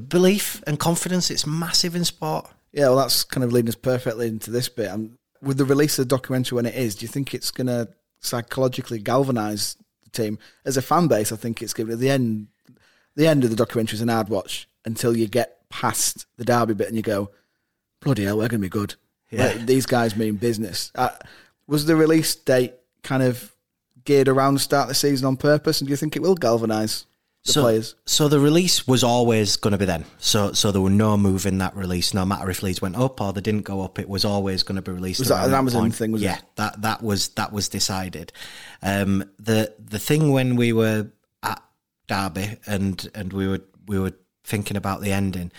belief 0.08 0.62
and 0.66 0.78
confidence, 0.78 1.30
it's 1.30 1.46
massive 1.46 1.94
in 1.94 2.04
sport. 2.04 2.48
Yeah, 2.72 2.88
well, 2.88 2.96
that's 2.96 3.24
kind 3.24 3.44
of 3.44 3.52
leading 3.52 3.68
us 3.68 3.74
perfectly 3.74 4.26
into 4.28 4.50
this 4.50 4.68
bit. 4.68 4.90
Um, 4.90 5.18
with 5.40 5.58
the 5.58 5.64
release 5.64 5.98
of 5.98 6.08
the 6.08 6.16
documentary 6.16 6.56
when 6.56 6.66
it 6.66 6.74
is, 6.74 6.96
do 6.96 7.04
you 7.04 7.08
think 7.08 7.34
it's 7.34 7.50
going 7.50 7.66
to 7.66 7.88
psychologically 8.20 8.98
galvanise 8.98 9.76
the 10.02 10.10
team 10.10 10.38
as 10.64 10.76
a 10.76 10.82
fan 10.82 11.06
base? 11.06 11.30
I 11.30 11.36
think 11.36 11.62
it's 11.62 11.74
going 11.74 11.88
to 11.88 11.96
the 11.96 12.10
end. 12.10 12.48
The 13.16 13.28
end 13.28 13.44
of 13.44 13.50
the 13.50 13.56
documentary 13.56 13.96
is 13.96 14.00
an 14.00 14.08
hard 14.08 14.28
watch 14.28 14.68
until 14.84 15.16
you 15.16 15.28
get 15.28 15.68
past 15.68 16.26
the 16.36 16.44
derby 16.44 16.74
bit 16.74 16.88
and 16.88 16.96
you 16.96 17.02
go, 17.02 17.30
"Bloody 18.00 18.24
hell, 18.24 18.38
we're 18.38 18.48
going 18.48 18.60
to 18.60 18.66
be 18.66 18.68
good." 18.68 18.96
Yeah. 19.30 19.46
Like, 19.46 19.66
these 19.66 19.86
guys 19.86 20.16
mean 20.16 20.36
business. 20.36 20.90
Uh, 20.94 21.10
was 21.66 21.86
the 21.86 21.94
release 21.94 22.34
date 22.34 22.74
kind 23.02 23.22
of 23.22 23.53
geared 24.04 24.28
around 24.28 24.54
the 24.54 24.60
start 24.60 24.84
of 24.84 24.88
the 24.88 24.94
season 24.94 25.26
on 25.26 25.36
purpose, 25.36 25.80
and 25.80 25.88
do 25.88 25.90
you 25.90 25.96
think 25.96 26.16
it 26.16 26.22
will 26.22 26.34
galvanise 26.34 27.06
the 27.44 27.52
so, 27.52 27.62
players? 27.62 27.94
So 28.06 28.28
the 28.28 28.40
release 28.40 28.86
was 28.86 29.04
always 29.04 29.56
going 29.56 29.72
to 29.72 29.78
be 29.78 29.84
then. 29.84 30.04
So 30.18 30.52
so 30.52 30.72
there 30.72 30.80
were 30.80 30.90
no 30.90 31.16
move 31.16 31.46
in 31.46 31.58
that 31.58 31.76
release. 31.76 32.14
No 32.14 32.24
matter 32.24 32.48
if 32.50 32.62
Leeds 32.62 32.82
went 32.82 32.96
up 32.96 33.20
or 33.20 33.32
they 33.32 33.40
didn't 33.40 33.62
go 33.62 33.82
up, 33.82 33.98
it 33.98 34.08
was 34.08 34.24
always 34.24 34.62
going 34.62 34.76
to 34.76 34.82
be 34.82 34.92
released. 34.92 35.20
Was 35.20 35.28
that 35.28 35.46
an 35.46 35.54
Amazon 35.54 35.82
point. 35.82 35.94
thing, 35.94 36.12
was 36.12 36.22
it? 36.22 36.26
yeah, 36.26 36.38
that 36.56 36.82
that 36.82 37.02
was 37.02 37.28
that 37.30 37.52
was 37.52 37.68
decided. 37.68 38.32
Um, 38.82 39.24
the 39.38 39.74
the 39.78 39.98
thing 39.98 40.32
when 40.32 40.56
we 40.56 40.72
were 40.72 41.08
at 41.42 41.62
Derby 42.06 42.58
and 42.66 43.08
and 43.14 43.32
we 43.32 43.48
were 43.48 43.60
we 43.86 43.98
were 43.98 44.12
thinking 44.44 44.76
about 44.76 45.00
the 45.00 45.12
ending. 45.12 45.50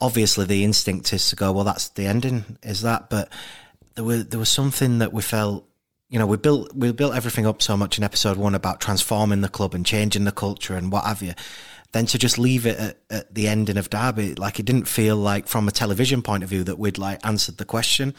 Obviously, 0.00 0.44
the 0.44 0.64
instinct 0.64 1.12
is 1.12 1.30
to 1.30 1.36
go, 1.36 1.52
well, 1.52 1.64
that's 1.64 1.88
the 1.90 2.06
ending, 2.06 2.58
is 2.62 2.82
that? 2.82 3.08
But 3.08 3.32
there 3.94 4.04
was 4.04 4.26
there 4.26 4.40
was 4.40 4.48
something 4.48 4.98
that 4.98 5.12
we 5.12 5.22
felt 5.22 5.66
you 6.08 6.18
know, 6.18 6.26
we 6.26 6.36
built 6.36 6.74
we 6.74 6.92
built 6.92 7.14
everything 7.14 7.46
up 7.46 7.62
so 7.62 7.76
much 7.76 7.98
in 7.98 8.04
episode 8.04 8.36
one 8.36 8.54
about 8.54 8.80
transforming 8.80 9.40
the 9.40 9.48
club 9.48 9.74
and 9.74 9.84
changing 9.84 10.24
the 10.24 10.32
culture 10.32 10.76
and 10.76 10.92
what 10.92 11.04
have 11.04 11.22
you. 11.22 11.34
Then 11.92 12.06
to 12.06 12.18
just 12.18 12.38
leave 12.38 12.66
it 12.66 12.78
at, 12.78 12.98
at 13.10 13.34
the 13.34 13.48
ending 13.48 13.76
of 13.76 13.88
Derby, 13.90 14.34
like 14.34 14.58
it 14.58 14.66
didn't 14.66 14.88
feel 14.88 15.16
like 15.16 15.46
from 15.46 15.68
a 15.68 15.72
television 15.72 16.22
point 16.22 16.42
of 16.42 16.48
view 16.48 16.64
that 16.64 16.78
we'd 16.78 16.98
like 16.98 17.24
answered 17.24 17.58
the 17.58 17.64
question. 17.64 18.14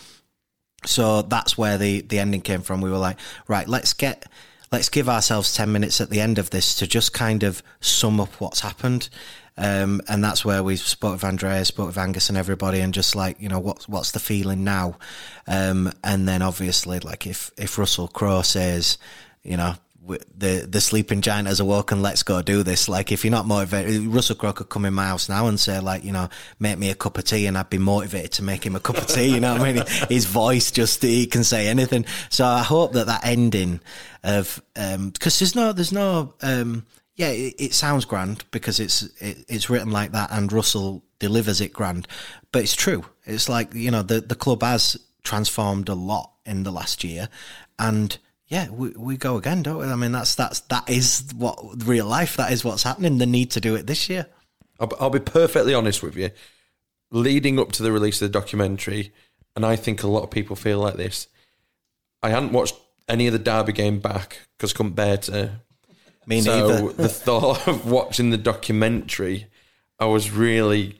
So 0.85 1.21
that's 1.21 1.57
where 1.57 1.77
the 1.77 2.01
the 2.01 2.19
ending 2.19 2.41
came 2.41 2.61
from. 2.61 2.81
We 2.81 2.89
were 2.89 2.97
like, 2.97 3.19
right, 3.47 3.67
let's 3.67 3.93
get 3.93 4.25
let's 4.71 4.89
give 4.89 5.09
ourselves 5.09 5.55
10 5.55 5.71
minutes 5.71 6.01
at 6.01 6.09
the 6.09 6.21
end 6.21 6.37
of 6.37 6.49
this 6.49 6.75
to 6.75 6.87
just 6.87 7.13
kind 7.13 7.43
of 7.43 7.61
sum 7.79 8.19
up 8.19 8.39
what's 8.41 8.61
happened. 8.61 9.09
Um, 9.57 10.01
and 10.09 10.23
that's 10.23 10.43
where 10.43 10.63
we 10.63 10.75
spoke 10.75 11.13
with 11.13 11.23
Andrea, 11.23 11.63
spoke 11.63 11.87
with 11.87 11.97
Angus 11.97 12.27
and 12.29 12.37
everybody 12.37 12.81
and 12.81 12.93
just 12.93 13.15
like, 13.15 13.39
you 13.39 13.47
know, 13.47 13.59
what's, 13.59 13.87
what's 13.87 14.11
the 14.11 14.19
feeling 14.19 14.63
now? 14.63 14.97
Um, 15.47 15.93
and 16.03 16.27
then 16.27 16.41
obviously 16.41 16.99
like 16.99 17.25
if, 17.25 17.51
if 17.57 17.77
Russell 17.77 18.09
Crowe 18.09 18.41
says, 18.41 18.97
you 19.43 19.55
know, 19.55 19.75
the 20.05 20.67
the 20.69 20.81
sleeping 20.81 21.21
giant 21.21 21.47
as 21.47 21.53
has 21.53 21.59
awoken. 21.59 22.01
Let's 22.01 22.23
go 22.23 22.41
do 22.41 22.63
this. 22.63 22.87
Like, 22.87 23.11
if 23.11 23.23
you're 23.23 23.31
not 23.31 23.45
motivated, 23.45 24.07
Russell 24.07 24.35
Crowe 24.35 24.53
could 24.53 24.69
come 24.69 24.85
in 24.85 24.93
my 24.93 25.07
house 25.07 25.29
now 25.29 25.47
and 25.47 25.59
say, 25.59 25.79
like, 25.79 26.03
you 26.03 26.11
know, 26.11 26.29
make 26.59 26.77
me 26.77 26.89
a 26.89 26.95
cup 26.95 27.17
of 27.17 27.23
tea, 27.23 27.45
and 27.47 27.57
I'd 27.57 27.69
be 27.69 27.77
motivated 27.77 28.31
to 28.33 28.43
make 28.43 28.65
him 28.65 28.75
a 28.75 28.79
cup 28.79 28.97
of 28.97 29.07
tea. 29.07 29.27
You 29.27 29.39
know 29.39 29.53
what 29.53 29.61
I 29.61 29.73
mean? 29.73 29.83
His 30.09 30.25
voice 30.25 30.71
just 30.71 31.01
he 31.01 31.25
can 31.25 31.43
say 31.43 31.67
anything. 31.67 32.05
So 32.29 32.45
I 32.45 32.63
hope 32.63 32.93
that 32.93 33.07
that 33.07 33.25
ending 33.25 33.79
of 34.23 34.61
because 34.73 35.39
there's 35.39 35.55
no 35.55 35.73
there's 35.73 35.91
no 35.91 36.33
um, 36.41 36.85
yeah 37.15 37.29
it, 37.29 37.55
it 37.57 37.73
sounds 37.73 38.05
grand 38.05 38.43
because 38.51 38.79
it's 38.79 39.03
it, 39.21 39.45
it's 39.47 39.69
written 39.69 39.91
like 39.91 40.11
that 40.11 40.31
and 40.31 40.51
Russell 40.51 41.03
delivers 41.19 41.61
it 41.61 41.73
grand, 41.73 42.07
but 42.51 42.63
it's 42.63 42.75
true. 42.75 43.05
It's 43.25 43.49
like 43.49 43.73
you 43.73 43.91
know 43.91 44.03
the 44.03 44.21
the 44.21 44.35
club 44.35 44.63
has 44.63 44.97
transformed 45.23 45.89
a 45.89 45.95
lot 45.95 46.31
in 46.45 46.63
the 46.63 46.71
last 46.71 47.03
year, 47.03 47.29
and 47.79 48.17
yeah, 48.47 48.69
we, 48.69 48.89
we 48.89 49.17
go 49.17 49.37
again, 49.37 49.63
don't 49.63 49.77
we? 49.77 49.85
I 49.85 49.95
mean, 49.95 50.11
that's 50.11 50.35
that's 50.35 50.59
that 50.61 50.89
is 50.89 51.23
what 51.35 51.57
real 51.85 52.05
life. 52.05 52.37
That 52.37 52.51
is 52.51 52.63
what's 52.63 52.83
happening. 52.83 53.17
The 53.17 53.25
need 53.25 53.51
to 53.51 53.61
do 53.61 53.75
it 53.75 53.87
this 53.87 54.09
year. 54.09 54.27
I'll, 54.79 54.91
I'll 54.99 55.09
be 55.09 55.19
perfectly 55.19 55.73
honest 55.73 56.03
with 56.03 56.15
you. 56.15 56.29
Leading 57.11 57.59
up 57.59 57.71
to 57.73 57.83
the 57.83 57.91
release 57.91 58.21
of 58.21 58.31
the 58.31 58.39
documentary, 58.39 59.13
and 59.55 59.65
I 59.65 59.75
think 59.75 60.03
a 60.03 60.07
lot 60.07 60.23
of 60.23 60.31
people 60.31 60.55
feel 60.55 60.79
like 60.79 60.95
this. 60.95 61.27
I 62.21 62.29
hadn't 62.29 62.51
watched 62.51 62.75
any 63.07 63.27
of 63.27 63.33
the 63.33 63.39
Derby 63.39 63.73
game 63.73 63.99
back 63.99 64.39
because 64.57 64.73
I 64.73 64.77
couldn't 64.77 64.93
bear 64.93 65.17
to. 65.17 65.51
Me 66.27 66.41
so 66.41 66.67
neither. 66.67 66.93
the 66.93 67.09
thought 67.09 67.67
of 67.67 67.89
watching 67.89 68.29
the 68.29 68.37
documentary, 68.37 69.47
I 69.99 70.05
was 70.05 70.31
really 70.31 70.99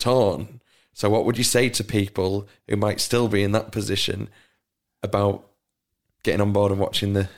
torn. 0.00 0.60
So, 0.94 1.08
what 1.10 1.24
would 1.24 1.38
you 1.38 1.44
say 1.44 1.68
to 1.70 1.84
people 1.84 2.48
who 2.68 2.76
might 2.76 3.00
still 3.00 3.28
be 3.28 3.42
in 3.42 3.52
that 3.52 3.70
position 3.72 4.28
about 5.02 5.48
getting 6.22 6.40
on 6.40 6.52
board 6.52 6.72
and 6.72 6.80
watching 6.80 7.12
the 7.12 7.28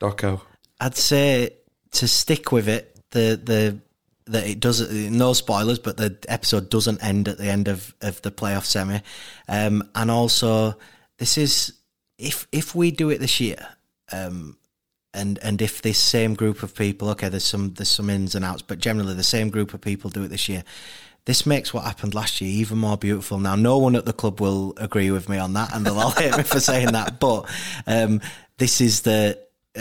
doco? 0.00 0.40
I'd 0.80 0.96
say 0.96 1.50
to 1.92 2.08
stick 2.08 2.52
with 2.52 2.68
it. 2.68 2.96
The 3.10 3.40
the 3.42 3.78
that 4.26 4.46
it 4.46 4.60
does 4.60 4.90
no 5.10 5.32
spoilers, 5.32 5.78
but 5.78 5.96
the 5.96 6.16
episode 6.28 6.70
doesn't 6.70 7.02
end 7.02 7.28
at 7.28 7.38
the 7.38 7.48
end 7.48 7.68
of, 7.68 7.94
of 8.00 8.22
the 8.22 8.30
playoff 8.30 8.64
semi, 8.64 9.00
um, 9.48 9.88
and 9.94 10.10
also 10.10 10.76
this 11.18 11.36
is 11.36 11.72
if 12.18 12.46
if 12.52 12.74
we 12.74 12.90
do 12.90 13.10
it 13.10 13.18
this 13.18 13.40
year, 13.40 13.66
um, 14.12 14.56
and 15.12 15.38
and 15.42 15.60
if 15.60 15.82
this 15.82 15.98
same 15.98 16.34
group 16.34 16.62
of 16.62 16.74
people, 16.74 17.10
okay, 17.10 17.28
there's 17.28 17.44
some 17.44 17.74
there's 17.74 17.90
some 17.90 18.10
ins 18.10 18.34
and 18.34 18.44
outs, 18.44 18.62
but 18.62 18.78
generally 18.78 19.14
the 19.14 19.22
same 19.22 19.50
group 19.50 19.74
of 19.74 19.80
people 19.80 20.08
do 20.10 20.24
it 20.24 20.28
this 20.28 20.48
year. 20.48 20.64
This 21.24 21.46
makes 21.46 21.72
what 21.72 21.84
happened 21.84 22.14
last 22.14 22.40
year 22.40 22.50
even 22.50 22.78
more 22.78 22.96
beautiful. 22.96 23.38
Now, 23.38 23.54
no 23.54 23.78
one 23.78 23.94
at 23.94 24.04
the 24.04 24.12
club 24.12 24.40
will 24.40 24.74
agree 24.76 25.10
with 25.12 25.28
me 25.28 25.38
on 25.38 25.52
that, 25.52 25.74
and 25.74 25.86
they'll 25.86 25.98
all 25.98 26.10
hate 26.18 26.36
me 26.36 26.42
for 26.42 26.58
saying 26.58 26.92
that. 26.92 27.20
But 27.20 27.48
um, 27.86 28.20
this 28.58 28.80
is 28.80 29.02
the. 29.02 29.38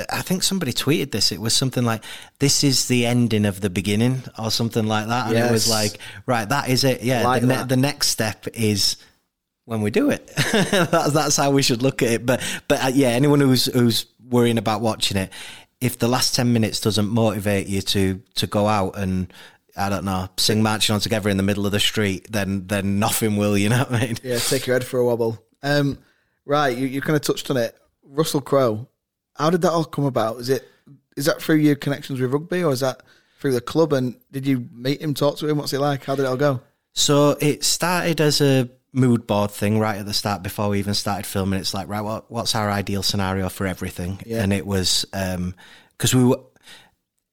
I 0.10 0.22
think 0.22 0.44
somebody 0.44 0.72
tweeted 0.72 1.12
this. 1.12 1.32
It 1.32 1.42
was 1.42 1.54
something 1.54 1.84
like, 1.84 2.04
"This 2.40 2.64
is 2.64 2.88
the 2.88 3.06
ending 3.06 3.46
of 3.46 3.60
the 3.60 3.70
beginning," 3.70 4.24
or 4.38 4.52
something 4.52 4.86
like 4.86 5.08
that. 5.08 5.28
And 5.28 5.38
it 5.38 5.52
was 5.52 5.68
like, 5.70 5.98
"Right, 6.26 6.48
that 6.48 6.70
is 6.70 6.84
it. 6.84 7.02
Yeah, 7.02 7.24
Like 7.24 7.42
the, 7.42 7.48
ne- 7.48 7.66
the 7.66 7.78
next 7.78 8.10
step 8.10 8.48
is 8.54 8.98
when 9.66 9.82
we 9.82 9.92
do 9.92 10.10
it. 10.10 10.28
that's, 10.52 11.12
that's 11.12 11.38
how 11.38 11.52
we 11.52 11.62
should 11.62 11.82
look 11.82 12.04
at 12.04 12.10
it. 12.10 12.26
But 12.26 12.42
but 12.68 12.84
uh, 12.86 12.92
yeah, 12.94 13.10
anyone 13.10 13.40
who's 13.40 13.66
who's 13.66 14.06
worrying 14.30 14.58
about 14.58 14.82
watching 14.82 15.18
it, 15.18 15.32
if 15.82 15.98
the 15.98 16.08
last 16.08 16.36
ten 16.36 16.54
minutes 16.54 16.80
doesn't 16.80 17.10
motivate 17.10 17.68
you 17.68 17.82
to 17.82 18.22
to 18.36 18.48
go 18.48 18.68
out 18.68 18.98
and 18.98 19.34
I 19.76 19.90
don't 19.90 20.06
know, 20.06 20.30
sing 20.38 20.62
marching 20.64 20.94
on 20.94 21.00
together 21.00 21.30
in 21.30 21.38
the 21.38 21.44
middle 21.44 21.66
of 21.66 21.72
the 21.72 21.80
street, 21.80 22.32
then 22.32 22.68
then 22.68 23.00
nothing 23.00 23.38
will. 23.38 23.58
You 23.58 23.70
know 23.70 23.80
what 23.80 23.94
I 23.94 24.06
mean? 24.08 24.18
Yeah, 24.24 24.38
take 24.40 24.68
your 24.68 24.76
head 24.76 24.86
for 24.86 25.00
a 25.00 25.06
wobble. 25.06 25.44
Um, 25.64 25.98
right, 26.46 26.76
you, 26.76 26.88
you 26.88 27.02
kind 27.02 27.16
of 27.16 27.22
touched 27.22 27.50
on 27.50 27.58
it. 27.58 27.78
Russell 28.04 28.42
Crowe, 28.42 28.88
how 29.36 29.50
did 29.50 29.62
that 29.62 29.72
all 29.72 29.86
come 29.86 30.06
about? 30.06 30.38
Is 30.38 30.50
it 30.50 30.68
is 31.16 31.26
that 31.26 31.42
through 31.42 31.58
your 31.58 31.76
connections 31.76 32.20
with 32.20 32.32
rugby, 32.32 32.64
or 32.64 32.74
is 32.74 32.82
that 32.82 33.02
through 33.40 33.54
the 33.54 33.62
club? 33.62 33.94
And 33.94 34.16
did 34.32 34.46
you 34.46 34.68
meet 34.74 35.02
him, 35.02 35.14
talk 35.14 35.38
to 35.38 35.48
him? 35.48 35.58
What's 35.58 35.72
he 35.72 35.78
like? 35.78 36.06
How 36.06 36.16
did 36.16 36.24
it 36.24 36.28
all 36.28 36.38
go? 36.38 36.62
So 36.94 37.38
it 37.40 37.64
started 37.64 38.20
as 38.20 38.42
a 38.42 38.70
mood 38.94 39.26
board 39.26 39.52
thing 39.52 39.80
right 39.80 39.98
at 39.98 40.06
the 40.06 40.14
start 40.14 40.44
before 40.44 40.70
we 40.70 40.80
even 40.80 40.94
started 40.94 41.26
filming. 41.26 41.60
It's 41.60 41.74
like, 41.74 41.88
right, 41.88 42.02
what, 42.02 42.30
what's 42.30 42.56
our 42.56 42.70
ideal 42.70 43.04
scenario 43.04 43.48
for 43.48 43.66
everything? 43.66 44.20
Yeah. 44.26 44.44
And 44.44 44.52
it 44.52 44.66
was 44.66 45.06
because 45.12 46.14
we 46.14 46.26
were. 46.26 46.40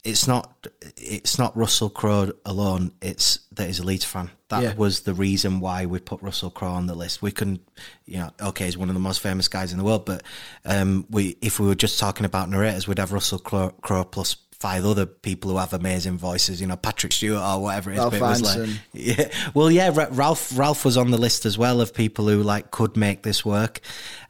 It's 0.04 0.26
not. 0.28 0.66
It's 0.96 1.38
not 1.38 1.56
Russell 1.56 1.90
Crowe 1.90 2.32
alone. 2.46 2.92
It's 3.02 3.40
that 3.52 3.66
he's 3.66 3.80
a 3.80 3.84
Leeds 3.84 4.04
fan. 4.04 4.30
That 4.48 4.62
Yeah. 4.62 4.74
was 4.74 5.00
the 5.00 5.12
reason 5.12 5.60
why 5.60 5.86
we 5.86 5.98
put 5.98 6.22
Russell 6.22 6.50
Crowe 6.50 6.70
on 6.70 6.86
the 6.86 6.94
list. 6.94 7.20
We 7.20 7.32
couldn't, 7.32 7.60
you 8.06 8.18
know, 8.18 8.30
okay, 8.40 8.66
he's 8.66 8.78
one 8.78 8.88
of 8.88 8.94
the 8.94 9.00
most 9.00 9.20
famous 9.20 9.48
guys 9.48 9.72
in 9.72 9.78
the 9.78 9.84
world, 9.84 10.06
but 10.06 10.22
um, 10.64 11.04
we 11.10 11.36
if 11.42 11.58
we 11.60 11.66
were 11.66 11.74
just 11.74 11.98
talking 11.98 12.24
about 12.26 12.48
narrators, 12.48 12.86
we'd 12.86 12.98
have 12.98 13.12
Russell 13.12 13.38
Crowe, 13.40 13.74
Crowe 13.82 14.04
plus 14.04 14.36
five 14.52 14.84
other 14.84 15.06
people 15.06 15.50
who 15.50 15.56
have 15.56 15.72
amazing 15.72 16.16
voices. 16.16 16.60
You 16.60 16.68
know, 16.68 16.76
Patrick 16.76 17.12
Stewart 17.12 17.42
or 17.42 17.60
whatever 17.62 17.90
it 17.90 17.94
is. 17.94 17.98
Ralph 17.98 18.10
but 18.12 18.16
it 18.18 18.22
was 18.22 18.42
like, 18.56 18.68
yeah. 18.92 19.28
Well, 19.54 19.70
yeah, 19.70 19.90
Ra- 19.92 20.08
Ralph 20.12 20.56
Ralph 20.56 20.84
was 20.84 20.96
on 20.96 21.10
the 21.10 21.18
list 21.18 21.44
as 21.44 21.58
well 21.58 21.80
of 21.80 21.92
people 21.92 22.28
who 22.28 22.42
like 22.42 22.70
could 22.70 22.96
make 22.96 23.24
this 23.24 23.44
work. 23.44 23.80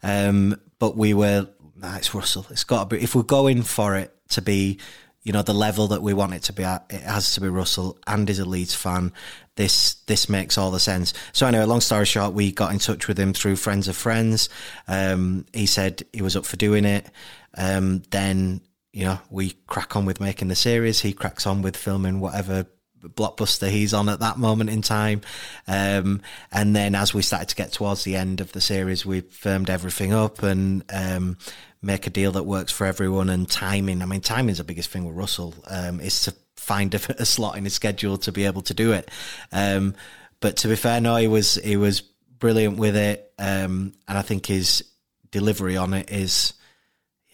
Um, 0.03 0.59
but 0.79 0.97
we 0.97 1.13
were, 1.13 1.47
nah, 1.75 1.95
it's 1.97 2.13
Russell. 2.15 2.45
It's 2.49 2.63
got 2.63 2.89
to 2.89 2.95
be 2.97 3.03
if 3.03 3.13
we're 3.15 3.23
going 3.23 3.61
for 3.63 3.95
it 3.95 4.15
to 4.29 4.41
be, 4.41 4.79
you 5.23 5.33
know, 5.33 5.41
the 5.41 5.53
level 5.53 5.87
that 5.87 6.01
we 6.01 6.13
want 6.13 6.33
it 6.33 6.43
to 6.43 6.53
be 6.53 6.63
at, 6.63 6.85
it 6.89 7.01
has 7.01 7.33
to 7.33 7.41
be 7.41 7.49
Russell 7.49 7.97
and 8.07 8.27
he's 8.27 8.39
a 8.39 8.45
Leeds 8.45 8.73
fan. 8.73 9.11
This 9.55 9.95
this 10.05 10.29
makes 10.29 10.57
all 10.57 10.71
the 10.71 10.79
sense. 10.79 11.13
So 11.33 11.45
anyway, 11.45 11.65
long 11.65 11.81
story 11.81 12.05
short, 12.05 12.33
we 12.33 12.51
got 12.51 12.71
in 12.71 12.79
touch 12.79 13.07
with 13.07 13.19
him 13.19 13.33
through 13.33 13.57
friends 13.57 13.89
of 13.89 13.97
friends. 13.97 14.47
Um, 14.87 15.45
he 15.53 15.65
said 15.65 16.03
he 16.13 16.21
was 16.21 16.37
up 16.37 16.45
for 16.45 16.55
doing 16.55 16.85
it. 16.85 17.05
Um, 17.57 18.03
then 18.11 18.61
you 18.93 19.05
know 19.05 19.19
we 19.29 19.51
crack 19.67 19.95
on 19.97 20.05
with 20.05 20.21
making 20.21 20.47
the 20.47 20.55
series. 20.55 21.01
He 21.01 21.11
cracks 21.11 21.45
on 21.45 21.61
with 21.61 21.75
filming 21.75 22.21
whatever 22.21 22.65
blockbuster 23.01 23.69
he's 23.69 23.93
on 23.93 24.09
at 24.09 24.19
that 24.19 24.37
moment 24.37 24.69
in 24.69 24.81
time. 24.81 25.21
Um, 25.67 26.21
and 26.51 26.75
then 26.75 26.95
as 26.95 27.13
we 27.13 27.21
started 27.21 27.49
to 27.49 27.55
get 27.55 27.71
towards 27.71 28.03
the 28.03 28.15
end 28.15 28.41
of 28.41 28.51
the 28.51 28.61
series, 28.61 29.05
we 29.05 29.21
firmed 29.21 29.69
everything 29.69 30.13
up 30.13 30.43
and 30.43 30.83
um, 30.93 31.37
make 31.81 32.07
a 32.07 32.09
deal 32.09 32.33
that 32.33 32.43
works 32.43 32.71
for 32.71 32.85
everyone. 32.85 33.29
And 33.29 33.49
timing, 33.49 34.01
I 34.01 34.05
mean, 34.05 34.21
timing's 34.21 34.57
the 34.57 34.63
biggest 34.63 34.89
thing 34.89 35.05
with 35.05 35.15
Russell, 35.15 35.53
um, 35.67 35.99
is 35.99 36.23
to 36.23 36.33
find 36.55 36.93
a, 36.93 36.97
a 37.21 37.25
slot 37.25 37.57
in 37.57 37.63
his 37.63 37.73
schedule 37.73 38.17
to 38.19 38.31
be 38.31 38.45
able 38.45 38.61
to 38.63 38.73
do 38.73 38.91
it. 38.93 39.09
Um, 39.51 39.95
but 40.39 40.57
to 40.57 40.67
be 40.67 40.75
fair, 40.75 41.01
no, 41.01 41.15
he 41.15 41.27
was 41.27 41.55
he 41.55 41.77
was 41.77 42.01
brilliant 42.01 42.77
with 42.77 42.95
it, 42.95 43.33
um, 43.37 43.93
and 44.07 44.17
I 44.17 44.21
think 44.21 44.45
his 44.45 44.83
delivery 45.31 45.75
on 45.77 45.93
it 45.93 46.09
is, 46.09 46.53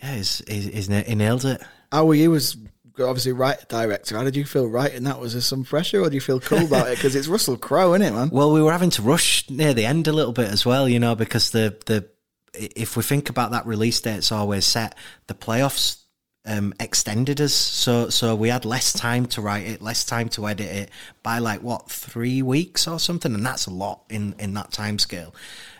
yeah, 0.02 0.16
is 0.16 0.42
is, 0.42 0.88
he 0.88 1.16
nailed 1.16 1.46
it. 1.46 1.62
How 1.92 2.06
were 2.06 2.16
you 2.16 2.34
as 2.34 2.58
obviously 3.00 3.34
right 3.34 3.58
director? 3.70 4.18
How 4.18 4.24
did 4.24 4.36
you 4.36 4.46
feel 4.46 4.66
right 4.66 4.90
writing 4.90 5.04
that? 5.04 5.20
Was 5.20 5.34
there 5.34 5.42
some 5.42 5.64
pressure, 5.64 6.02
or 6.02 6.10
do 6.10 6.16
you 6.16 6.22
feel 6.22 6.40
cool 6.40 6.66
about 6.66 6.88
it? 6.88 6.96
Because 6.96 7.16
it's 7.16 7.28
Russell 7.28 7.58
Crowe, 7.58 7.94
isn't 7.94 8.08
it, 8.08 8.14
man? 8.14 8.30
Well, 8.32 8.52
we 8.52 8.62
were 8.62 8.72
having 8.72 8.90
to 8.92 9.02
rush 9.02 9.50
near 9.50 9.74
the 9.74 9.86
end 9.86 10.08
a 10.08 10.14
little 10.14 10.34
bit 10.34 10.50
as 10.50 10.66
well, 10.66 10.90
you 10.90 11.00
know, 11.00 11.16
because 11.16 11.52
the 11.52 11.78
the 11.86 12.10
if 12.58 12.98
we 12.98 13.04
think 13.04 13.30
about 13.30 13.52
that 13.52 13.66
release 13.66 14.00
date, 14.00 14.18
it's 14.18 14.32
always 14.32 14.66
set. 14.66 14.96
The 15.28 15.34
playoffs 15.34 16.02
um, 16.46 16.74
extended 16.80 17.42
us, 17.42 17.54
so 17.54 18.10
so 18.10 18.36
we 18.36 18.50
had 18.50 18.66
less 18.66 18.94
time 18.94 19.26
to 19.28 19.42
write 19.42 19.66
it, 19.66 19.82
less 19.82 20.06
time 20.06 20.30
to 20.30 20.48
edit 20.48 20.68
it 20.68 20.92
by 21.24 21.40
like 21.40 21.62
what 21.62 21.90
three 21.90 22.42
weeks 22.42 22.88
or 22.88 23.00
something, 23.00 23.34
and 23.34 23.46
that's 23.46 23.66
a 23.66 23.72
lot 23.72 24.04
in 24.10 24.36
in 24.40 24.54
that 24.54 24.72
time 24.72 25.00
scale. 25.00 25.34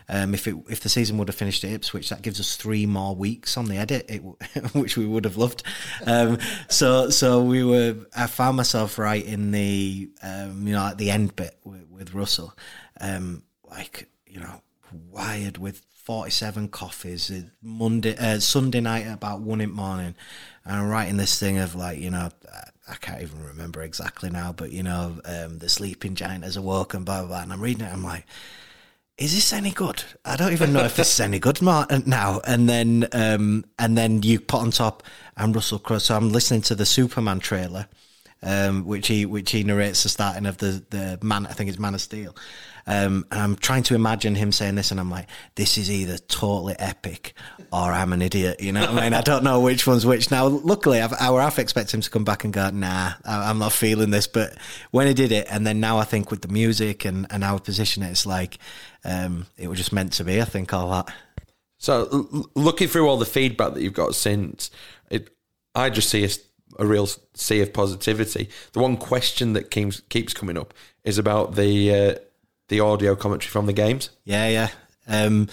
Um, 0.08 0.34
if 0.34 0.46
it 0.46 0.56
if 0.68 0.80
the 0.80 0.88
season 0.88 1.18
would 1.18 1.28
have 1.28 1.36
finished 1.36 1.64
at 1.64 1.70
Ipswich, 1.70 2.08
that 2.10 2.22
gives 2.22 2.40
us 2.40 2.56
three 2.56 2.86
more 2.86 3.14
weeks 3.14 3.56
on 3.56 3.66
the 3.66 3.76
edit, 3.76 4.06
it, 4.08 4.18
which 4.74 4.96
we 4.96 5.06
would 5.06 5.24
have 5.24 5.36
loved. 5.36 5.62
Um, 6.06 6.38
so 6.68 7.10
so 7.10 7.42
we 7.42 7.64
were. 7.64 7.96
I 8.16 8.26
found 8.26 8.56
myself 8.56 8.98
writing 8.98 9.50
the 9.50 10.10
um, 10.22 10.66
you 10.66 10.74
know 10.74 10.86
at 10.86 10.98
the 10.98 11.10
end 11.10 11.36
bit 11.36 11.58
with, 11.64 11.88
with 11.88 12.14
Russell, 12.14 12.56
um, 13.00 13.42
like 13.68 14.08
you 14.26 14.40
know 14.40 14.62
wired 15.10 15.58
with 15.58 15.82
47 16.06 16.68
coffees 16.68 17.32
uh, 17.32 17.40
Monday 17.60 18.16
uh, 18.16 18.38
Sunday 18.38 18.80
night 18.80 19.06
at 19.06 19.14
about 19.14 19.40
one 19.40 19.60
in 19.60 19.70
the 19.70 19.74
morning 19.74 20.14
and 20.64 20.76
I'm 20.76 20.88
writing 20.88 21.16
this 21.16 21.38
thing 21.38 21.58
of 21.58 21.74
like 21.74 21.98
you 21.98 22.10
know 22.10 22.30
I- 22.88 22.94
can't 23.00 23.20
even 23.22 23.42
remember 23.42 23.82
exactly 23.82 24.30
now 24.30 24.52
but 24.52 24.70
you 24.70 24.84
know 24.84 25.20
um, 25.24 25.58
the 25.58 25.68
sleeping 25.68 26.14
giant 26.14 26.44
has 26.44 26.56
awoken 26.56 27.02
blah 27.02 27.22
blah 27.22 27.28
blah 27.28 27.42
and 27.42 27.52
I'm 27.52 27.60
reading 27.60 27.84
it 27.84 27.92
I'm 27.92 28.04
like 28.04 28.24
is 29.18 29.34
this 29.34 29.52
any 29.54 29.70
good? 29.70 30.04
I 30.26 30.36
don't 30.36 30.52
even 30.52 30.74
know 30.74 30.84
if 30.84 30.96
this 30.96 31.14
is 31.14 31.20
any 31.20 31.38
good 31.38 31.62
now. 31.62 31.86
And 32.44 32.68
then, 32.68 33.08
um, 33.12 33.64
and 33.78 33.96
then 33.96 34.22
you 34.22 34.38
put 34.38 34.60
on 34.60 34.70
top 34.70 35.02
and 35.38 35.54
Russell 35.54 35.78
Crowe. 35.78 35.96
So 35.96 36.14
I'm 36.14 36.28
listening 36.30 36.60
to 36.62 36.74
the 36.74 36.84
Superman 36.84 37.38
trailer, 37.40 37.88
um, 38.42 38.84
which 38.84 39.08
he 39.08 39.26
which 39.26 39.50
he 39.50 39.64
narrates 39.64 40.02
the 40.02 40.08
starting 40.08 40.46
of 40.46 40.58
the 40.58 40.84
the 40.90 41.18
man. 41.22 41.46
I 41.46 41.52
think 41.52 41.68
it's 41.70 41.78
Man 41.78 41.94
of 41.94 42.00
Steel. 42.00 42.36
Um, 42.88 43.26
and 43.32 43.40
I'm 43.40 43.56
trying 43.56 43.82
to 43.84 43.96
imagine 43.96 44.36
him 44.36 44.52
saying 44.52 44.76
this, 44.76 44.92
and 44.92 45.00
I'm 45.00 45.10
like, 45.10 45.26
this 45.56 45.76
is 45.76 45.90
either 45.90 46.18
totally 46.18 46.76
epic 46.78 47.34
or 47.72 47.90
I'm 47.90 48.12
an 48.12 48.22
idiot. 48.22 48.60
You 48.60 48.70
know 48.70 48.82
what 48.82 48.90
I 48.90 49.00
mean? 49.02 49.12
I 49.12 49.22
don't 49.22 49.42
know 49.42 49.60
which 49.60 49.88
one's 49.88 50.06
which. 50.06 50.30
Now, 50.30 50.46
luckily, 50.46 51.00
I've, 51.00 51.12
I 51.14 51.32
were 51.32 51.40
half 51.40 51.58
expect 51.58 51.92
him 51.92 52.00
to 52.00 52.08
come 52.08 52.22
back 52.22 52.44
and 52.44 52.52
go, 52.52 52.70
nah, 52.70 53.14
I'm 53.24 53.58
not 53.58 53.72
feeling 53.72 54.10
this. 54.10 54.28
But 54.28 54.56
when 54.92 55.08
he 55.08 55.14
did 55.14 55.32
it, 55.32 55.48
and 55.50 55.66
then 55.66 55.80
now 55.80 55.98
I 55.98 56.04
think 56.04 56.30
with 56.30 56.42
the 56.42 56.48
music 56.48 57.04
and, 57.04 57.26
and 57.30 57.42
our 57.42 57.58
position, 57.58 58.04
it's 58.04 58.24
like 58.24 58.58
um, 59.04 59.46
it 59.56 59.66
was 59.66 59.78
just 59.78 59.92
meant 59.92 60.12
to 60.14 60.24
be. 60.24 60.40
I 60.40 60.44
think 60.44 60.72
all 60.72 60.88
that. 60.92 61.12
So, 61.78 62.46
looking 62.54 62.86
through 62.86 63.08
all 63.08 63.16
the 63.18 63.26
feedback 63.26 63.74
that 63.74 63.82
you've 63.82 63.94
got 63.94 64.14
since, 64.14 64.70
it, 65.10 65.28
I 65.74 65.90
just 65.90 66.08
see 66.08 66.22
a, 66.22 66.26
s- 66.26 66.38
a 66.78 66.86
real 66.86 67.08
sea 67.34 67.60
of 67.60 67.72
positivity. 67.72 68.48
The 68.72 68.80
one 68.80 68.96
question 68.96 69.52
that 69.54 69.70
keeps 69.70 70.00
keeps 70.00 70.34
coming 70.34 70.58
up 70.58 70.74
is 71.04 71.18
about 71.18 71.54
the 71.54 71.94
uh, 71.94 72.14
the 72.68 72.80
audio 72.80 73.14
commentary 73.14 73.50
from 73.50 73.66
the 73.66 73.72
games. 73.72 74.10
Yeah, 74.24 74.48
yeah. 74.48 74.68
Um, 75.08 75.48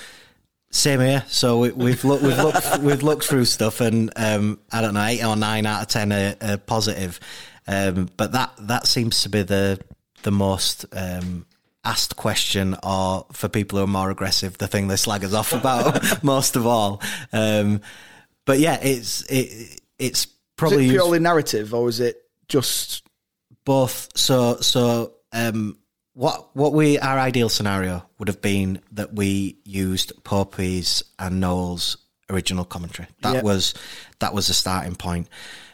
same 0.71 1.01
here. 1.01 1.23
So 1.27 1.59
we, 1.59 1.71
we've 1.71 2.03
looked, 2.03 2.23
we've 2.23 2.37
looked, 2.37 2.79
we've 2.79 3.03
looked 3.03 3.25
through 3.25 3.45
stuff, 3.45 3.79
and 3.79 4.11
um, 4.15 4.59
I 4.71 4.81
don't 4.81 4.95
know, 4.95 5.05
eight 5.05 5.23
or 5.23 5.35
nine 5.35 5.65
out 5.65 5.83
of 5.83 5.87
ten 5.87 6.11
are, 6.11 6.35
are 6.41 6.57
positive. 6.57 7.19
Um, 7.67 8.09
but 8.17 8.31
that 8.31 8.51
that 8.59 8.87
seems 8.87 9.21
to 9.23 9.29
be 9.29 9.43
the 9.43 9.79
the 10.23 10.31
most 10.31 10.85
um, 10.93 11.45
asked 11.83 12.15
question, 12.15 12.75
or 12.83 13.27
for 13.31 13.47
people 13.49 13.77
who 13.77 13.83
are 13.85 13.87
more 13.87 14.09
aggressive, 14.09 14.57
the 14.57 14.67
thing 14.67 14.87
they 14.87 14.95
slag 14.95 15.23
us 15.23 15.33
off 15.33 15.53
about 15.53 16.23
most 16.23 16.55
of 16.55 16.65
all. 16.65 17.01
Um, 17.31 17.81
but 18.45 18.59
yeah, 18.59 18.79
it's 18.81 19.21
it, 19.29 19.79
it's 19.99 20.25
probably 20.55 20.89
purely 20.89 21.19
narrative, 21.19 21.73
or 21.73 21.89
is 21.89 21.99
it 21.99 22.17
just 22.47 23.03
both 23.65 24.09
so 24.15 24.57
so 24.59 25.13
um 25.31 25.77
what 26.13 26.55
what 26.55 26.73
we 26.73 26.99
our 26.99 27.17
ideal 27.17 27.49
scenario 27.49 28.03
would 28.19 28.27
have 28.27 28.41
been 28.41 28.79
that 28.91 29.13
we 29.13 29.57
used 29.63 30.11
Popey's 30.23 31.03
and 31.17 31.39
Noel's 31.39 31.97
original 32.29 32.65
commentary. 32.65 33.07
That 33.21 33.35
Yep. 33.35 33.43
was 33.43 33.73
that 34.19 34.33
was 34.33 34.47
the 34.47 34.53
starting 34.53 34.95
point. 34.95 35.27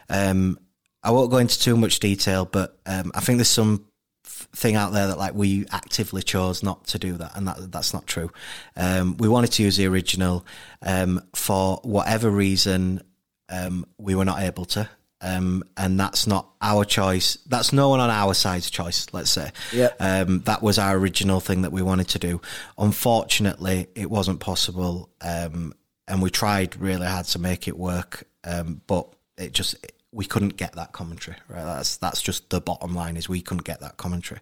Um 0.09 0.59
I 1.03 1.11
won't 1.11 1.31
go 1.31 1.37
into 1.37 1.59
too 1.59 1.75
much 1.77 1.99
detail, 1.99 2.45
but 2.45 2.79
um 2.85 3.11
I 3.15 3.19
think 3.21 3.37
there's 3.39 3.49
some 3.49 3.85
f- 4.25 4.47
thing 4.55 4.75
out 4.75 4.93
there 4.93 5.07
that 5.07 5.17
like 5.17 5.33
we 5.33 5.65
actively 5.71 6.21
chose 6.21 6.61
not 6.63 6.85
to 6.87 6.99
do 6.99 7.13
that 7.17 7.35
and 7.35 7.47
that 7.47 7.71
that's 7.71 7.93
not 7.93 8.05
true. 8.07 8.29
Um 8.77 9.17
we 9.17 9.27
wanted 9.27 9.51
to 9.53 9.63
use 9.63 9.77
the 9.77 9.87
original 9.87 10.45
um 10.85 11.21
for 11.35 11.77
whatever 11.83 12.29
reason 12.29 13.01
um 13.49 13.85
we 13.97 14.15
were 14.15 14.25
not 14.25 14.41
able 14.41 14.65
to 14.65 14.89
um, 15.21 15.63
and 15.75 15.99
that's 15.99 16.27
not 16.27 16.49
our 16.61 16.85
choice. 16.85 17.37
That's 17.45 17.73
no 17.73 17.89
one 17.89 17.99
on 17.99 18.09
our 18.09 18.33
side's 18.33 18.69
choice. 18.69 19.07
Let's 19.11 19.29
say, 19.29 19.51
Yeah. 19.73 19.89
Um, 19.99 20.41
that 20.41 20.61
was 20.63 20.79
our 20.79 20.95
original 20.95 21.39
thing 21.39 21.63
that 21.63 21.71
we 21.71 21.81
wanted 21.81 22.07
to 22.09 22.19
do. 22.19 22.41
Unfortunately, 22.77 23.87
it 23.95 24.09
wasn't 24.09 24.39
possible, 24.39 25.09
um, 25.21 25.73
and 26.07 26.21
we 26.21 26.29
tried 26.29 26.77
really 26.77 27.05
hard 27.05 27.25
to 27.27 27.39
make 27.39 27.67
it 27.67 27.77
work, 27.77 28.23
um, 28.43 28.81
but 28.87 29.07
it 29.37 29.51
just 29.51 29.75
we 30.11 30.25
couldn't 30.25 30.57
get 30.57 30.73
that 30.73 30.91
commentary. 30.91 31.37
Right, 31.47 31.63
that's 31.63 31.97
that's 31.97 32.21
just 32.21 32.49
the 32.49 32.59
bottom 32.61 32.95
line 32.95 33.15
is 33.17 33.29
we 33.29 33.41
couldn't 33.41 33.63
get 33.63 33.79
that 33.81 33.97
commentary. 33.97 34.41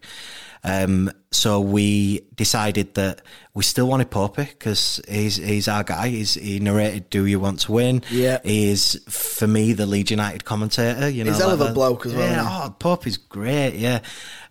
Um, 0.64 1.10
so 1.30 1.60
we 1.60 2.26
decided 2.34 2.94
that 2.94 3.22
we 3.54 3.62
still 3.62 3.86
wanted 3.86 4.10
Popey 4.10 4.48
because 4.48 5.00
he's 5.08 5.36
he's 5.36 5.68
our 5.68 5.84
guy. 5.84 6.08
He's 6.08 6.34
he 6.34 6.58
narrated 6.58 7.10
"Do 7.10 7.26
You 7.26 7.40
Want 7.40 7.60
to 7.60 7.72
Win?" 7.72 8.02
Yeah. 8.10 8.38
he 8.42 8.70
is 8.70 9.02
for 9.08 9.46
me 9.46 9.72
the 9.74 9.86
Leeds 9.86 10.10
United 10.10 10.44
commentator. 10.44 11.08
You 11.08 11.24
know, 11.24 11.32
He's 11.32 11.40
hell 11.40 11.60
a 11.60 11.72
bloke 11.72 12.06
as 12.06 12.14
well, 12.14 12.30
Yeah, 12.30 12.44
oh, 12.46 12.74
Popey's 12.78 13.18
great. 13.18 13.74
Yeah. 13.74 14.00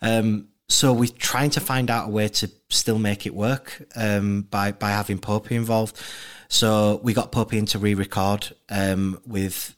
Um, 0.02 0.50
so 0.70 0.92
we're 0.94 1.08
trying 1.08 1.50
to 1.52 1.62
find 1.62 1.90
out 1.90 2.08
a 2.08 2.12
way 2.12 2.28
to 2.28 2.52
still 2.70 3.00
make 3.00 3.26
it 3.26 3.34
work 3.34 3.82
um, 3.96 4.42
by 4.44 4.72
by 4.72 4.90
having 4.90 5.18
Popey 5.18 5.52
involved. 5.52 6.00
So 6.50 7.00
we 7.04 7.14
got 7.14 7.32
Popey 7.32 7.54
in 7.54 7.66
to 7.68 7.80
re-record 7.80 8.54
um, 8.70 9.20
with, 9.26 9.76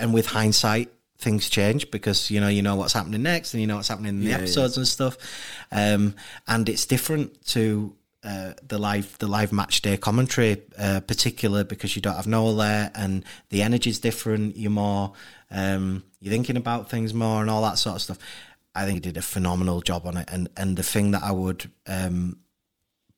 and 0.00 0.12
with 0.14 0.26
hindsight, 0.26 0.90
things 1.18 1.48
change 1.48 1.90
because 1.90 2.30
you 2.30 2.40
know 2.40 2.48
you 2.48 2.62
know 2.62 2.76
what's 2.76 2.92
happening 2.92 3.22
next 3.22 3.54
and 3.54 3.60
you 3.60 3.66
know 3.66 3.76
what's 3.76 3.88
happening 3.88 4.10
in 4.10 4.20
the 4.20 4.30
Yeah, 4.30 4.38
episodes 4.38 4.76
and 4.76 4.86
stuff, 4.86 5.16
um, 5.72 6.14
and 6.46 6.68
it's 6.68 6.86
different 6.86 7.44
to. 7.48 7.94
Uh, 8.26 8.54
the 8.66 8.78
live 8.78 9.18
the 9.18 9.26
live 9.26 9.52
match 9.52 9.82
day 9.82 9.98
commentary, 9.98 10.62
uh, 10.78 11.00
particular 11.00 11.62
because 11.62 11.94
you 11.94 12.00
don't 12.00 12.16
have 12.16 12.26
Noel 12.26 12.56
there 12.56 12.90
and 12.94 13.22
the 13.50 13.60
energy's 13.60 13.98
different. 13.98 14.56
You're 14.56 14.70
more 14.70 15.12
um, 15.50 16.02
you're 16.20 16.32
thinking 16.32 16.56
about 16.56 16.88
things 16.88 17.12
more 17.12 17.42
and 17.42 17.50
all 17.50 17.60
that 17.64 17.76
sort 17.76 17.96
of 17.96 18.00
stuff. 18.00 18.18
I 18.74 18.86
think 18.86 18.94
he 18.94 19.00
did 19.00 19.18
a 19.18 19.22
phenomenal 19.22 19.82
job 19.82 20.06
on 20.06 20.16
it. 20.16 20.26
And 20.32 20.48
and 20.56 20.74
the 20.78 20.82
thing 20.82 21.10
that 21.10 21.22
I 21.22 21.32
would 21.32 21.70
um, 21.86 22.38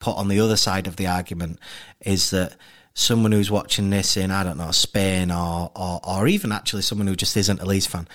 put 0.01 0.17
on 0.17 0.27
the 0.27 0.41
other 0.41 0.57
side 0.57 0.89
of 0.89 0.97
the 0.97 1.07
argument 1.07 1.61
is 2.01 2.31
that 2.31 2.57
someone 2.99 3.31
who's 3.31 3.51
watching 3.51 3.91
this 3.91 4.17
in 4.17 4.31
I 4.31 4.43
don't 4.43 4.57
know 4.57 4.71
Spain 4.71 5.31
or 5.31 5.71
or, 5.77 6.01
or 6.03 6.27
even 6.27 6.51
actually 6.51 6.83
someone 6.83 7.07
who 7.07 7.15
just 7.15 7.37
isn't 7.37 7.61
a 7.61 7.65
Leeds 7.65 7.87
fan. 7.87 8.09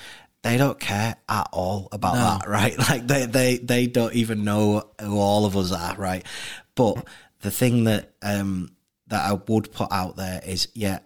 They 0.43 0.57
don't 0.57 0.79
care 0.79 1.15
at 1.29 1.49
all 1.53 1.87
about 1.91 2.15
that, 2.15 2.47
right? 2.49 2.75
Like 2.77 3.05
they, 3.05 3.27
they, 3.27 3.57
they 3.57 3.85
don't 3.85 4.15
even 4.15 4.43
know 4.43 4.89
who 4.99 5.19
all 5.19 5.45
of 5.45 5.55
us 5.55 5.71
are, 5.71 5.95
right? 5.95 6.25
But 6.73 7.05
the 7.41 7.51
thing 7.51 7.83
that 7.83 8.13
um, 8.23 8.71
that 9.07 9.23
I 9.29 9.33
would 9.33 9.71
put 9.71 9.91
out 9.91 10.15
there 10.15 10.41
is, 10.43 10.67
yeah, 10.73 10.99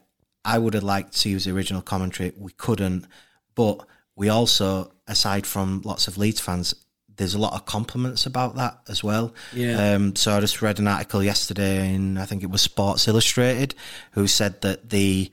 I 0.46 0.58
would 0.58 0.74
have 0.74 0.84
liked 0.84 1.20
to 1.22 1.30
use 1.30 1.44
the 1.44 1.52
original 1.52 1.82
commentary. 1.82 2.32
We 2.38 2.54
couldn't, 2.54 3.08
but 3.56 3.86
we 4.16 4.30
also, 4.30 4.94
aside 5.06 5.46
from 5.46 5.82
lots 5.84 6.08
of 6.08 6.18
Leeds 6.18 6.40
fans, 6.40 6.74
there's 7.18 7.34
a 7.34 7.40
lot 7.40 7.54
of 7.54 7.66
compliments 7.66 8.26
about 8.26 8.56
that 8.56 8.80
as 8.88 9.04
well. 9.04 9.34
Yeah. 9.54 9.94
Um, 9.94 10.16
so 10.16 10.36
I 10.36 10.40
just 10.40 10.62
read 10.62 10.80
an 10.80 10.88
article 10.88 11.24
yesterday 11.24 11.94
in 11.94 12.18
I 12.18 12.26
think 12.26 12.44
it 12.44 12.50
was 12.50 12.62
Sports 12.62 13.08
Illustrated, 13.08 13.76
who 14.12 14.28
said 14.28 14.62
that 14.62 14.90
the 14.90 15.32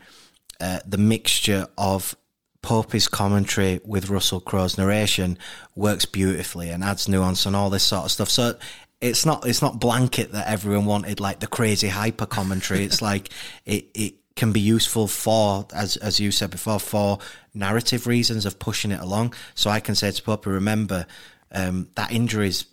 uh, 0.60 0.80
the 0.86 0.98
mixture 0.98 1.66
of 1.76 2.16
Popey's 2.62 3.08
commentary 3.08 3.80
with 3.84 4.08
Russell 4.08 4.40
Crowe's 4.40 4.78
narration 4.78 5.36
works 5.74 6.04
beautifully 6.04 6.70
and 6.70 6.84
adds 6.84 7.08
nuance 7.08 7.44
and 7.44 7.56
all 7.56 7.70
this 7.70 7.82
sort 7.82 8.04
of 8.04 8.10
stuff. 8.12 8.30
So 8.30 8.56
it's 9.00 9.26
not 9.26 9.46
it's 9.46 9.60
not 9.60 9.80
blanket 9.80 10.32
that 10.32 10.46
everyone 10.46 10.86
wanted 10.86 11.18
like 11.18 11.40
the 11.40 11.48
crazy 11.48 11.88
hyper 11.88 12.26
commentary. 12.26 12.84
it's 12.84 13.02
like 13.10 13.30
it 13.66 13.86
it 13.94 14.14
can 14.36 14.52
be 14.52 14.60
useful 14.60 15.08
for 15.08 15.66
as 15.74 15.96
as 15.96 16.20
you 16.20 16.30
said 16.30 16.50
before 16.50 16.78
for 16.80 17.18
narrative 17.52 18.06
reasons 18.06 18.46
of 18.46 18.58
pushing 18.58 18.92
it 18.92 19.00
along. 19.00 19.34
So 19.54 19.68
I 19.68 19.80
can 19.80 19.94
say 19.94 20.10
to 20.12 20.22
Popey, 20.22 20.46
remember 20.46 21.06
um, 21.52 21.88
that 21.94 22.12
injuries 22.12 22.66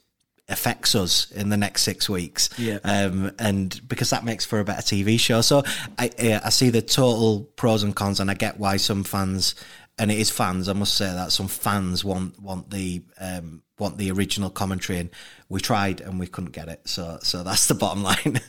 affects 0.50 0.96
us 0.96 1.32
in 1.32 1.50
the 1.50 1.58
next 1.58 1.84
six 1.84 2.10
weeks. 2.10 2.50
Yeah. 2.58 2.80
Um, 2.84 3.32
and 3.40 3.80
because 3.88 4.10
that 4.10 4.26
makes 4.26 4.46
for 4.46 4.60
a 4.60 4.66
better 4.66 4.82
TV 4.82 5.20
show. 5.20 5.42
So 5.42 5.64
I, 5.98 6.42
I 6.44 6.50
see 6.50 6.70
the 6.70 6.82
total 6.82 7.42
pros 7.56 7.84
and 7.84 7.96
cons, 7.96 8.20
and 8.20 8.30
I 8.30 8.34
get 8.34 8.60
why 8.60 8.78
some 8.78 9.04
fans, 9.04 9.56
and 9.98 10.12
it 10.12 10.18
is 10.18 10.30
fans, 10.30 10.68
I 10.68 10.74
must 10.74 10.96
say 10.96 11.06
that 11.06 11.32
some 11.32 11.48
fans 11.48 12.04
want 12.04 12.42
want 12.42 12.72
the 12.72 13.04
um, 13.20 13.62
want 13.78 13.98
the 13.98 14.12
original 14.12 14.50
commentary, 14.50 15.00
and 15.00 15.10
we 15.48 15.62
tried 15.62 16.02
and 16.02 16.20
we 16.20 16.28
couldn't 16.28 16.52
get 16.52 16.68
it. 16.68 16.88
So 16.88 17.20
so 17.22 17.44
that's 17.44 17.68
the 17.68 17.76
bottom 17.76 18.04
line. 18.04 18.42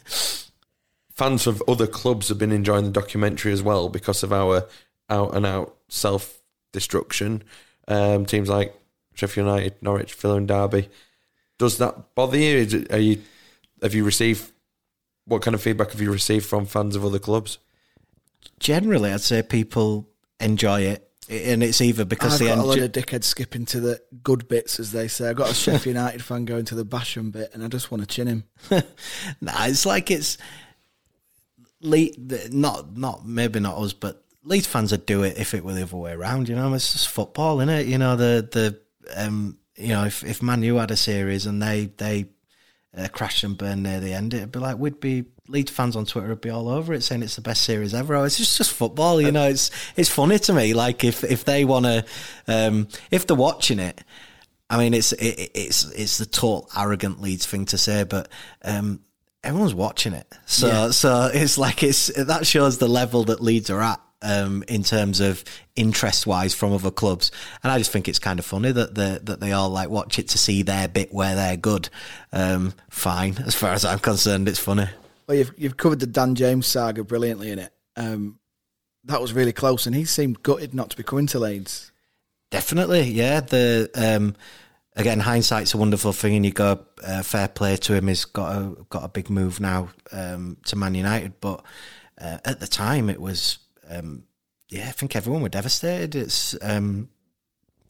fans 1.12 1.46
of 1.46 1.62
other 1.68 1.86
clubs 1.86 2.28
have 2.28 2.38
been 2.38 2.52
enjoying 2.52 2.86
the 2.86 2.90
documentary 2.90 3.52
as 3.52 3.62
well 3.62 3.88
because 3.88 4.22
of 4.22 4.32
our 4.32 4.66
out 5.10 5.34
and 5.34 5.44
out 5.44 5.76
self 5.88 6.40
destruction. 6.72 7.42
Um, 7.88 8.24
teams 8.24 8.48
like 8.48 8.79
Sheffield 9.20 9.46
United, 9.46 9.74
Norwich, 9.82 10.14
Villa, 10.14 10.36
and 10.36 10.48
Derby. 10.48 10.88
Does 11.58 11.76
that 11.78 12.14
bother 12.14 12.38
you? 12.38 12.56
Is 12.56 12.74
it, 12.74 12.92
are 12.92 12.98
you 12.98 13.20
have 13.82 13.94
you 13.94 14.02
received 14.04 14.50
what 15.26 15.42
kind 15.42 15.54
of 15.54 15.62
feedback 15.62 15.92
have 15.92 16.00
you 16.00 16.10
received 16.10 16.46
from 16.46 16.64
fans 16.64 16.96
of 16.96 17.04
other 17.04 17.18
clubs? 17.18 17.58
Generally, 18.58 19.12
I'd 19.12 19.20
say 19.20 19.42
people 19.42 20.08
enjoy 20.40 20.82
it. 20.82 21.06
And 21.28 21.62
it's 21.62 21.80
either 21.80 22.04
because 22.04 22.32
I've 22.32 22.38
they 22.40 22.46
got 22.46 22.58
a 22.58 22.62
lot 22.62 22.78
enjoy, 22.78 22.86
of 22.86 22.92
dickheads 22.92 23.24
skipping 23.24 23.64
to 23.66 23.78
the 23.78 24.02
good 24.24 24.48
bits, 24.48 24.80
as 24.80 24.90
they 24.90 25.06
say. 25.06 25.28
I've 25.28 25.36
got 25.36 25.50
a 25.50 25.54
Sheffield 25.54 25.86
United 25.96 26.24
fan 26.24 26.44
going 26.44 26.64
to 26.64 26.74
the 26.74 26.84
Basham 26.84 27.30
bit, 27.30 27.50
and 27.54 27.62
I 27.62 27.68
just 27.68 27.90
want 27.90 28.02
to 28.02 28.06
chin 28.06 28.26
him. 28.26 28.44
Nah, 29.40 29.66
it's 29.66 29.86
like 29.86 30.10
it's 30.10 30.38
Le- 31.82 32.08
not 32.50 32.96
not 32.96 33.26
maybe 33.26 33.60
not 33.60 33.78
us, 33.78 33.92
but 33.92 34.24
Leeds 34.42 34.66
fans 34.66 34.90
would 34.92 35.06
do 35.06 35.22
it 35.22 35.38
if 35.38 35.54
it 35.54 35.62
were 35.64 35.74
the 35.74 35.82
other 35.82 35.96
way 35.96 36.12
around. 36.12 36.48
You 36.48 36.56
know, 36.56 36.72
it's 36.74 36.92
just 36.92 37.08
football, 37.08 37.60
isn't 37.60 37.68
it? 37.74 37.86
You 37.86 37.98
know, 37.98 38.16
the 38.16 38.48
the 38.50 38.80
um, 39.16 39.58
you 39.76 39.88
know, 39.88 40.04
if 40.04 40.24
if 40.24 40.42
Man 40.42 40.62
U 40.62 40.76
had 40.76 40.90
a 40.90 40.96
series 40.96 41.46
and 41.46 41.62
they 41.62 41.86
they 41.96 42.26
uh, 42.96 43.08
crash 43.08 43.42
and 43.44 43.56
burn 43.56 43.82
near 43.82 44.00
the 44.00 44.12
end, 44.12 44.34
it'd 44.34 44.52
be 44.52 44.58
like 44.58 44.78
we'd 44.78 45.00
be 45.00 45.24
Leeds 45.48 45.70
fans 45.70 45.96
on 45.96 46.06
Twitter 46.06 46.28
would 46.28 46.40
be 46.40 46.50
all 46.50 46.68
over 46.68 46.92
it 46.94 47.02
saying 47.02 47.22
it's 47.22 47.34
the 47.36 47.40
best 47.42 47.62
series 47.62 47.92
ever. 47.94 48.14
Oh, 48.14 48.24
it's 48.24 48.36
just 48.38 48.56
just 48.58 48.72
football, 48.72 49.20
you 49.20 49.32
know. 49.32 49.48
It's 49.48 49.70
it's 49.96 50.08
funny 50.08 50.38
to 50.40 50.52
me. 50.52 50.74
Like 50.74 51.02
if 51.04 51.24
if 51.24 51.44
they 51.44 51.64
want 51.64 51.86
to, 51.86 52.04
um, 52.46 52.88
if 53.10 53.26
they're 53.26 53.36
watching 53.36 53.78
it. 53.78 54.02
I 54.72 54.78
mean, 54.78 54.94
it's 54.94 55.10
it, 55.12 55.50
it's 55.54 55.90
it's 55.90 56.18
the 56.18 56.26
total 56.26 56.70
arrogant 56.76 57.20
Leeds 57.20 57.44
thing 57.44 57.64
to 57.66 57.76
say, 57.78 58.04
but 58.04 58.28
um, 58.62 59.00
everyone's 59.42 59.74
watching 59.74 60.12
it, 60.12 60.32
so 60.46 60.68
Yeah. 60.68 60.90
so 60.90 61.28
it's 61.34 61.58
like 61.58 61.82
it's 61.82 62.06
that 62.14 62.46
shows 62.46 62.78
the 62.78 62.86
level 62.86 63.24
that 63.24 63.40
Leeds 63.40 63.68
are 63.70 63.80
at 63.82 64.00
um, 64.22 64.64
in 64.68 64.82
terms 64.82 65.20
of 65.20 65.44
interest 65.76 66.26
wise 66.26 66.54
from 66.54 66.72
other 66.72 66.90
clubs, 66.90 67.30
and 67.62 67.72
I 67.72 67.78
just 67.78 67.90
think 67.90 68.08
it's 68.08 68.18
kind 68.18 68.38
of 68.38 68.44
funny 68.44 68.72
that 68.72 68.94
they 68.94 69.18
that 69.22 69.40
they 69.40 69.52
all 69.52 69.70
like 69.70 69.90
watch 69.90 70.18
it 70.18 70.28
to 70.28 70.38
see 70.38 70.62
their 70.62 70.88
bit 70.88 71.12
where 71.12 71.34
they're 71.34 71.56
good. 71.56 71.88
Um, 72.32 72.74
fine, 72.90 73.36
as 73.46 73.54
far 73.54 73.72
as 73.72 73.84
I'm 73.84 73.98
concerned, 73.98 74.48
it's 74.48 74.58
funny. 74.58 74.88
Well, 75.26 75.36
you've 75.36 75.52
you've 75.56 75.76
covered 75.76 76.00
the 76.00 76.06
Dan 76.06 76.34
James 76.34 76.66
saga 76.66 77.04
brilliantly 77.04 77.50
in 77.50 77.58
it. 77.58 77.72
Um, 77.96 78.38
that 79.04 79.20
was 79.20 79.32
really 79.32 79.52
close, 79.52 79.86
and 79.86 79.94
he 79.94 80.04
seemed 80.04 80.42
gutted 80.42 80.74
not 80.74 80.90
to 80.90 80.96
be 80.96 81.02
coming 81.02 81.26
to 81.28 81.38
Leeds. 81.38 81.92
Definitely, 82.50 83.02
yeah. 83.02 83.40
The 83.40 83.90
um, 83.94 84.34
again, 84.96 85.20
hindsight's 85.20 85.74
a 85.74 85.78
wonderful 85.78 86.12
thing, 86.12 86.34
and 86.34 86.44
you 86.44 86.52
go 86.52 86.84
uh, 87.04 87.22
fair 87.22 87.48
play 87.48 87.76
to 87.76 87.94
him. 87.94 88.08
He's 88.08 88.24
got 88.24 88.56
a 88.56 88.76
got 88.90 89.04
a 89.04 89.08
big 89.08 89.30
move 89.30 89.60
now 89.60 89.90
um, 90.12 90.56
to 90.66 90.76
Man 90.76 90.94
United, 90.94 91.40
but 91.40 91.64
uh, 92.20 92.38
at 92.44 92.60
the 92.60 92.66
time 92.66 93.08
it 93.08 93.20
was 93.20 93.58
um, 93.90 94.24
yeah. 94.68 94.88
I 94.88 94.92
think 94.92 95.16
everyone 95.16 95.42
were 95.42 95.48
devastated. 95.48 96.14
It's 96.14 96.56
um, 96.62 97.08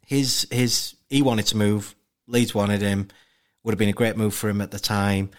his 0.07 0.47
his 0.51 0.97
he 1.09 1.23
wanted 1.23 1.47
to 1.47 1.57
move. 1.57 1.95
Leeds 2.27 2.55
wanted 2.55 2.81
him. 2.81 3.09
Would 3.63 3.73
have 3.73 3.79
been 3.79 3.89
a 3.89 3.93
great 3.93 4.17
move 4.17 4.35
for 4.35 4.49
him 4.49 4.61
at 4.61 4.71
the 4.71 4.79
time. 4.79 5.31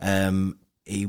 Um, 0.00 0.58
he, 0.84 1.08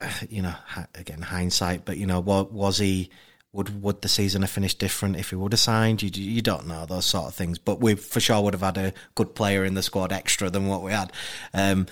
you 0.28 0.42
know, 0.42 0.54
again 0.94 1.22
hindsight, 1.22 1.84
but 1.84 1.96
you 1.96 2.06
know, 2.06 2.20
what 2.20 2.52
was 2.52 2.78
he? 2.78 3.10
Would 3.52 3.82
would 3.82 4.02
the 4.02 4.08
season 4.08 4.42
have 4.42 4.50
finished 4.50 4.78
different 4.78 5.16
if 5.16 5.30
he 5.30 5.36
would 5.36 5.52
have 5.52 5.60
signed? 5.60 6.02
You 6.02 6.10
you 6.14 6.42
don't 6.42 6.66
know 6.66 6.86
those 6.86 7.06
sort 7.06 7.26
of 7.26 7.34
things, 7.34 7.58
but 7.58 7.80
we 7.80 7.94
for 7.94 8.20
sure 8.20 8.40
would 8.40 8.54
have 8.54 8.62
had 8.62 8.76
a 8.76 8.92
good 9.14 9.34
player 9.34 9.64
in 9.64 9.74
the 9.74 9.82
squad 9.82 10.12
extra 10.12 10.50
than 10.50 10.66
what 10.66 10.82
we 10.82 10.92
had. 10.92 11.12
Um, 11.54 11.86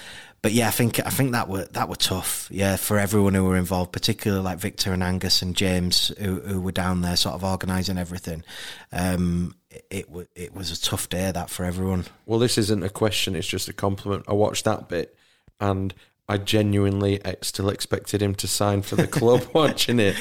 but 0.44 0.52
yeah, 0.52 0.68
I 0.68 0.72
think 0.72 1.00
I 1.00 1.08
think 1.08 1.32
that 1.32 1.48
were 1.48 1.64
that 1.72 1.88
were 1.88 1.96
tough. 1.96 2.48
Yeah, 2.50 2.76
for 2.76 2.98
everyone 2.98 3.32
who 3.32 3.44
were 3.44 3.56
involved, 3.56 3.92
particularly 3.92 4.44
like 4.44 4.58
Victor 4.58 4.92
and 4.92 5.02
Angus 5.02 5.40
and 5.40 5.56
James, 5.56 6.08
who, 6.20 6.38
who 6.40 6.60
were 6.60 6.70
down 6.70 7.00
there, 7.00 7.16
sort 7.16 7.34
of 7.34 7.42
organising 7.42 7.96
everything. 7.96 8.44
Um, 8.92 9.54
it, 9.70 9.86
it 9.90 10.10
wa- 10.10 10.24
it 10.36 10.54
was 10.54 10.70
a 10.70 10.78
tough 10.78 11.08
day 11.08 11.32
that 11.32 11.48
for 11.48 11.64
everyone. 11.64 12.04
Well, 12.26 12.38
this 12.38 12.58
isn't 12.58 12.82
a 12.82 12.90
question; 12.90 13.34
it's 13.34 13.46
just 13.46 13.70
a 13.70 13.72
compliment. 13.72 14.26
I 14.28 14.34
watched 14.34 14.66
that 14.66 14.86
bit, 14.86 15.16
and 15.60 15.94
I 16.28 16.36
genuinely 16.36 17.22
still 17.40 17.70
expected 17.70 18.20
him 18.20 18.34
to 18.34 18.46
sign 18.46 18.82
for 18.82 18.96
the 18.96 19.06
club. 19.06 19.46
watching 19.54 19.98
it, 19.98 20.14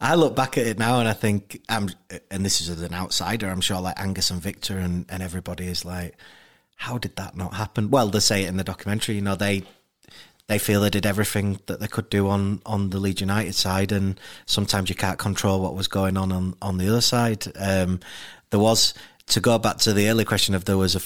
I 0.00 0.14
look 0.14 0.36
back 0.36 0.56
at 0.56 0.68
it 0.68 0.78
now 0.78 1.00
and 1.00 1.08
I 1.08 1.14
think, 1.14 1.60
um, 1.68 1.88
and 2.30 2.44
this 2.44 2.60
is 2.60 2.68
as 2.68 2.82
an 2.82 2.94
outsider, 2.94 3.48
I'm 3.48 3.60
sure 3.60 3.80
like 3.80 3.98
Angus 3.98 4.30
and 4.30 4.40
Victor 4.40 4.78
and, 4.78 5.04
and 5.08 5.22
everybody 5.22 5.66
is 5.66 5.84
like, 5.84 6.14
how 6.78 6.96
did 6.96 7.16
that 7.16 7.36
not 7.36 7.54
happen? 7.54 7.90
Well, 7.90 8.08
they 8.08 8.20
say 8.20 8.44
it 8.44 8.48
in 8.48 8.56
the 8.56 8.64
documentary, 8.64 9.16
you 9.16 9.20
know, 9.20 9.34
they 9.34 9.64
they 10.46 10.58
feel 10.58 10.80
they 10.80 10.88
did 10.88 11.04
everything 11.04 11.60
that 11.66 11.78
they 11.78 11.88
could 11.88 12.08
do 12.08 12.28
on, 12.28 12.62
on 12.64 12.88
the 12.88 12.98
Leeds 12.98 13.20
United 13.20 13.54
side, 13.54 13.92
and 13.92 14.18
sometimes 14.46 14.88
you 14.88 14.94
can't 14.96 15.18
control 15.18 15.60
what 15.60 15.74
was 15.74 15.88
going 15.88 16.16
on 16.16 16.32
on, 16.32 16.54
on 16.62 16.78
the 16.78 16.88
other 16.88 17.02
side. 17.02 17.44
Um, 17.58 18.00
there 18.48 18.58
was, 18.58 18.94
to 19.26 19.40
go 19.40 19.58
back 19.58 19.76
to 19.78 19.92
the 19.92 20.08
early 20.08 20.24
question 20.24 20.54
of 20.54 20.64
there 20.64 20.78
was 20.78 20.96
a 20.96 21.00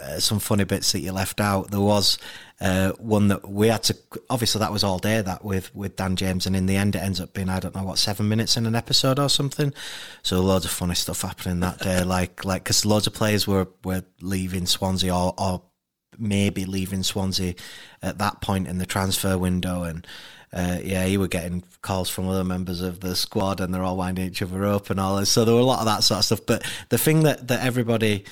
uh, 0.00 0.20
some 0.20 0.38
funny 0.38 0.64
bits 0.64 0.92
that 0.92 1.00
you 1.00 1.12
left 1.12 1.40
out. 1.40 1.70
There 1.70 1.80
was 1.80 2.18
uh, 2.60 2.92
one 2.92 3.28
that 3.28 3.48
we 3.48 3.68
had 3.68 3.82
to. 3.84 3.96
Obviously, 4.30 4.58
that 4.60 4.72
was 4.72 4.84
all 4.84 4.98
day 4.98 5.20
that 5.20 5.44
with 5.44 5.74
with 5.74 5.96
Dan 5.96 6.16
James, 6.16 6.46
and 6.46 6.56
in 6.56 6.66
the 6.66 6.76
end, 6.76 6.96
it 6.96 7.02
ends 7.02 7.20
up 7.20 7.32
being 7.32 7.48
I 7.48 7.60
don't 7.60 7.74
know 7.74 7.84
what 7.84 7.98
seven 7.98 8.28
minutes 8.28 8.56
in 8.56 8.66
an 8.66 8.74
episode 8.74 9.18
or 9.18 9.28
something. 9.28 9.72
So 10.22 10.40
loads 10.40 10.64
of 10.64 10.70
funny 10.70 10.94
stuff 10.94 11.22
happening 11.22 11.60
that 11.60 11.80
day, 11.80 12.02
like 12.04 12.44
like 12.44 12.64
because 12.64 12.84
loads 12.84 13.06
of 13.06 13.14
players 13.14 13.46
were 13.46 13.68
were 13.84 14.04
leaving 14.20 14.66
Swansea 14.66 15.14
or 15.14 15.34
or 15.38 15.62
maybe 16.18 16.64
leaving 16.64 17.02
Swansea 17.02 17.54
at 18.02 18.18
that 18.18 18.40
point 18.40 18.66
in 18.66 18.78
the 18.78 18.86
transfer 18.86 19.38
window, 19.38 19.84
and 19.84 20.06
uh, 20.52 20.78
yeah, 20.82 21.04
you 21.04 21.20
were 21.20 21.28
getting 21.28 21.62
calls 21.82 22.08
from 22.08 22.28
other 22.28 22.44
members 22.44 22.80
of 22.80 23.00
the 23.00 23.14
squad, 23.14 23.60
and 23.60 23.72
they're 23.72 23.82
all 23.82 23.96
winding 23.96 24.26
each 24.26 24.42
other 24.42 24.64
up 24.64 24.90
and 24.90 24.98
all 24.98 25.16
this. 25.16 25.30
So 25.30 25.44
there 25.44 25.54
were 25.54 25.60
a 25.60 25.64
lot 25.64 25.80
of 25.80 25.86
that 25.86 26.02
sort 26.02 26.18
of 26.18 26.24
stuff. 26.24 26.40
But 26.46 26.64
the 26.88 26.98
thing 26.98 27.24
that 27.24 27.48
that 27.48 27.64
everybody 27.64 28.24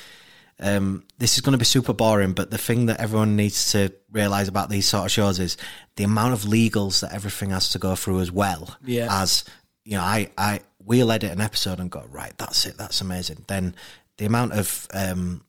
um, 0.61 1.05
this 1.19 1.35
is 1.35 1.41
going 1.43 1.53
to 1.53 1.59
be 1.59 1.65
super 1.65 1.93
boring, 1.93 2.33
but 2.33 2.51
the 2.51 2.59
thing 2.59 2.87
that 2.87 3.01
everyone 3.01 3.37
needs 3.37 3.73
to 3.73 3.93
realize 4.11 4.49
about 4.49 4.71
these 4.71 4.87
sort 4.89 5.05
of 5.05 5.11
shows 5.11 5.39
is 5.39 5.57
the 5.97 6.05
amount 6.05 6.33
of 6.33 6.41
legals 6.43 7.01
that 7.01 7.13
everything 7.13 7.51
has 7.51 7.71
to 7.71 7.79
go 7.79 7.95
through 7.95 8.21
as 8.21 8.33
well 8.33 8.77
Yeah. 8.85 9.09
as 9.23 9.45
you 9.85 9.97
know, 9.97 10.03
I, 10.03 10.31
I 10.39 10.61
we'll 10.85 11.13
edit 11.13 11.31
an 11.31 11.41
episode 11.41 11.79
and 11.79 11.91
go 11.91 12.05
right. 12.11 12.33
That's 12.39 12.67
it. 12.67 12.77
That's 12.77 13.01
amazing. 13.01 13.45
Then 13.49 13.75
the 14.19 14.25
amount 14.27 14.53
of 14.55 14.89
um, 14.95 15.45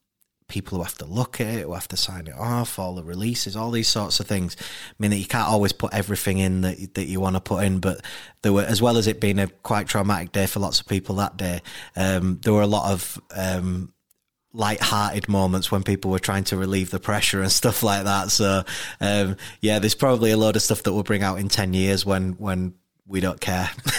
people 0.48 0.78
who 0.78 0.84
have 0.84 0.98
to 0.98 1.06
look 1.06 1.42
at 1.42 1.48
it, 1.48 1.64
who 1.64 1.74
have 1.74 1.88
to 1.88 1.98
sign 1.98 2.28
it 2.28 2.36
off, 2.36 2.78
all 2.78 2.94
the 2.96 3.04
releases, 3.04 3.56
all 3.56 3.72
these 3.72 3.88
sorts 3.88 4.20
of 4.20 4.28
things. 4.28 4.56
I 4.60 4.94
mean, 5.00 5.12
that 5.12 5.18
you 5.18 5.26
can't 5.26 5.48
always 5.48 5.74
put 5.74 5.94
everything 5.94 6.38
in 6.38 6.62
that 6.62 6.94
that 6.96 7.06
you 7.06 7.20
want 7.20 7.36
to 7.36 7.40
put 7.40 7.64
in. 7.64 7.80
But 7.80 8.02
there 8.44 8.54
were, 8.54 8.64
as 8.64 8.82
well 8.82 8.98
as 8.98 9.08
it 9.08 9.20
being 9.20 9.40
a 9.40 9.48
quite 9.48 9.88
traumatic 9.88 10.32
day 10.34 10.46
for 10.48 10.60
lots 10.60 10.80
of 10.80 10.88
people 10.88 11.16
that 11.16 11.38
day, 11.38 11.62
um, 11.96 12.40
there 12.44 12.54
were 12.54 12.62
a 12.62 12.68
lot 12.68 12.92
of 12.92 13.20
um, 13.36 13.92
light-hearted 14.58 15.30
moments 15.30 15.72
when 15.72 15.84
people 15.84 16.10
were 16.10 16.20
trying 16.20 16.44
to 16.46 16.58
relieve 16.58 16.90
the 16.90 17.00
pressure 17.00 17.42
and 17.42 17.52
stuff 17.52 17.84
like 17.84 18.06
that. 18.06 18.32
So, 18.32 18.64
um, 19.00 19.38
yeah, 19.62 19.80
there's 19.80 19.96
probably 19.96 20.32
a 20.32 20.38
load 20.38 20.56
of 20.56 20.62
stuff 20.62 20.84
that 20.84 20.94
we'll 20.94 21.04
bring 21.04 21.24
out 21.24 21.40
in 21.40 21.48
ten 21.48 21.74
years 21.74 22.06
when 22.06 22.34
when 22.34 22.74
we 23.06 23.22
don't 23.22 23.40
care. 23.40 23.70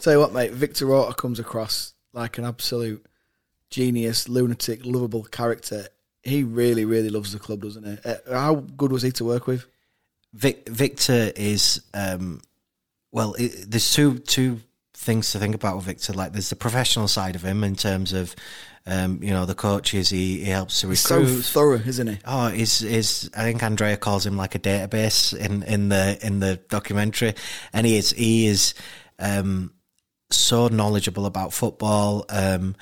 Tell 0.00 0.12
you 0.12 0.20
what, 0.20 0.32
mate, 0.32 0.52
Victor 0.52 0.90
Orta 0.92 1.14
comes 1.14 1.40
across 1.40 1.94
like 2.12 2.38
an 2.38 2.44
absolute 2.44 3.04
genius, 3.70 4.28
lunatic, 4.28 4.84
lovable 4.84 5.24
character. 5.24 5.88
He 6.22 6.44
really, 6.44 6.84
really 6.84 7.10
loves 7.10 7.32
the 7.32 7.38
club, 7.38 7.62
doesn't 7.62 7.84
he? 7.84 7.98
Uh, 8.04 8.16
how 8.30 8.56
good 8.56 8.92
was 8.92 9.02
he 9.02 9.10
to 9.12 9.24
work 9.24 9.46
with? 9.46 9.66
Vic, 10.34 10.68
Victor 10.68 11.32
is 11.34 11.82
um, 11.94 12.42
well. 13.10 13.34
It, 13.34 13.70
there's 13.70 13.92
two 13.92 14.18
two 14.18 14.60
things 14.98 15.30
to 15.30 15.38
think 15.38 15.54
about 15.54 15.76
with 15.76 15.84
Victor. 15.84 16.12
Like 16.12 16.32
there's 16.32 16.50
the 16.50 16.56
professional 16.56 17.08
side 17.08 17.36
of 17.36 17.42
him 17.42 17.62
in 17.62 17.76
terms 17.76 18.12
of 18.12 18.34
um, 18.84 19.22
you 19.22 19.30
know 19.30 19.46
the 19.46 19.54
coaches 19.54 20.10
he, 20.10 20.44
he 20.44 20.50
helps 20.50 20.80
to 20.80 20.88
He's 20.88 21.00
so 21.00 21.24
thorough, 21.24 21.80
isn't 21.86 22.06
he? 22.06 22.18
Oh, 22.24 22.48
is 22.48 22.82
is 22.82 23.30
I 23.36 23.42
think 23.42 23.62
Andrea 23.62 23.96
calls 23.96 24.26
him 24.26 24.36
like 24.36 24.54
a 24.54 24.58
database 24.58 25.36
in, 25.36 25.62
in 25.62 25.88
the 25.88 26.18
in 26.20 26.40
the 26.40 26.56
documentary, 26.68 27.34
and 27.72 27.86
he 27.86 27.96
is 27.96 28.10
he 28.10 28.46
is 28.46 28.74
um, 29.18 29.72
so 30.30 30.68
knowledgeable 30.68 31.26
about 31.26 31.52
football, 31.52 32.24
um, 32.28 32.74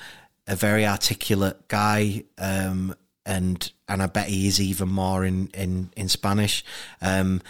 a 0.47 0.55
very 0.55 0.85
articulate 0.85 1.67
guy, 1.67 2.23
um, 2.39 2.95
and 3.25 3.71
and 3.87 4.01
I 4.01 4.07
bet 4.07 4.27
he 4.27 4.47
is 4.47 4.59
even 4.59 4.89
more 4.89 5.23
in 5.23 5.49
in 5.53 5.91
in 5.95 6.09
Spanish. 6.09 6.65
Um, 6.99 7.41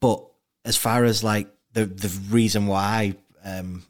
but 0.00 0.24
as 0.64 0.76
far 0.76 1.04
as 1.04 1.22
like 1.22 1.48
the 1.74 1.86
the 1.86 2.08
reason 2.30 2.66
why 2.66 3.14
um, 3.44 3.84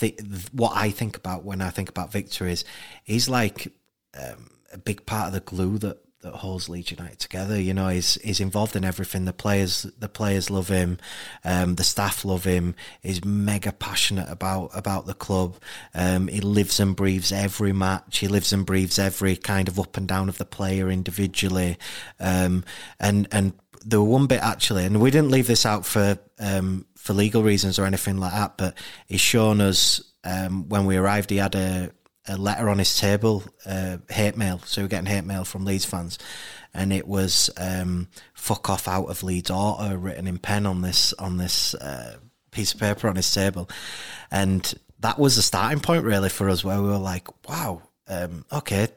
th- 0.00 0.20
what 0.52 0.72
I 0.74 0.90
think 0.90 1.16
about 1.16 1.44
when 1.44 1.60
I 1.60 1.70
think 1.70 1.88
about 1.88 2.12
Victor 2.12 2.46
is 2.46 2.64
he's 3.04 3.28
like 3.28 3.72
um, 4.18 4.50
a 4.72 4.78
big 4.78 5.06
part 5.06 5.28
of 5.28 5.32
the 5.32 5.40
glue 5.40 5.78
that 5.78 5.98
that 6.22 6.34
holds 6.34 6.68
Leeds 6.68 6.90
United 6.90 7.18
together. 7.18 7.58
You 7.58 7.72
know, 7.72 7.88
he's 7.88 8.14
he's 8.16 8.40
involved 8.40 8.76
in 8.76 8.84
everything. 8.84 9.24
The 9.24 9.32
players 9.32 9.82
the 9.98 10.08
players 10.08 10.50
love 10.50 10.68
him, 10.68 10.98
um, 11.44 11.76
the 11.76 11.84
staff 11.84 12.24
love 12.24 12.44
him. 12.44 12.74
He's 13.02 13.24
mega 13.24 13.72
passionate 13.72 14.28
about 14.30 14.70
about 14.74 15.06
the 15.06 15.14
club. 15.14 15.56
Um, 15.94 16.28
he 16.28 16.40
lives 16.40 16.78
and 16.78 16.94
breathes 16.94 17.32
every 17.32 17.72
match. 17.72 18.18
He 18.18 18.28
lives 18.28 18.52
and 18.52 18.66
breathes 18.66 18.98
every 18.98 19.36
kind 19.36 19.68
of 19.68 19.80
up 19.80 19.96
and 19.96 20.06
down 20.06 20.28
of 20.28 20.38
the 20.38 20.44
player 20.44 20.90
individually. 20.90 21.78
Um, 22.18 22.64
and 22.98 23.26
and 23.32 23.54
there 23.84 24.00
were 24.00 24.06
one 24.06 24.26
bit 24.26 24.42
actually, 24.42 24.84
and 24.84 25.00
we 25.00 25.10
didn't 25.10 25.30
leave 25.30 25.46
this 25.46 25.64
out 25.64 25.86
for 25.86 26.18
um, 26.38 26.84
for 27.00 27.14
legal 27.14 27.42
reasons 27.42 27.78
or 27.78 27.86
anything 27.86 28.18
like 28.18 28.32
that. 28.32 28.58
But 28.58 28.74
he's 29.06 29.20
shown 29.20 29.60
us 29.60 30.02
um, 30.22 30.68
when 30.68 30.84
we 30.84 30.96
arrived, 30.96 31.30
he 31.30 31.38
had 31.38 31.54
a 31.54 31.90
a 32.28 32.36
letter 32.36 32.68
on 32.68 32.78
his 32.78 32.96
table, 32.98 33.42
uh, 33.64 33.96
hate 34.08 34.36
mail. 34.36 34.60
So 34.64 34.82
we 34.82 34.84
we're 34.84 34.90
getting 34.90 35.06
hate 35.06 35.24
mail 35.24 35.44
from 35.44 35.64
Leeds 35.64 35.86
fans, 35.86 36.18
and 36.74 36.92
it 36.92 37.08
was 37.08 37.50
um, 37.56 38.08
"fuck 38.34 38.68
off 38.68 38.86
out 38.86 39.06
of 39.06 39.22
Leeds 39.22 39.50
Orta" 39.50 39.96
written 39.96 40.26
in 40.26 40.38
pen 40.38 40.66
on 40.66 40.82
this 40.82 41.12
on 41.14 41.38
this 41.38 41.74
uh, 41.74 42.18
piece 42.50 42.74
of 42.74 42.80
paper 42.80 43.08
on 43.08 43.16
his 43.16 43.32
table, 43.32 43.68
and 44.30 44.74
that 45.00 45.18
was 45.18 45.36
the 45.36 45.42
starting 45.42 45.80
point 45.80 46.04
really 46.04 46.28
for 46.28 46.50
us, 46.50 46.62
where 46.62 46.80
we 46.82 46.88
were 46.88 46.98
like, 46.98 47.26
"Wow, 47.48 47.82
um, 48.06 48.44
okay, 48.52 48.88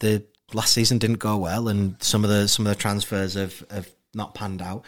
the 0.00 0.24
last 0.52 0.72
season 0.72 0.98
didn't 0.98 1.18
go 1.18 1.36
well, 1.36 1.68
and 1.68 2.02
some 2.02 2.24
of 2.24 2.30
the 2.30 2.48
some 2.48 2.66
of 2.66 2.70
the 2.70 2.80
transfers 2.80 3.34
have 3.34 3.64
have 3.70 3.88
not 4.14 4.34
panned 4.34 4.60
out. 4.60 4.84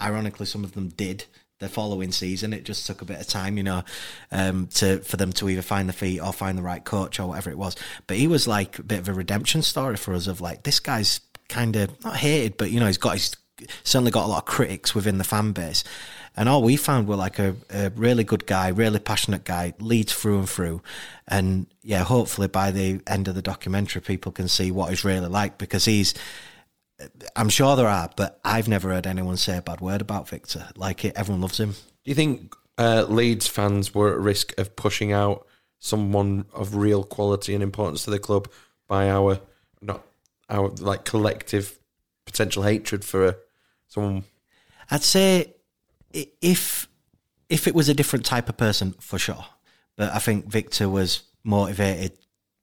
Ironically, 0.00 0.46
some 0.46 0.64
of 0.64 0.72
them 0.72 0.88
did." 0.88 1.24
The 1.58 1.68
following 1.68 2.12
season. 2.12 2.52
It 2.52 2.64
just 2.64 2.86
took 2.86 3.00
a 3.00 3.06
bit 3.06 3.20
of 3.20 3.26
time, 3.26 3.56
you 3.56 3.62
know, 3.62 3.82
um, 4.30 4.66
to 4.74 4.98
for 4.98 5.16
them 5.16 5.32
to 5.34 5.48
either 5.48 5.62
find 5.62 5.88
the 5.88 5.94
feet 5.94 6.20
or 6.20 6.32
find 6.32 6.58
the 6.58 6.62
right 6.62 6.84
coach 6.84 7.18
or 7.18 7.28
whatever 7.28 7.50
it 7.50 7.56
was. 7.56 7.76
But 8.06 8.18
he 8.18 8.28
was 8.28 8.46
like 8.46 8.78
a 8.78 8.82
bit 8.82 8.98
of 8.98 9.08
a 9.08 9.14
redemption 9.14 9.62
story 9.62 9.96
for 9.96 10.12
us 10.12 10.26
of 10.26 10.42
like 10.42 10.64
this 10.64 10.80
guy's 10.80 11.20
kind 11.48 11.76
of 11.76 12.04
not 12.04 12.16
hated, 12.16 12.58
but 12.58 12.70
you 12.70 12.78
know, 12.78 12.86
he's 12.86 12.98
got 12.98 13.12
he's 13.12 13.34
certainly 13.84 14.10
got 14.10 14.26
a 14.26 14.28
lot 14.28 14.38
of 14.38 14.44
critics 14.44 14.94
within 14.94 15.18
the 15.18 15.24
fan 15.24 15.52
base. 15.52 15.82
And 16.36 16.48
all 16.48 16.62
we 16.62 16.76
found 16.76 17.08
were 17.08 17.16
like 17.16 17.38
a, 17.38 17.56
a 17.70 17.90
really 17.90 18.24
good 18.24 18.46
guy, 18.46 18.68
really 18.68 18.98
passionate 18.98 19.44
guy, 19.44 19.72
Leeds 19.78 20.12
through 20.12 20.40
and 20.40 20.48
through. 20.48 20.82
And 21.26 21.66
yeah, 21.82 22.04
hopefully 22.04 22.48
by 22.48 22.70
the 22.70 23.00
end 23.06 23.28
of 23.28 23.34
the 23.34 23.42
documentary, 23.42 24.02
people 24.02 24.32
can 24.32 24.48
see 24.48 24.70
what 24.70 24.90
he's 24.90 25.04
really 25.04 25.28
like 25.28 25.56
because 25.56 25.86
he's 25.86 26.12
I'm 27.34 27.48
sure 27.48 27.76
there 27.76 27.88
are, 27.88 28.10
but 28.16 28.40
I've 28.44 28.68
never 28.68 28.90
heard 28.90 29.06
anyone 29.06 29.36
say 29.36 29.58
a 29.58 29.62
bad 29.62 29.80
word 29.80 30.00
about 30.00 30.28
Victor. 30.28 30.68
Like 30.76 31.04
it, 31.04 31.14
everyone 31.16 31.42
loves 31.42 31.60
him. 31.60 31.72
Do 31.72 32.10
you 32.10 32.14
think 32.14 32.54
uh, 32.78 33.04
Leeds 33.08 33.46
fans 33.46 33.94
were 33.94 34.12
at 34.12 34.18
risk 34.18 34.58
of 34.58 34.76
pushing 34.76 35.12
out 35.12 35.46
someone 35.78 36.46
of 36.54 36.74
real 36.74 37.04
quality 37.04 37.54
and 37.54 37.62
importance 37.62 38.04
to 38.04 38.10
the 38.10 38.18
club 38.18 38.50
by 38.88 39.10
our 39.10 39.40
not 39.82 40.06
our 40.48 40.68
like 40.68 41.04
collective 41.04 41.78
potential 42.24 42.62
hatred 42.62 43.04
for 43.04 43.26
uh, 43.26 43.32
someone? 43.88 44.24
I'd 44.90 45.02
say 45.02 45.54
if 46.12 46.88
if 47.48 47.66
it 47.66 47.74
was 47.74 47.88
a 47.88 47.94
different 47.94 48.24
type 48.24 48.48
of 48.48 48.56
person, 48.56 48.94
for 49.00 49.18
sure. 49.18 49.44
But 49.96 50.12
I 50.12 50.18
think 50.18 50.46
Victor 50.46 50.88
was 50.88 51.22
motivated 51.44 52.12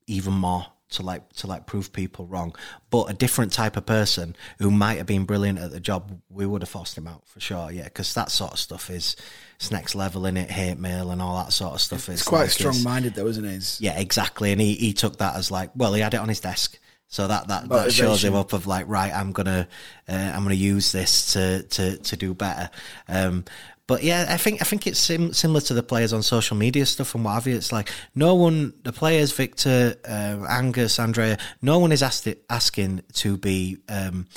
even 0.08 0.34
more 0.34 0.68
to 0.94 1.04
like 1.04 1.32
to 1.34 1.48
like 1.48 1.66
prove 1.66 1.94
people 1.94 2.26
wrong. 2.26 2.56
But 2.90 3.10
a 3.10 3.14
different 3.14 3.52
type 3.52 3.78
of 3.78 3.86
person 3.86 4.36
who 4.60 4.72
might 4.72 4.98
have 4.98 5.06
been 5.06 5.26
brilliant 5.26 5.60
at 5.60 5.72
the 5.72 5.80
job, 5.80 6.20
we 6.30 6.46
would 6.46 6.62
have 6.62 6.70
forced 6.70 6.98
him 6.98 7.08
out 7.08 7.28
for 7.28 7.40
sure. 7.40 7.72
Yeah, 7.72 7.86
because 7.86 8.14
that 8.14 8.32
sort 8.32 8.54
of 8.54 8.60
stuff 8.60 8.90
is 8.90 9.16
it's 9.56 9.72
next 9.72 9.96
level 9.96 10.26
in 10.26 10.36
it, 10.38 10.52
hate 10.52 10.78
mail 10.78 11.12
and 11.12 11.22
all 11.22 11.38
that 11.38 11.54
sort 11.54 11.74
of 11.74 11.82
stuff. 11.82 12.10
It's 12.10 12.24
quite 12.24 12.42
like 12.42 12.50
strong 12.50 12.84
minded, 12.84 13.16
though, 13.16 13.28
isn't 13.28 13.46
it? 13.46 13.78
Yeah, 13.80 13.98
exactly. 14.00 14.52
And 14.52 14.60
he, 14.60 14.74
he 14.74 14.94
took 14.94 15.18
that 15.18 15.36
as 15.36 15.52
like, 15.52 15.72
well, 15.76 15.94
he 15.94 16.02
had 16.02 16.14
it 16.14 16.20
on 16.20 16.30
his 16.30 16.40
desk. 16.40 16.80
So 17.08 17.28
that, 17.28 17.48
that, 17.50 17.70
that 17.70 17.92
shows 17.92 18.24
him 18.24 18.34
up 18.34 18.54
of 18.54 18.66
like, 18.66 18.88
right, 18.88 19.14
I'm 19.14 19.34
gonna, 19.34 19.68
uh, 20.10 20.32
I'm 20.34 20.42
gonna 20.42 20.56
use 20.56 20.92
this 20.92 21.34
to, 21.34 21.62
to, 21.62 21.98
to 21.98 22.18
do 22.18 22.34
better. 22.34 22.72
Um, 23.08 23.46
but 23.88 24.04
yeah, 24.04 24.26
I 24.30 24.38
think, 24.38 24.62
I 24.62 24.66
think 24.66 24.88
it's 24.88 25.00
sim- 25.00 25.34
similar 25.34 25.62
to 25.62 25.74
the 25.74 25.84
players 25.84 26.14
on 26.14 26.24
social 26.24 26.56
media 26.56 26.86
stuff 26.86 27.16
and 27.16 27.26
what 27.26 27.34
have 27.34 27.48
you. 27.48 27.56
It's 27.56 27.72
like 27.72 27.90
no 28.16 28.34
one, 28.36 28.74
the 28.84 28.94
players, 28.94 29.32
Victor, 29.32 29.96
uh, 30.08 30.46
Angus, 30.48 31.00
Andrea, 31.00 31.38
no 31.62 31.80
one 31.80 31.92
is 31.92 32.02
asked 32.02 32.28
it, 32.28 32.46
asking 32.50 33.04
to 33.14 33.38
be, 33.38 33.78
um, 33.90 34.28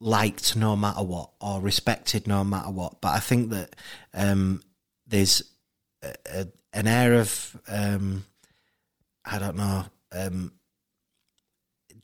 liked 0.00 0.54
no 0.54 0.76
matter 0.76 1.02
what 1.02 1.30
or 1.40 1.60
respected 1.60 2.28
no 2.28 2.44
matter 2.44 2.70
what. 2.70 3.00
But 3.00 3.14
I 3.14 3.18
think 3.18 3.50
that, 3.50 3.74
um, 4.14 4.62
there's 5.08 5.42
a, 6.02 6.14
a, 6.32 6.46
an 6.72 6.86
air 6.86 7.14
of, 7.14 7.60
um, 7.66 8.24
I 9.24 9.38
don't 9.38 9.56
know, 9.56 9.86
um, 10.12 10.52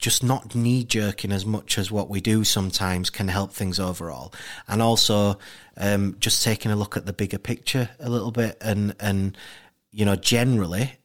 just 0.05 0.23
not 0.23 0.55
knee 0.55 0.85
jerking 0.85 1.33
as 1.33 1.47
much 1.47 1.79
as 1.79 1.91
what 1.91 2.11
we 2.11 2.21
do 2.21 2.45
sometimes 2.45 3.09
can 3.09 3.29
help 3.29 3.53
things 3.53 3.81
overall, 3.81 4.35
and 4.69 4.83
also 4.83 5.39
um, 5.79 6.15
just 6.21 6.45
taking 6.45 6.71
a 6.71 6.77
look 6.77 6.95
at 6.95 7.07
the 7.07 7.13
bigger 7.15 7.39
picture 7.39 7.89
a 7.99 8.11
little 8.11 8.31
bit, 8.31 8.59
and 8.61 8.95
and 9.01 9.37
you 9.91 10.05
know 10.05 10.15
generally. 10.15 10.97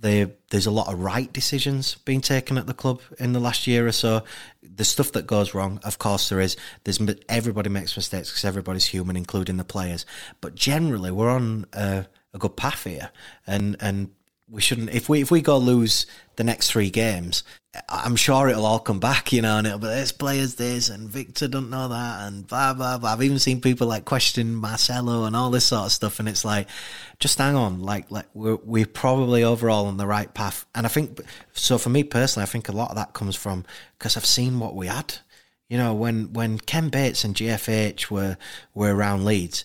There, 0.00 0.30
there's 0.50 0.66
a 0.66 0.70
lot 0.70 0.92
of 0.92 1.00
right 1.00 1.32
decisions 1.32 1.96
being 2.04 2.20
taken 2.20 2.56
at 2.56 2.68
the 2.68 2.72
club 2.72 3.00
in 3.18 3.32
the 3.32 3.40
last 3.40 3.66
year 3.66 3.84
or 3.84 3.90
so. 3.90 4.22
The 4.62 4.84
stuff 4.84 5.10
that 5.10 5.26
goes 5.26 5.54
wrong, 5.54 5.80
of 5.82 5.98
course, 5.98 6.28
there 6.28 6.38
is. 6.38 6.56
There's 6.84 7.00
everybody 7.28 7.68
makes 7.68 7.96
mistakes 7.96 8.30
because 8.30 8.44
everybody's 8.44 8.84
human, 8.84 9.16
including 9.16 9.56
the 9.56 9.64
players. 9.64 10.06
But 10.40 10.54
generally, 10.54 11.10
we're 11.10 11.28
on 11.28 11.66
a, 11.72 12.06
a 12.32 12.38
good 12.38 12.56
path 12.56 12.84
here, 12.84 13.10
and 13.44 13.76
and 13.80 14.10
we 14.50 14.60
shouldn't 14.60 14.90
if 14.90 15.08
we 15.08 15.20
if 15.20 15.30
we 15.30 15.40
go 15.40 15.58
lose 15.58 16.06
the 16.36 16.44
next 16.44 16.70
three 16.70 16.90
games 16.90 17.42
i'm 17.88 18.16
sure 18.16 18.48
it'll 18.48 18.64
all 18.64 18.78
come 18.78 18.98
back 18.98 19.32
you 19.32 19.42
know 19.42 19.58
and 19.58 19.66
it'll 19.66 19.78
be 19.78 19.86
this 19.86 20.12
players 20.12 20.54
this 20.54 20.88
and 20.88 21.08
victor 21.08 21.46
don't 21.46 21.70
know 21.70 21.88
that 21.88 22.26
and 22.26 22.46
blah 22.46 22.72
blah 22.72 22.98
blah. 22.98 23.12
I've 23.12 23.22
even 23.22 23.38
seen 23.38 23.60
people 23.60 23.86
like 23.86 24.04
questioning 24.04 24.54
marcelo 24.54 25.24
and 25.24 25.36
all 25.36 25.50
this 25.50 25.66
sort 25.66 25.86
of 25.86 25.92
stuff 25.92 26.18
and 26.18 26.28
it's 26.28 26.44
like 26.44 26.68
just 27.18 27.38
hang 27.38 27.54
on 27.54 27.80
like 27.82 28.10
like 28.10 28.26
we're, 28.34 28.56
we're 28.56 28.86
probably 28.86 29.44
overall 29.44 29.86
on 29.86 29.96
the 29.96 30.06
right 30.06 30.32
path. 30.32 30.64
And 30.74 30.86
i 30.86 30.88
think 30.88 31.20
so 31.52 31.76
for 31.78 31.90
me 31.90 32.02
personally 32.02 32.44
i 32.44 32.46
think 32.46 32.68
a 32.68 32.72
lot 32.72 32.90
of 32.90 32.96
that 32.96 33.12
comes 33.12 33.36
from 33.36 33.64
because 33.98 34.16
i've 34.16 34.26
seen 34.26 34.58
what 34.58 34.74
we 34.74 34.86
had. 34.86 35.14
You 35.68 35.76
know 35.76 35.92
when 35.92 36.32
when 36.32 36.58
ken 36.58 36.88
bates 36.88 37.24
and 37.24 37.34
gfh 37.34 38.10
were 38.10 38.38
were 38.74 38.94
around 38.94 39.26
leeds 39.26 39.64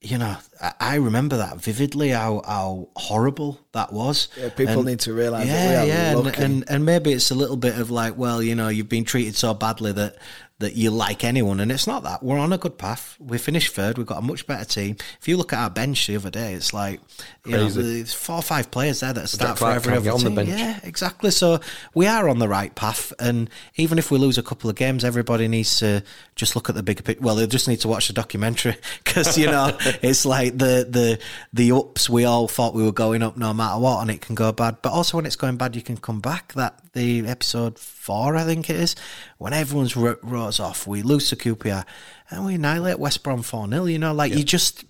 you 0.00 0.16
know, 0.16 0.36
I, 0.80 0.96
remember 0.96 1.38
that 1.38 1.56
vividly. 1.56 2.10
How 2.10 2.42
how 2.46 2.88
horrible 2.94 3.58
that 3.72 3.92
was. 3.92 4.28
Yeah, 4.38 4.50
people 4.50 4.78
And- 4.78 4.86
need 4.86 5.00
to 5.00 5.12
realise 5.12 5.46
yeah, 5.48 5.68
that 5.68 5.84
we 5.84 5.90
are 5.90 5.94
yeah, 5.94 6.18
and, 6.18 6.26
and 6.38 6.64
and 6.70 6.84
maybe 6.84 7.12
it's 7.12 7.30
a 7.30 7.34
little 7.34 7.56
bit 7.56 7.76
of 7.78 7.90
like, 7.90 8.16
well, 8.16 8.40
you 8.42 8.54
know, 8.54 8.68
you've 8.68 8.88
been 8.88 9.04
treated 9.04 9.34
so 9.34 9.54
badly 9.54 9.90
that 9.92 10.16
that 10.60 10.74
you 10.74 10.90
like 10.90 11.22
anyone, 11.22 11.60
and 11.60 11.70
it's 11.70 11.86
not 11.86 12.02
that. 12.02 12.20
We're 12.22 12.38
on 12.38 12.52
a 12.52 12.58
good 12.58 12.78
path. 12.78 13.16
We 13.20 13.38
finished 13.38 13.74
third. 13.74 13.96
We've 13.96 14.06
got 14.06 14.18
a 14.18 14.22
much 14.22 14.44
better 14.44 14.64
team. 14.64 14.96
If 15.20 15.28
you 15.28 15.36
look 15.36 15.52
at 15.52 15.60
our 15.60 15.70
bench 15.70 16.08
the 16.08 16.16
other 16.16 16.30
day, 16.30 16.54
it's 16.54 16.74
like 16.74 17.00
you 17.44 17.52
know, 17.52 17.68
there's 17.68 18.12
four 18.12 18.36
or 18.36 18.42
five 18.42 18.70
players 18.70 19.00
there 19.00 19.12
that 19.12 19.28
start 19.28 19.58
for 19.58 19.70
every 19.70 19.92
other 19.92 20.02
get 20.02 20.14
on 20.14 20.20
the 20.20 20.26
team. 20.26 20.34
bench. 20.34 20.48
Yeah, 20.48 20.80
exactly. 20.82 21.30
So 21.30 21.60
we 21.94 22.08
are 22.08 22.28
on 22.28 22.40
the 22.40 22.48
right 22.48 22.74
path, 22.74 23.12
and 23.20 23.48
even 23.76 23.98
if 23.98 24.10
we 24.10 24.18
lose 24.18 24.36
a 24.36 24.42
couple 24.42 24.68
of 24.68 24.74
games, 24.74 25.04
everybody 25.04 25.46
needs 25.46 25.78
to 25.78 26.02
just 26.34 26.56
look 26.56 26.68
at 26.68 26.74
the 26.74 26.82
bigger 26.82 27.04
picture. 27.04 27.22
Well, 27.22 27.36
they 27.36 27.46
just 27.46 27.68
need 27.68 27.80
to 27.80 27.88
watch 27.88 28.08
the 28.08 28.14
documentary 28.14 28.76
because 29.04 29.38
you 29.38 29.46
know 29.46 29.76
it's 30.02 30.26
like 30.26 30.58
the 30.58 30.86
the 30.90 31.20
the 31.52 31.70
ups. 31.70 32.10
We 32.10 32.24
all 32.24 32.48
thought 32.48 32.74
we 32.74 32.82
were 32.82 32.92
going 32.92 33.22
up 33.22 33.36
no 33.36 33.54
matter 33.54 33.78
what, 33.78 34.00
and 34.00 34.10
it 34.10 34.22
can 34.22 34.34
go 34.34 34.50
bad. 34.50 34.78
But 34.82 34.90
also 34.90 35.18
when 35.18 35.26
it's 35.26 35.36
going 35.36 35.56
bad, 35.56 35.76
you 35.76 35.82
can 35.82 35.98
come 35.98 36.20
back. 36.20 36.52
That 36.54 36.80
the 36.98 37.28
episode 37.28 37.78
four, 37.78 38.36
I 38.36 38.44
think 38.44 38.68
it 38.68 38.76
is, 38.76 38.96
when 39.38 39.52
everyone's 39.52 39.96
rose 39.96 40.60
off, 40.60 40.86
we 40.86 41.02
lose 41.02 41.30
to 41.30 41.36
QPR 41.36 41.84
and 42.30 42.44
we 42.44 42.56
annihilate 42.56 42.98
West 42.98 43.22
Brom 43.22 43.42
four 43.42 43.68
0 43.68 43.86
You 43.86 43.98
know, 43.98 44.12
like 44.12 44.34
you 44.34 44.44
just. 44.44 44.84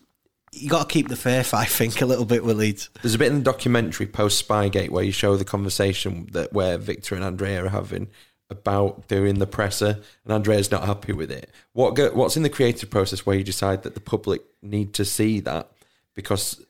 You 0.50 0.70
got 0.70 0.88
to 0.88 0.92
keep 0.92 1.08
the 1.08 1.14
faith, 1.14 1.52
I 1.52 1.66
think, 1.66 2.00
a 2.00 2.06
little 2.06 2.24
bit 2.24 2.42
with 2.42 2.56
Leeds. 2.56 2.88
There's 3.02 3.14
a 3.14 3.18
bit 3.18 3.30
in 3.30 3.36
the 3.36 3.44
documentary 3.44 4.06
post 4.06 4.48
Spygate 4.48 4.88
where 4.88 5.04
you 5.04 5.12
show 5.12 5.36
the 5.36 5.44
conversation 5.44 6.26
that 6.32 6.54
where 6.54 6.78
Victor 6.78 7.14
and 7.14 7.22
Andrea 7.22 7.66
are 7.66 7.68
having 7.68 8.08
about 8.48 9.06
doing 9.08 9.40
the 9.40 9.46
presser, 9.46 10.00
and 10.24 10.32
Andrea's 10.32 10.70
not 10.70 10.84
happy 10.84 11.12
with 11.12 11.30
it. 11.30 11.50
What 11.74 11.94
go, 11.94 12.10
what's 12.12 12.38
in 12.38 12.44
the 12.44 12.48
creative 12.48 12.88
process 12.88 13.26
where 13.26 13.36
you 13.36 13.44
decide 13.44 13.82
that 13.82 13.92
the 13.92 14.00
public 14.00 14.40
need 14.62 14.94
to 14.94 15.04
see 15.04 15.40
that 15.40 15.70
because 16.14 16.64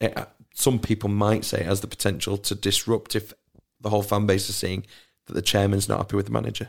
it, 0.00 0.16
some 0.54 0.78
people 0.78 1.08
might 1.08 1.44
say 1.44 1.60
it 1.60 1.66
has 1.66 1.80
the 1.80 1.86
potential 1.86 2.38
to 2.38 2.54
disrupt 2.54 3.16
if 3.16 3.34
the 3.86 3.90
whole 3.90 4.02
fan 4.02 4.26
base 4.26 4.48
is 4.48 4.56
seeing 4.56 4.84
that 5.26 5.34
the 5.34 5.42
chairman's 5.42 5.88
not 5.88 5.98
happy 5.98 6.16
with 6.16 6.26
the 6.26 6.32
manager. 6.32 6.68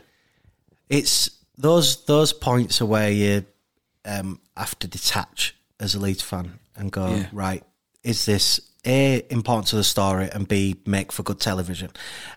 it's 0.88 1.30
those 1.56 2.04
those 2.04 2.32
points 2.32 2.80
are 2.80 2.86
where 2.86 3.10
you 3.10 3.44
um, 4.04 4.40
have 4.56 4.78
to 4.78 4.86
detach 4.86 5.56
as 5.80 5.96
a 5.96 5.98
Leeds 5.98 6.22
fan 6.22 6.60
and 6.76 6.92
go 6.92 7.24
right. 7.32 7.64
Is 8.04 8.24
this 8.24 8.60
a 8.86 9.24
important 9.30 9.66
to 9.68 9.76
the 9.76 9.82
story 9.82 10.30
and 10.32 10.46
b 10.46 10.76
make 10.86 11.10
for 11.10 11.24
good 11.24 11.40
television? 11.40 11.90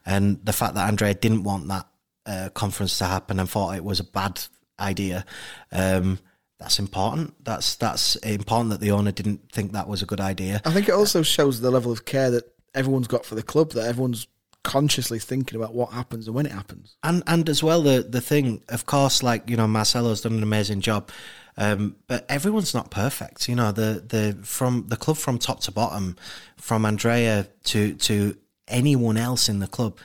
And 0.03 0.43
the 0.43 0.53
fact 0.53 0.73
that 0.73 0.87
Andrea 0.87 1.13
didn't 1.13 1.43
want 1.43 1.67
that 1.67 1.87
uh, 2.25 2.49
conference 2.53 2.97
to 2.97 3.05
happen 3.05 3.39
and 3.39 3.47
thought 3.47 3.75
it 3.75 3.83
was 3.83 3.99
a 3.99 4.03
bad 4.03 4.41
idea. 4.79 5.23
Um, 5.71 6.17
that's 6.59 6.79
important. 6.79 7.43
That's 7.43 7.75
that's 7.75 8.15
important 8.17 8.71
that 8.71 8.79
the 8.79 8.91
owner 8.91 9.11
didn't 9.11 9.51
think 9.51 9.73
that 9.73 9.87
was 9.87 10.01
a 10.01 10.07
good 10.07 10.19
idea. 10.19 10.61
I 10.65 10.71
think 10.71 10.89
it 10.89 10.95
also 10.95 11.21
shows 11.21 11.61
the 11.61 11.69
level 11.69 11.91
of 11.91 12.05
care 12.05 12.31
that 12.31 12.45
everyone's 12.73 13.07
got 13.07 13.25
for 13.25 13.35
the 13.35 13.43
club, 13.43 13.73
that 13.73 13.87
everyone's 13.87 14.27
consciously 14.63 15.19
thinking 15.19 15.55
about 15.57 15.73
what 15.73 15.91
happens 15.91 16.27
and 16.27 16.35
when 16.35 16.45
it 16.45 16.51
happens. 16.51 16.95
and 17.03 17.23
and 17.27 17.49
as 17.49 17.63
well 17.63 17.81
the 17.81 18.05
the 18.07 18.21
thing 18.21 18.61
of 18.69 18.85
course 18.85 19.23
like 19.23 19.49
you 19.49 19.57
know 19.57 19.67
Marcelo's 19.67 20.21
done 20.21 20.33
an 20.33 20.43
amazing 20.43 20.81
job 20.81 21.09
um, 21.57 21.95
but 22.07 22.25
everyone's 22.29 22.73
not 22.73 22.91
perfect 22.91 23.49
you 23.49 23.55
know 23.55 23.71
the 23.71 24.03
the 24.07 24.37
from 24.43 24.85
the 24.87 24.97
club 24.97 25.17
from 25.17 25.37
top 25.37 25.61
to 25.61 25.71
bottom 25.71 26.15
from 26.57 26.85
Andrea 26.85 27.47
to 27.65 27.95
to 27.95 28.37
anyone 28.67 29.17
else 29.17 29.49
in 29.49 29.59
the 29.59 29.67
club 29.67 29.97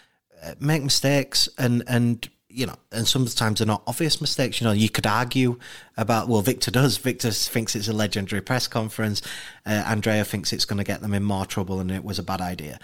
uh, 0.43 0.55
make 0.59 0.83
mistakes 0.83 1.49
and 1.59 1.83
and 1.87 2.29
you 2.57 2.65
know 2.65 2.75
and 2.91 3.07
sometimes 3.07 3.59
they're 3.59 3.67
not 3.67 3.83
obvious 3.87 4.21
mistakes. 4.21 4.61
You 4.61 4.67
know 4.67 4.73
you 4.73 4.89
could 4.89 5.07
argue 5.07 5.59
about 5.97 6.27
well 6.27 6.41
Victor 6.41 6.71
does. 6.71 6.97
Victor 7.11 7.31
thinks 7.31 7.77
it's 7.77 7.89
a 7.89 7.93
legendary 7.93 8.41
press 8.41 8.67
conference. 8.67 9.21
Uh, 9.67 9.85
Andrea 9.87 10.25
thinks 10.25 10.53
it's 10.53 10.65
going 10.65 10.79
to 10.79 10.85
get 10.85 11.03
them 11.03 11.13
in 11.13 11.23
more 11.23 11.45
trouble 11.45 11.79
and 11.79 11.91
it 11.91 12.03
was 12.03 12.19
a 12.19 12.23
bad 12.23 12.41
idea. 12.41 12.79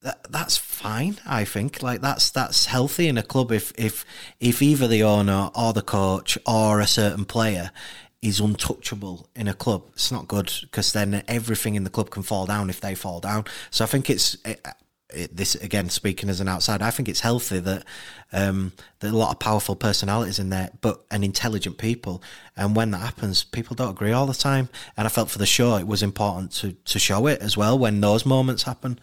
That, 0.00 0.26
that's 0.30 0.56
fine 0.56 1.18
I 1.26 1.44
think. 1.44 1.82
Like 1.82 2.00
that's 2.00 2.30
that's 2.30 2.66
healthy 2.66 3.06
in 3.06 3.18
a 3.18 3.22
club 3.22 3.52
if 3.52 3.72
if 3.76 4.06
if 4.40 4.62
either 4.62 4.88
the 4.88 5.02
owner 5.02 5.50
or 5.54 5.74
the 5.74 5.82
coach 5.82 6.38
or 6.46 6.80
a 6.80 6.86
certain 6.86 7.26
player 7.26 7.70
is 8.22 8.40
untouchable 8.40 9.28
in 9.36 9.46
a 9.46 9.54
club. 9.54 9.84
It's 9.92 10.10
not 10.10 10.26
good 10.26 10.50
because 10.62 10.92
then 10.92 11.22
everything 11.28 11.74
in 11.74 11.84
the 11.84 11.90
club 11.90 12.10
can 12.10 12.22
fall 12.22 12.46
down 12.46 12.70
if 12.70 12.80
they 12.80 12.94
fall 12.94 13.20
down. 13.20 13.44
So 13.70 13.84
I 13.84 13.88
think 13.88 14.10
it's 14.10 14.36
it, 14.44 14.66
it, 15.10 15.36
this 15.36 15.54
again 15.56 15.88
speaking 15.88 16.28
as 16.28 16.40
an 16.40 16.48
outsider, 16.48 16.84
I 16.84 16.90
think 16.90 17.08
it's 17.08 17.20
healthy 17.20 17.60
that 17.60 17.84
um, 18.32 18.72
there 19.00 19.10
are 19.10 19.14
a 19.14 19.16
lot 19.16 19.30
of 19.32 19.38
powerful 19.38 19.74
personalities 19.76 20.38
in 20.38 20.50
there, 20.50 20.70
but 20.80 21.04
and 21.10 21.24
intelligent 21.24 21.78
people. 21.78 22.22
And 22.56 22.76
when 22.76 22.90
that 22.90 22.98
happens, 22.98 23.44
people 23.44 23.74
don't 23.74 23.90
agree 23.90 24.12
all 24.12 24.26
the 24.26 24.34
time. 24.34 24.68
And 24.96 25.06
I 25.06 25.10
felt 25.10 25.30
for 25.30 25.38
the 25.38 25.46
show 25.46 25.76
it 25.76 25.86
was 25.86 26.02
important 26.02 26.52
to 26.52 26.72
to 26.72 26.98
show 26.98 27.26
it 27.26 27.40
as 27.40 27.56
well 27.56 27.78
when 27.78 28.00
those 28.00 28.26
moments 28.26 28.64
happen. 28.64 28.98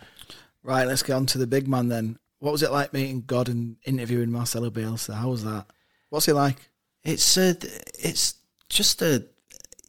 Right, 0.64 0.88
let's 0.88 1.04
get 1.04 1.14
on 1.14 1.26
to 1.28 1.38
the 1.38 1.48
big 1.48 1.68
man 1.68 1.90
then. 1.90 2.18
What 2.40 2.52
was 2.52 2.64
it 2.64 2.72
like 2.72 2.94
meeting 2.94 3.24
God 3.26 3.50
and 3.50 3.78
interviewing 3.86 4.32
Marcelo 4.32 4.70
Bielsa? 4.70 5.14
How 5.16 5.30
was 5.30 5.44
that? 5.44 5.66
What's 6.10 6.26
he 6.28 6.32
like? 6.34 6.58
It's 7.04 7.38
a, 7.38 7.56
it's 8.00 8.36
just 8.70 9.02
a 9.02 9.26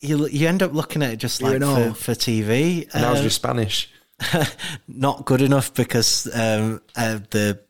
you 0.01 0.27
you 0.29 0.47
end 0.49 0.63
up 0.63 0.73
looking 0.75 1.03
at 1.03 1.13
it 1.13 1.17
just 1.17 1.41
You're 1.41 1.51
like 1.51 1.57
in 1.57 1.63
awe. 1.65 1.93
for, 1.93 2.13
for 2.13 2.13
TV. 2.13 2.83
And 2.95 3.05
how's 3.05 3.19
Uh, 3.19 3.23
your 3.23 3.31
Spanish? 3.31 3.91
not 4.89 5.25
good 5.25 5.43
enough 5.43 5.75
because 5.75 6.27
um, 6.35 6.81
uh, 6.97 7.19
the 7.31 7.61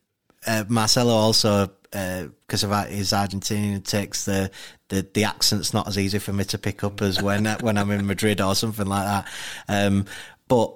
uh, 0.47 0.65
Marcelo 0.69 1.13
also 1.13 1.71
because 1.91 2.63
of 2.63 2.71
his 2.89 3.13
Argentinian 3.13 3.85
takes 3.85 4.25
the, 4.25 4.51
the 4.89 5.07
the 5.15 5.25
accent's 5.25 5.73
not 5.73 5.89
as 5.89 5.99
easy 5.99 6.19
for 6.19 6.33
me 6.33 6.45
to 6.45 6.59
pick 6.59 6.85
up 6.85 7.01
as 7.01 7.23
when 7.23 7.47
when 7.61 7.79
I'm 7.79 7.91
in 7.91 8.07
Madrid 8.07 8.41
or 8.41 8.55
something 8.55 8.87
like 8.87 9.07
that. 9.07 9.27
Um, 9.69 10.07
but 10.49 10.75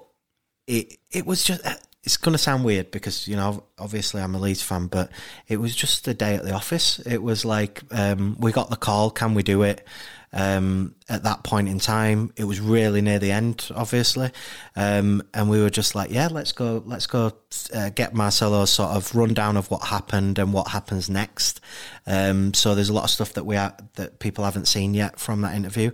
it 0.66 0.98
it 1.10 1.26
was 1.26 1.44
just. 1.44 1.62
It's 2.02 2.16
going 2.16 2.32
to 2.32 2.38
sound 2.38 2.64
weird 2.64 2.90
because 2.90 3.28
you 3.28 3.36
know 3.36 3.62
obviously 3.78 4.22
I'm 4.22 4.34
a 4.34 4.38
Leeds 4.38 4.62
fan, 4.62 4.86
but 4.86 5.10
it 5.48 5.58
was 5.58 5.76
just 5.76 6.08
a 6.08 6.14
day 6.14 6.34
at 6.34 6.44
the 6.44 6.54
office. 6.54 6.98
It 7.00 7.22
was 7.22 7.44
like 7.44 7.82
um, 7.90 8.38
we 8.40 8.52
got 8.52 8.70
the 8.70 8.76
call, 8.76 9.10
can 9.10 9.34
we 9.34 9.42
do 9.42 9.62
it? 9.64 9.86
Um, 10.32 10.94
at 11.08 11.24
that 11.24 11.42
point 11.44 11.68
in 11.68 11.78
time. 11.78 12.32
It 12.36 12.44
was 12.44 12.60
really 12.60 13.00
near 13.00 13.18
the 13.18 13.32
end, 13.32 13.68
obviously, 13.74 14.30
um, 14.76 15.22
and 15.34 15.50
we 15.50 15.60
were 15.60 15.70
just 15.70 15.94
like, 15.94 16.10
"Yeah, 16.10 16.28
let's 16.30 16.52
go, 16.52 16.82
let's 16.86 17.06
go 17.06 17.32
uh, 17.74 17.90
get 17.90 18.14
Marcelo's 18.14 18.70
sort 18.70 18.90
of 18.90 19.14
rundown 19.14 19.56
of 19.56 19.70
what 19.70 19.84
happened 19.84 20.38
and 20.38 20.52
what 20.52 20.68
happens 20.68 21.10
next." 21.10 21.60
Um, 22.06 22.54
so 22.54 22.74
there's 22.74 22.90
a 22.90 22.94
lot 22.94 23.04
of 23.04 23.10
stuff 23.10 23.32
that 23.34 23.44
we 23.44 23.56
that 23.56 24.18
people 24.18 24.44
haven't 24.44 24.66
seen 24.66 24.94
yet 24.94 25.18
from 25.18 25.40
that 25.42 25.54
interview, 25.54 25.90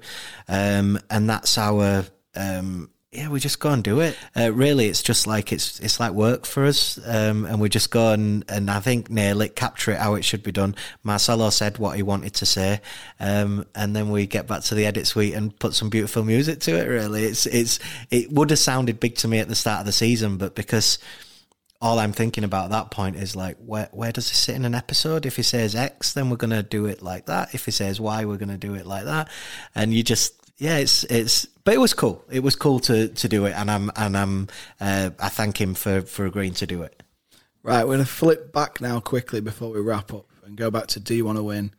um, 0.49 0.99
and 1.11 1.29
that's 1.29 1.57
our. 1.59 2.05
Um, 2.35 2.91
yeah, 3.17 3.29
we 3.29 3.41
just 3.41 3.61
go 3.61 3.71
and 3.71 3.83
do 3.83 4.01
it. 4.01 4.17
Uh, 4.37 4.53
really, 4.53 4.87
it's 4.87 5.03
just 5.03 5.27
like 5.27 5.53
it's 5.53 5.81
it's 5.81 5.99
like 5.99 6.13
work 6.13 6.45
for 6.45 6.65
us, 6.65 6.99
um, 7.07 7.47
and 7.47 7.61
we 7.61 7.69
just 7.69 7.91
go 7.91 8.13
and, 8.13 8.45
and 8.49 8.71
I 8.71 8.81
think 8.81 9.11
nail 9.11 9.41
it, 9.41 9.57
capture 9.57 9.93
it 9.93 9.99
how 9.99 10.15
it 10.15 10.25
should 10.25 10.43
be 10.43 10.53
done. 10.53 10.75
Marcelo 11.03 11.51
said 11.51 11.79
what 11.79 11.97
he 11.97 12.03
wanted 12.03 12.35
to 12.35 12.47
say, 12.47 12.81
um, 13.19 13.65
and 13.75 13.97
then 13.97 14.11
we 14.11 14.27
get 14.27 14.47
back 14.47 14.63
to 14.65 14.75
the 14.75 14.87
edit 14.87 15.07
suite 15.07 15.35
and 15.35 15.59
put 15.59 15.75
some 15.75 15.89
beautiful 15.89 16.25
music 16.25 16.61
to 16.61 16.77
it. 16.77 16.87
Really, 16.87 17.25
it's 17.25 17.47
it's 17.47 17.79
it 18.11 18.31
would 18.31 18.51
have 18.51 18.59
sounded 18.59 19.01
big 19.01 19.17
to 19.17 19.29
me 19.29 19.39
at 19.39 19.49
the 19.49 19.55
start 19.55 19.81
of 19.81 19.87
the 19.87 19.93
season, 19.93 20.37
but 20.37 20.55
because 20.55 20.99
all 21.81 21.99
I'm 21.99 22.13
thinking 22.13 22.45
about 22.45 22.67
at 22.67 22.71
that 22.71 22.91
point 22.91 23.17
is 23.17 23.37
like, 23.37 23.57
where 23.59 23.89
where 23.93 24.13
does 24.13 24.29
this 24.29 24.39
sit 24.39 24.57
in 24.57 24.65
an 24.65 24.75
episode? 24.75 25.27
If 25.27 25.37
he 25.37 25.43
says 25.43 25.75
X, 25.75 26.13
then 26.13 26.31
we're 26.31 26.37
gonna 26.37 26.63
do 26.63 26.87
it 26.87 27.03
like 27.03 27.27
that. 27.27 27.55
If 27.55 27.65
he 27.65 27.71
says 27.71 28.01
Y, 28.01 28.25
we're 28.25 28.39
gonna 28.39 28.59
do 28.59 28.75
it 28.75 28.87
like 28.87 29.05
that. 29.05 29.29
And 29.75 29.93
you 29.93 30.03
just, 30.03 30.35
yeah, 30.59 30.79
it's 30.79 31.05
it's. 31.05 31.47
But 31.65 31.75
it 31.75 31.79
was 31.79 31.95
cool. 31.95 32.25
It 32.31 32.43
was 32.43 32.57
cool 32.57 32.81
to 32.81 33.09
to 33.09 33.29
do 33.29 33.47
it, 33.47 33.55
and 33.57 33.71
I'm 33.71 33.91
and 33.97 34.17
I'm 34.17 34.49
uh, 34.81 35.11
I 35.19 35.29
thank 35.29 35.61
him 35.61 35.75
for 35.75 36.03
for 36.03 36.27
agreeing 36.27 36.55
to 36.55 36.67
do 36.67 36.83
it. 36.83 37.03
Right, 37.63 37.87
we're 37.87 37.97
to 37.97 38.05
flip 38.05 38.53
back 38.53 38.81
now 38.81 39.01
quickly 39.01 39.41
before 39.41 39.71
we 39.71 39.81
wrap 39.81 40.15
up 40.15 40.27
and 40.45 40.57
go 40.57 40.71
back 40.71 40.87
to 40.89 41.01
Do 41.01 41.17
You 41.17 41.25
Want 41.25 41.39
to 41.39 41.43
Win? 41.43 41.73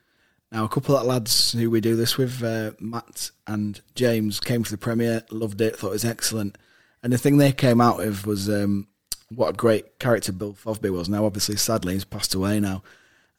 Now, 0.52 0.66
a 0.66 0.70
couple 0.70 0.98
of 0.98 1.06
lads 1.06 1.54
who 1.54 1.70
we 1.70 1.82
do 1.82 1.96
this 1.96 2.18
with, 2.18 2.44
uh, 2.44 2.72
Matt 2.80 3.32
and 3.48 3.80
James, 3.96 4.40
came 4.40 4.64
to 4.64 4.72
the 4.72 4.78
premiere, 4.78 5.24
loved 5.30 5.62
it, 5.62 5.78
thought 5.78 5.90
it 5.90 5.92
was 5.92 6.06
excellent. 6.06 6.58
And 7.04 7.12
the 7.12 7.18
thing 7.18 7.38
they 7.38 7.52
came 7.52 7.80
out 7.80 7.98
with 7.98 8.26
was 8.26 8.50
um, 8.50 8.88
what 9.30 9.50
a 9.50 9.54
great 9.54 10.00
character 10.00 10.32
Bill 10.32 10.54
Fotherby 10.54 10.90
was. 10.90 11.10
Now, 11.10 11.26
obviously, 11.26 11.58
sadly, 11.58 11.94
he's 11.94 12.06
passed 12.06 12.34
away 12.34 12.60
now. 12.60 12.84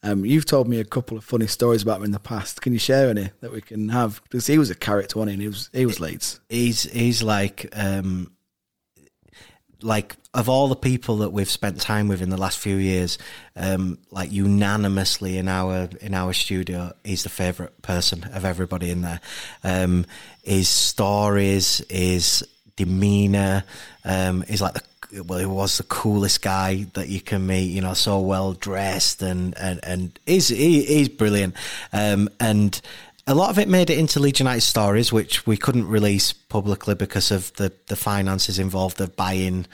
Um, 0.03 0.25
you've 0.25 0.47
told 0.47 0.69
me 0.69 0.79
a 0.79 0.85
couple 0.85 1.19
of 1.19 1.25
funny 1.25 1.49
stories 1.49 1.83
about 1.83 1.99
him 1.99 2.05
in 2.05 2.11
the 2.13 2.21
past. 2.21 2.63
Can 2.63 2.73
you 2.73 2.79
share 2.79 3.11
any 3.11 3.31
that 3.41 3.53
we 3.53 3.61
can 3.61 3.89
have? 3.89 4.23
Because 4.25 4.47
he 4.47 4.57
was 4.59 4.71
a 4.71 4.75
character, 4.75 5.19
wasn't 5.19 5.31
he? 5.31 5.35
And 5.35 5.43
he 5.43 5.49
was, 5.49 5.71
he 5.73 5.87
was 5.87 6.01
Leeds. 6.01 6.41
He's 6.49 6.85
he's 6.85 7.23
like 7.23 7.69
um 7.73 8.31
like 9.83 10.17
of 10.35 10.49
all 10.49 10.69
the 10.69 10.77
people 10.77 11.19
that 11.19 11.31
we've 11.31 11.51
spent 11.51 11.81
time 11.81 12.09
with 12.09 12.23
in 12.23 12.31
the 12.31 12.37
last 12.37 12.59
few 12.59 12.77
years, 12.77 13.19
um, 13.57 13.99
like 14.11 14.31
unanimously 14.31 15.39
in 15.39 15.49
our 15.49 15.89
in 16.01 16.15
our 16.15 16.33
studio, 16.33 16.93
he's 17.05 17.23
the 17.23 17.29
favourite 17.29 17.81
person 17.83 18.25
of 18.33 18.45
everybody 18.45 18.91
in 18.91 19.03
there. 19.03 19.21
Um, 19.65 20.07
his 20.43 20.69
stories, 20.69 21.83
his 21.89 22.47
demeanour, 22.77 23.65
um, 24.05 24.45
is 24.49 24.61
like 24.61 24.75
the 24.75 24.83
well, 25.13 25.39
he 25.39 25.47
was 25.47 25.79
the 25.79 25.85
coolest 25.85 26.43
guy 26.43 26.87
that 26.95 27.09
you 27.09 27.21
can 27.21 27.47
meet. 27.47 27.71
You 27.71 27.81
know, 27.81 27.95
so 27.95 28.21
well 28.21 28.53
dressed 28.53 29.23
and 29.23 29.57
and 29.59 29.81
and 29.83 30.19
he's 30.27 30.49
he, 30.49 30.85
he's 30.85 31.09
brilliant. 31.09 31.55
Um, 31.93 32.29
and 32.41 32.81
a 33.27 33.35
lot 33.35 33.51
of 33.51 33.59
it 33.59 33.69
made 33.69 33.91
it 33.91 33.99
into 33.99 34.21
Leeds 34.21 34.41
United 34.41 34.63
stories, 34.63 35.13
which 35.13 35.47
we 35.47 35.57
couldn't 35.57 35.87
release 35.87 36.33
publicly 36.33 36.95
because 36.95 37.31
of 37.31 37.53
the, 37.55 37.71
the 37.87 37.97
finances 37.97 38.59
involved 38.59 39.01
of 39.03 39.17
buying 39.17 39.67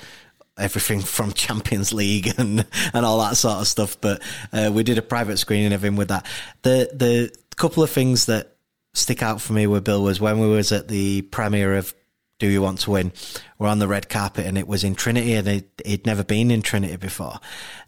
everything 0.58 1.00
from 1.02 1.32
Champions 1.32 1.92
League 1.92 2.32
and 2.38 2.66
and 2.92 3.06
all 3.06 3.20
that 3.20 3.36
sort 3.36 3.60
of 3.60 3.66
stuff. 3.66 4.00
But 4.00 4.22
uh, 4.52 4.70
we 4.72 4.82
did 4.82 4.98
a 4.98 5.02
private 5.02 5.38
screening 5.38 5.72
of 5.72 5.84
him 5.84 5.96
with 5.96 6.08
that. 6.08 6.26
The 6.62 6.90
the 6.92 7.34
couple 7.56 7.82
of 7.82 7.90
things 7.90 8.26
that 8.26 8.56
stick 8.92 9.22
out 9.22 9.40
for 9.40 9.52
me 9.52 9.66
with 9.66 9.84
Bill 9.84 10.02
was 10.02 10.20
when 10.20 10.40
we 10.40 10.48
was 10.48 10.72
at 10.72 10.88
the 10.88 11.22
premiere 11.22 11.76
of 11.76 11.94
Do 12.38 12.48
You 12.48 12.62
Want 12.62 12.80
to 12.80 12.90
Win? 12.90 13.12
We're 13.58 13.68
on 13.68 13.78
the 13.78 13.88
red 13.88 14.08
carpet 14.08 14.46
and 14.46 14.58
it 14.58 14.66
was 14.66 14.82
in 14.82 14.94
Trinity 14.94 15.34
and 15.34 15.64
he'd, 15.84 16.04
never 16.06 16.24
been 16.24 16.50
in 16.50 16.62
Trinity 16.62 16.96
before. 16.96 17.38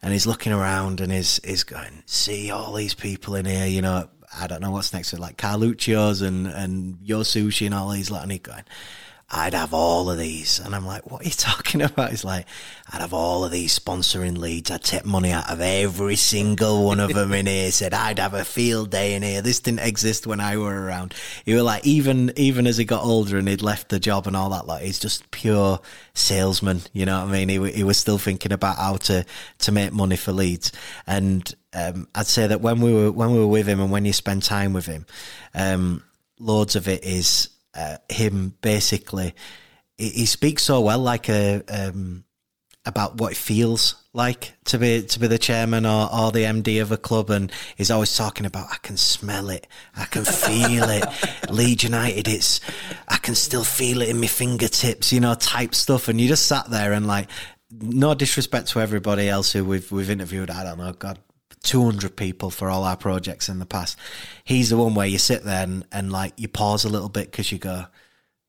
And 0.03 0.13
he's 0.13 0.27
looking 0.27 0.53
around 0.53 1.01
and 1.01 1.13
he's, 1.13 1.41
he's 1.45 1.65
going, 1.65 2.05
see 2.07 2.51
all 2.51 2.73
these 2.73 2.95
people 2.95 3.35
in 3.35 3.45
here, 3.45 3.67
you 3.67 3.83
know, 3.83 4.09
I 4.39 4.47
don't 4.47 4.61
know 4.61 4.71
what's 4.71 4.93
next 4.93 5.11
to 5.11 5.21
like 5.21 5.37
Carluccio's 5.37 6.23
and, 6.23 6.47
and 6.47 6.99
Yo 7.03 7.21
Sushi 7.21 7.67
and 7.67 7.75
all 7.75 7.91
these 7.91 8.11
lot. 8.11 8.23
And 8.23 8.33
he's 8.33 8.41
going, 8.41 8.65
I'd 9.29 9.55
have 9.55 9.74
all 9.74 10.09
of 10.09 10.18
these. 10.18 10.61
And 10.61 10.72
I'm 10.72 10.87
like, 10.87 11.11
what 11.11 11.22
are 11.22 11.24
you 11.24 11.31
talking 11.37 11.83
about? 11.83 12.11
He's 12.11 12.24
like, 12.24 12.47
I'd 12.93 13.01
have 13.01 13.12
all 13.12 13.45
of 13.45 13.51
these 13.51 13.77
sponsoring 13.77 14.39
Leeds. 14.39 14.70
I'd 14.70 14.85
take 14.85 15.05
money 15.05 15.33
out 15.33 15.51
of 15.51 15.61
every 15.61 16.14
single 16.14 16.85
one 16.85 17.01
of 17.01 17.12
them 17.12 17.33
in 17.33 17.47
here. 17.47 17.64
He 17.64 17.70
said, 17.72 17.93
I'd 17.93 18.20
have 18.20 18.35
a 18.35 18.45
field 18.45 18.91
day 18.91 19.14
in 19.14 19.22
here. 19.22 19.43
This 19.43 19.59
didn't 19.59 19.81
exist 19.81 20.29
when 20.29 20.39
I 20.39 20.57
were 20.57 20.81
around. 20.81 21.14
He 21.45 21.55
was 21.55 21.64
like, 21.64 21.85
even, 21.85 22.33
even 22.37 22.68
as 22.68 22.77
he 22.77 22.85
got 22.85 23.05
older 23.05 23.37
and 23.37 23.49
he'd 23.49 23.62
left 23.62 23.89
the 23.89 23.99
job 23.99 24.29
and 24.29 24.37
all 24.37 24.51
that, 24.51 24.68
like, 24.68 24.85
he's 24.85 25.01
just 25.01 25.29
pure 25.33 25.81
salesman. 26.14 26.83
You 26.93 27.07
know 27.07 27.20
what 27.24 27.29
I 27.29 27.45
mean? 27.45 27.49
He, 27.49 27.72
he 27.72 27.85
was 27.85 27.99
still 27.99 28.18
thinking 28.18 28.53
about 28.53 28.77
how 28.77 28.97
to, 28.97 29.24
to 29.59 29.72
make 29.72 29.93
money 29.93 30.16
for 30.16 30.31
Leeds. 30.31 30.70
And, 31.07 31.53
um, 31.74 32.07
I'd 32.14 32.27
say 32.27 32.47
that 32.47 32.61
when 32.61 32.81
we 32.81 32.95
were, 32.95 33.11
when 33.11 33.33
we 33.33 33.39
were 33.41 33.47
with 33.47 33.66
him 33.66 33.81
and 33.81 33.91
when 33.91 34.05
you 34.05 34.12
spend 34.12 34.45
time 34.45 34.72
with 34.72 34.87
him, 34.87 35.05
um, 35.53 36.05
loads 36.39 36.77
of 36.77 36.87
it 36.87 37.03
is, 37.05 37.49
uh, 37.77 37.97
him 38.09 38.55
basically. 38.61 39.35
He, 39.99 40.11
he, 40.11 40.27
speaks 40.27 40.62
so 40.62 40.81
well 40.81 40.99
like 40.99 41.29
a 41.29 41.62
um, 41.68 42.24
about 42.85 43.16
what 43.16 43.33
it 43.33 43.39
feels 43.39 44.03
like 44.12 44.53
to 44.64 44.79
be 44.79 45.03
to 45.03 45.18
be 45.18 45.27
the 45.27 45.39
chairman 45.39 45.85
or, 45.85 46.09
or 46.12 46.33
the 46.33 46.45
MD 46.45 46.81
of 46.81 46.93
a 46.93 46.97
club 46.97 47.31
and 47.31 47.53
he's 47.77 47.91
always 47.91 48.16
talking 48.16 48.47
about 48.47 48.68
I 48.70 48.77
can 48.83 48.97
smell 48.97 49.51
it. 49.51 49.66
I 49.97 50.05
can 50.05 50.24
feel 50.24 50.85
it. 50.89 51.05
Leeds 51.51 51.85
United 51.85 52.29
it's 52.29 52.61
I 53.09 53.18
can 53.18 53.35
still 53.35 53.64
feel 53.64 54.03
it 54.03 54.09
in 54.09 54.20
my 54.20 54.27
fingertips 54.27 55.12
you 55.12 55.20
know 55.20 55.35
type 55.35 55.74
stuff. 55.74 56.09
And 56.09 56.20
you 56.20 56.29
just 56.29 56.47
sat 56.47 56.70
there 56.70 56.93
and 56.93 57.07
like 57.07 57.29
no 57.70 58.14
disrespect 58.14 58.68
to 58.68 58.81
everybody 58.81 59.29
else 59.29 59.53
who 59.53 59.64
we've 59.64 59.91
we've 59.91 60.11
interviewed. 60.11 60.51
I 60.51 60.62
don't 60.62 60.79
know. 60.79 60.93
God 60.93 61.18
200 61.67 62.17
people 62.17 62.51
for 62.51 62.71
all 62.71 62.85
our 62.85 62.97
projects 62.97 63.49
in 63.49 63.59
the 63.59 63.67
past. 63.67 63.99
He's 64.45 64.71
the 64.71 64.77
one 64.77 64.95
where 64.95 65.07
you 65.07 65.19
sit 65.19 65.43
there 65.45 65.64
and, 65.64 65.85
and 65.93 66.11
like 66.11 66.33
you 66.37 66.49
pause 66.49 66.85
a 66.85 66.89
little 66.89 67.09
bit 67.09 67.31
because 67.31 67.51
you 67.51 67.59
go, 67.59 67.87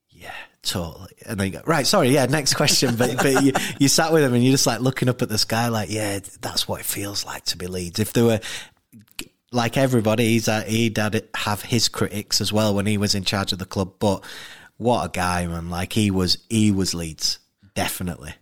yeah, 0.09 0.33
totally. 0.61 1.13
And 1.25 1.39
then 1.39 1.47
you 1.47 1.53
go, 1.53 1.61
right, 1.65 1.85
sorry, 1.85 2.09
yeah, 2.09 2.27
next 2.27 2.53
question. 2.53 2.95
But, 2.95 3.17
but 3.17 3.43
you, 3.43 3.51
you 3.79 3.87
sat 3.87 4.13
with 4.13 4.23
him 4.23 4.33
and 4.33 4.43
you're 4.43 4.53
just 4.53 4.67
like 4.67 4.81
looking 4.81 5.09
up 5.09 5.21
at 5.21 5.29
the 5.29 5.37
sky, 5.37 5.67
like, 5.67 5.89
yeah, 5.89 6.19
that's 6.41 6.67
what 6.67 6.79
it 6.79 6.85
feels 6.85 7.25
like 7.25 7.43
to 7.45 7.57
be 7.57 7.67
Leeds. 7.67 7.99
If 7.99 8.13
there 8.13 8.23
were, 8.23 8.39
like 9.51 9.77
everybody, 9.77 10.25
he's 10.25 10.45
he'd 10.65 10.97
had 10.97 11.27
have 11.35 11.63
his 11.63 11.89
critics 11.89 12.39
as 12.39 12.53
well 12.53 12.75
when 12.75 12.85
he 12.85 12.97
was 12.97 13.15
in 13.15 13.23
charge 13.23 13.51
of 13.51 13.59
the 13.59 13.65
club. 13.65 13.93
But 13.97 14.23
what 14.77 15.05
a 15.05 15.09
guy, 15.09 15.47
man! 15.47 15.69
Like 15.69 15.93
he 15.93 16.11
was, 16.11 16.37
he 16.49 16.69
was 16.71 16.93
Leeds, 16.93 17.39
definitely. 17.73 18.33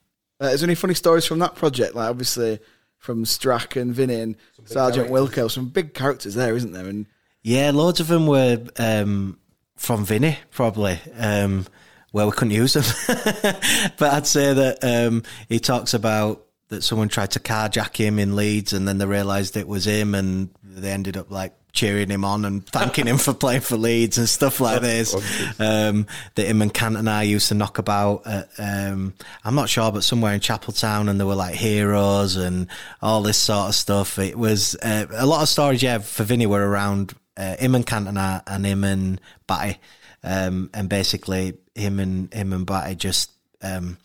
Uh, 0.42 0.48
is 0.48 0.62
there 0.62 0.68
any 0.68 0.76
funny 0.76 0.96
stories 0.96 1.26
from 1.26 1.40
that 1.40 1.56
project? 1.56 1.96
Like 1.96 2.10
obviously 2.10 2.60
from 3.06 3.24
Strack 3.24 3.80
and 3.80 3.94
Vinnie 3.94 4.20
and 4.20 4.36
Sergeant 4.66 5.12
Wilko. 5.12 5.50
Some 5.50 5.70
big 5.70 5.94
characters 5.94 6.34
there, 6.34 6.56
isn't 6.56 6.72
there? 6.72 6.88
And 6.88 7.06
yeah, 7.44 7.70
loads 7.72 8.00
of 8.00 8.08
them 8.08 8.26
were 8.26 8.66
um, 8.78 9.38
from 9.76 10.04
Vinnie, 10.04 10.40
probably. 10.50 11.00
Um, 11.16 11.68
well, 12.12 12.26
we 12.26 12.32
couldn't 12.32 12.52
use 12.52 12.74
them, 12.74 12.84
but 13.98 14.14
I'd 14.14 14.26
say 14.26 14.54
that 14.54 14.84
um, 14.84 15.22
he 15.48 15.60
talks 15.60 15.94
about 15.94 16.46
that 16.70 16.82
someone 16.82 17.10
tried 17.10 17.32
to 17.32 17.40
carjack 17.40 17.96
him 17.96 18.18
in 18.18 18.36
Leeds, 18.36 18.74
and 18.74 18.88
then 18.88 18.98
they 18.98 19.06
realised 19.06 19.56
it 19.56 19.68
was 19.68 19.86
him, 19.86 20.16
and 20.16 20.50
they 20.64 20.92
ended 20.92 21.16
up 21.16 21.30
like 21.30 21.54
cheering 21.76 22.10
him 22.10 22.26
on 22.26 22.46
and 22.46 22.66
thanking 22.66 23.06
him 23.06 23.18
for 23.18 23.34
playing 23.34 23.62
for 23.62 23.78
Leeds 23.78 24.18
and 24.18 24.28
stuff 24.28 24.60
like 24.60 24.82
this. 24.82 25.14
Um, 25.60 26.08
that 26.36 26.48
him 26.48 26.62
and 26.62 26.74
Cantona 26.74 27.28
used 27.28 27.50
to 27.50 27.54
knock 27.54 27.78
about. 27.78 28.26
At, 28.26 28.50
um, 28.58 29.14
I'm 29.44 29.56
not 29.56 29.70
sure, 29.70 29.92
but 29.92 30.04
somewhere 30.04 30.34
in 30.34 30.40
Chapeltown, 30.40 31.10
and 31.10 31.20
there 31.20 31.28
were 31.28 31.36
like 31.36 31.56
heroes 31.56 32.36
and 32.36 32.68
all 33.02 33.22
this 33.22 33.38
sort 33.38 33.70
of 33.70 33.76
stuff. 33.76 34.18
It 34.18 34.38
was 34.38 34.76
uh, 34.82 35.06
a 35.12 35.26
lot 35.26 35.44
of 35.44 35.50
stories. 35.50 35.84
Yeah, 35.84 36.00
for 36.00 36.24
Vinnie 36.24 36.48
were 36.48 36.68
around 36.68 37.14
uh, 37.38 37.58
him 37.58 37.76
and 37.76 37.86
Cantona 37.86 38.42
and 38.48 38.66
him 38.66 38.84
and 38.84 39.22
Batty, 39.46 39.80
um, 40.24 40.70
and 40.74 40.90
basically 40.90 41.58
him 41.76 42.00
and 42.00 42.34
him 42.34 42.54
and 42.54 42.66
Batty 42.66 42.96
just. 42.96 43.32
Um, 43.62 43.98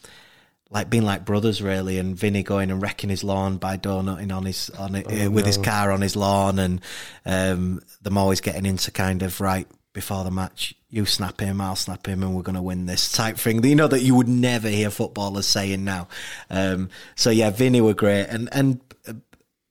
like 0.71 0.89
being 0.89 1.05
like 1.05 1.25
brothers 1.25 1.61
really, 1.61 1.99
and 1.99 2.16
Vinnie 2.16 2.45
going 2.45 2.71
and 2.71 2.81
wrecking 2.81 3.11
his 3.11 3.25
lawn 3.25 3.57
by 3.59 3.77
donutting 3.77 4.35
on 4.35 4.45
his 4.45 4.71
on 4.71 4.95
it, 4.95 5.07
oh, 5.09 5.27
uh, 5.27 5.31
with 5.31 5.45
no. 5.45 5.49
his 5.49 5.59
car 5.59 5.91
on 5.91 6.01
his 6.01 6.16
lawn, 6.16 6.59
and 6.59 6.81
um, 7.27 7.81
them 8.03 8.16
always 8.16 8.41
getting 8.41 8.66
into 8.66 8.91
kind 8.93 9.23
of 9.23 9.41
right 9.41 9.66
before 9.93 10.23
the 10.23 10.31
match. 10.31 10.75
You 10.89 11.07
snap 11.07 11.41
him, 11.41 11.61
I'll 11.61 11.77
snap 11.77 12.07
him, 12.07 12.23
and 12.23 12.35
we're 12.35 12.43
going 12.43 12.55
to 12.55 12.62
win 12.62 12.87
this 12.87 13.11
type 13.11 13.37
thing. 13.37 13.64
You 13.64 13.75
know 13.75 13.89
that 13.89 14.03
you 14.03 14.14
would 14.14 14.29
never 14.29 14.68
hear 14.68 14.91
footballers 14.91 15.47
saying 15.47 15.85
now. 15.85 16.09
Um, 16.49 16.91
so 17.16 17.31
yeah, 17.31 17.51
Vinnie 17.51 17.81
were 17.81 17.95
great, 17.95 18.27
and 18.27 18.49
and 18.53 18.81
uh, 19.09 19.14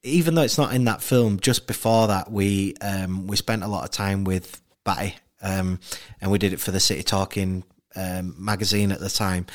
even 0.04 0.36
though 0.36 0.44
it's 0.44 0.58
not 0.58 0.74
in 0.74 0.84
that 0.86 1.02
film, 1.02 1.40
just 1.40 1.66
before 1.66 2.08
that 2.08 2.30
we 2.30 2.76
um, 2.82 3.26
we 3.28 3.38
spent 3.38 3.64
a 3.64 3.68
lot 3.68 3.86
of 3.86 3.92
time 3.92 4.26
with 4.26 4.62
Batty, 4.84 5.16
um, 5.42 5.80
and 6.20 6.30
we 6.30 6.38
did 6.40 6.52
it 6.52 6.60
for 6.60 6.72
the 6.72 6.80
City 6.82 7.04
Talking 7.04 7.64
um, 7.96 8.36
magazine 8.38 8.92
at 8.92 9.00
the 9.00 9.10
time, 9.10 9.46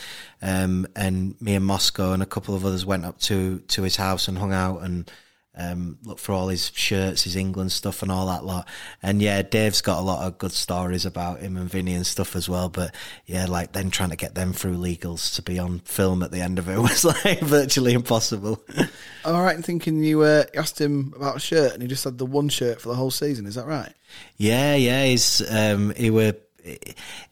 um, 0.43 0.87
and 0.97 1.41
me 1.41 1.55
and 1.55 1.65
Moscow 1.65 2.13
and 2.13 2.23
a 2.23 2.27
couple 2.27 2.55
of 2.55 2.65
others 2.65 2.85
went 2.85 3.05
up 3.05 3.19
to 3.21 3.61
to 3.69 3.83
his 3.83 3.97
house 3.97 4.29
and 4.29 4.39
hung 4.39 4.53
out 4.53 4.83
and 4.83 5.11
um, 5.57 5.99
looked 6.03 6.21
for 6.21 6.33
all 6.33 6.49
his 6.49 6.71
shirts, 6.75 7.23
his 7.23 7.37
England 7.37 7.71
stuff, 7.71 8.03
and 8.03 8.11
all 8.11 8.27
that 8.27 8.45
lot. 8.45 8.67
And 9.03 9.23
yeah, 9.23 9.43
Dave's 9.43 9.81
got 9.81 9.99
a 9.99 10.03
lot 10.03 10.27
of 10.27 10.39
good 10.39 10.53
stories 10.53 11.07
about 11.07 11.41
him 11.41 11.57
and 11.57 11.71
Vinny 11.71 11.95
and 11.95 12.07
stuff 12.07 12.35
as 12.35 12.49
well. 12.49 12.69
But 12.69 12.95
yeah, 13.27 13.47
like 13.47 13.73
then 13.73 13.91
trying 13.91 14.11
to 14.11 14.17
get 14.17 14.35
them 14.35 14.53
through 14.53 14.77
legals 14.77 15.35
to 15.37 15.43
be 15.43 15.59
on 15.59 15.81
film 15.81 16.23
at 16.23 16.33
the 16.33 16.41
end 16.41 16.59
of 16.59 16.69
it 16.69 16.79
was 16.81 17.05
like 17.05 17.41
virtually 17.41 17.93
impossible. 17.93 18.63
All 19.25 19.43
right, 19.43 19.63
thinking 19.65 20.03
you 20.03 20.23
uh, 20.23 20.45
asked 20.57 20.81
him 20.81 21.13
about 21.17 21.37
a 21.37 21.41
shirt, 21.41 21.73
and 21.73 21.83
he 21.83 21.89
just 21.89 22.05
had 22.05 22.19
the 22.19 22.27
one 22.27 22.49
shirt 22.49 22.81
for 22.81 22.89
the 22.89 22.97
whole 22.97 23.13
season. 23.13 23.47
Is 23.47 23.55
that 23.55 23.67
right? 23.67 23.93
Yeah, 24.37 24.75
yeah. 24.75 25.05
He's 25.05 25.43
um, 25.51 25.93
he 25.97 26.11
were 26.11 26.35
Eh, 26.65 26.77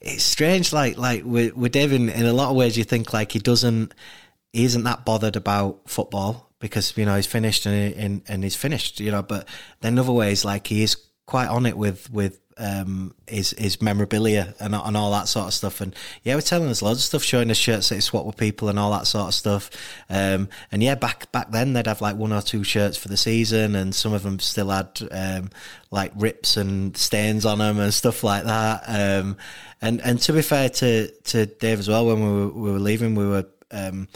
it's 0.01 0.23
strange. 0.23 0.73
Like 0.73 0.97
like 0.97 1.23
with 1.25 1.55
with 1.55 1.71
Devin, 1.71 2.09
in 2.09 2.25
a 2.25 2.33
lot 2.33 2.49
of 2.49 2.55
ways, 2.55 2.77
you 2.77 2.83
think 2.83 3.13
like 3.13 3.31
he 3.31 3.39
doesn't, 3.39 3.93
he 4.51 4.63
isn't 4.65 4.83
that 4.83 5.05
bothered 5.05 5.35
about 5.35 5.81
football 5.85 6.49
because 6.59 6.95
you 6.97 7.05
know 7.05 7.15
he's 7.15 7.27
finished 7.27 7.65
and 7.65 7.93
and, 7.95 8.21
and 8.27 8.43
he's 8.43 8.55
finished. 8.55 8.99
You 8.99 9.11
know, 9.11 9.23
but 9.23 9.47
then 9.81 9.97
other 9.99 10.11
ways, 10.11 10.45
like 10.45 10.67
he 10.67 10.83
is 10.83 10.97
quite 11.25 11.47
on 11.47 11.65
it 11.65 11.77
with 11.77 12.09
with 12.11 12.39
um, 12.57 13.13
his 13.27 13.51
his 13.57 13.81
memorabilia 13.81 14.53
and 14.59 14.75
and 14.75 14.97
all 14.97 15.11
that 15.11 15.27
sort 15.27 15.47
of 15.47 15.53
stuff. 15.53 15.81
And 15.81 15.95
yeah, 16.23 16.35
we're 16.35 16.41
telling 16.41 16.69
us 16.69 16.81
loads 16.81 16.99
of 16.99 17.03
stuff, 17.03 17.23
showing 17.23 17.49
us 17.51 17.57
shirts 17.57 17.89
that 17.89 17.95
he 17.95 18.01
swapped 18.01 18.25
with 18.25 18.37
people 18.37 18.69
and 18.69 18.79
all 18.79 18.91
that 18.91 19.07
sort 19.07 19.27
of 19.27 19.33
stuff. 19.33 19.69
Um, 20.09 20.49
and 20.71 20.83
yeah, 20.83 20.95
back 20.95 21.31
back 21.31 21.51
then 21.51 21.73
they'd 21.73 21.87
have 21.87 22.01
like 22.01 22.15
one 22.15 22.33
or 22.33 22.41
two 22.41 22.63
shirts 22.63 22.97
for 22.97 23.07
the 23.07 23.17
season, 23.17 23.75
and 23.75 23.93
some 23.93 24.13
of 24.13 24.23
them 24.23 24.39
still 24.39 24.69
had 24.69 24.99
um, 25.11 25.49
like 25.91 26.11
rips 26.15 26.57
and 26.57 26.95
stains 26.97 27.45
on 27.45 27.59
them 27.59 27.79
and 27.79 27.93
stuff 27.93 28.23
like 28.23 28.43
that. 28.43 28.83
Um, 28.87 29.37
and 29.81 30.01
and 30.01 30.19
to 30.21 30.33
be 30.33 30.41
fair 30.41 30.69
to 30.69 31.11
to 31.11 31.45
Dave 31.45 31.79
as 31.79 31.89
well, 31.89 32.05
when 32.05 32.21
we 32.21 32.31
were, 32.31 32.49
we 32.49 32.71
were 32.71 32.79
leaving, 32.79 33.15
we 33.15 33.27
were 33.27 33.45
um, 33.71 34.07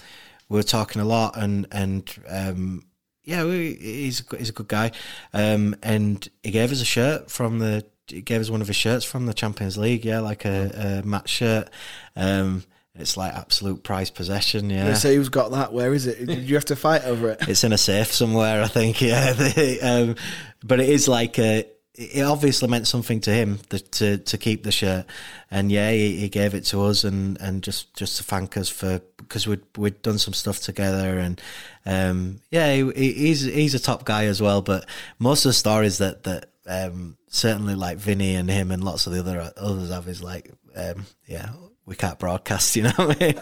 we 0.50 0.58
were 0.58 0.64
talking 0.64 1.02
a 1.02 1.06
lot 1.06 1.38
and 1.38 1.68
and 1.72 2.14
um, 2.30 2.84
yeah, 3.28 3.44
we, 3.44 3.74
he's 3.74 4.24
he's 4.38 4.50
a 4.50 4.54
good 4.54 4.70
guy, 4.70 4.92
um, 5.34 5.76
and 5.84 6.28
he 6.44 6.52
gave 6.52 6.72
us 6.72 6.82
a 6.82 6.86
shirt 6.86 7.30
from 7.30 7.60
the 7.60 7.84
he 7.84 7.97
gave 8.08 8.42
us 8.42 8.50
one 8.50 8.62
of 8.62 8.68
his 8.68 8.76
shirts 8.76 9.06
from 9.06 9.26
the 9.26 9.34
Champions 9.34 9.78
League, 9.78 10.06
yeah, 10.06 10.20
like 10.20 10.46
a, 10.46 11.02
a 11.04 11.08
match 11.08 11.30
shirt. 11.30 11.70
Um, 12.16 12.64
it's 12.96 13.16
like 13.16 13.34
absolute 13.34 13.84
prized 13.84 14.16
possession, 14.16 14.70
yeah. 14.70 14.94
So 14.96 15.14
who's 15.14 15.30
got 15.30 15.52
that? 15.52 15.72
Where 15.72 15.94
is 15.94 16.08
it? 16.08 16.26
Did 16.26 16.44
you 16.50 16.56
have 16.56 16.66
to 16.66 16.76
fight 16.76 17.04
over 17.04 17.30
it? 17.32 17.48
It's 17.48 17.64
in 17.64 17.72
a 17.74 17.78
safe 17.78 18.12
somewhere, 18.12 18.64
I 18.64 18.68
think. 18.68 19.02
Yeah, 19.02 19.34
um, 19.84 20.16
but 20.64 20.80
it 20.80 20.90
is 20.90 21.08
like 21.08 21.38
a, 21.38 21.66
it 21.94 22.24
obviously 22.24 22.68
meant 22.68 22.88
something 22.88 23.20
to 23.22 23.32
him 23.32 23.60
the, 23.70 23.80
to 23.80 24.18
to 24.18 24.38
keep 24.38 24.64
the 24.64 24.72
shirt, 24.72 25.06
and 25.52 25.72
yeah, 25.72 25.92
he, 25.92 26.18
he, 26.18 26.30
gave 26.30 26.54
it 26.54 26.62
to 26.66 26.84
us 26.84 27.04
and, 27.04 27.40
and 27.40 27.64
just, 27.64 27.94
just 27.96 28.18
to 28.18 28.24
thank 28.24 28.56
us 28.58 28.70
for 28.70 29.02
because 29.18 29.48
we'd 29.48 29.64
we'd 29.78 30.02
done 30.02 30.18
some 30.18 30.34
stuff 30.34 30.60
together, 30.60 31.20
and 31.20 31.42
um, 31.86 32.40
yeah, 32.50 32.74
he, 32.74 33.12
he's 33.14 33.42
he's 33.42 33.76
a 33.76 33.80
top 33.80 34.06
guy 34.06 34.26
as 34.26 34.42
well. 34.42 34.62
But 34.62 34.88
most 35.20 35.46
of 35.46 35.50
the 35.50 35.54
stories 35.54 36.00
that 36.00 36.24
that 36.24 36.50
um, 36.68 37.17
certainly 37.28 37.76
like 37.76 37.98
Vinnie 37.98 38.36
and 38.36 38.50
him 38.50 38.72
and 38.72 38.84
lots 38.84 39.08
of 39.08 39.14
the 39.14 39.20
other 39.20 39.52
others 39.58 39.92
have 39.92 40.08
is 40.08 40.24
like, 40.24 40.52
um, 40.76 41.06
yeah, 41.26 41.50
we 41.86 41.96
can't 41.96 42.20
broadcast, 42.20 42.76
you 42.76 42.84
know. 42.84 42.92
What 42.96 43.22
I 43.22 43.26
mean? 43.26 43.42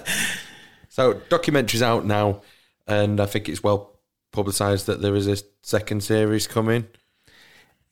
So 0.89 1.15
documentary's 1.29 1.81
out 1.81 2.05
now, 2.05 2.41
and 2.87 3.19
I 3.19 3.25
think 3.25 3.49
it's 3.49 3.63
well 3.63 3.99
publicised 4.31 4.87
that 4.87 5.01
there 5.01 5.15
is 5.15 5.27
a 5.27 5.37
second 5.61 6.03
series 6.03 6.47
coming. 6.47 6.87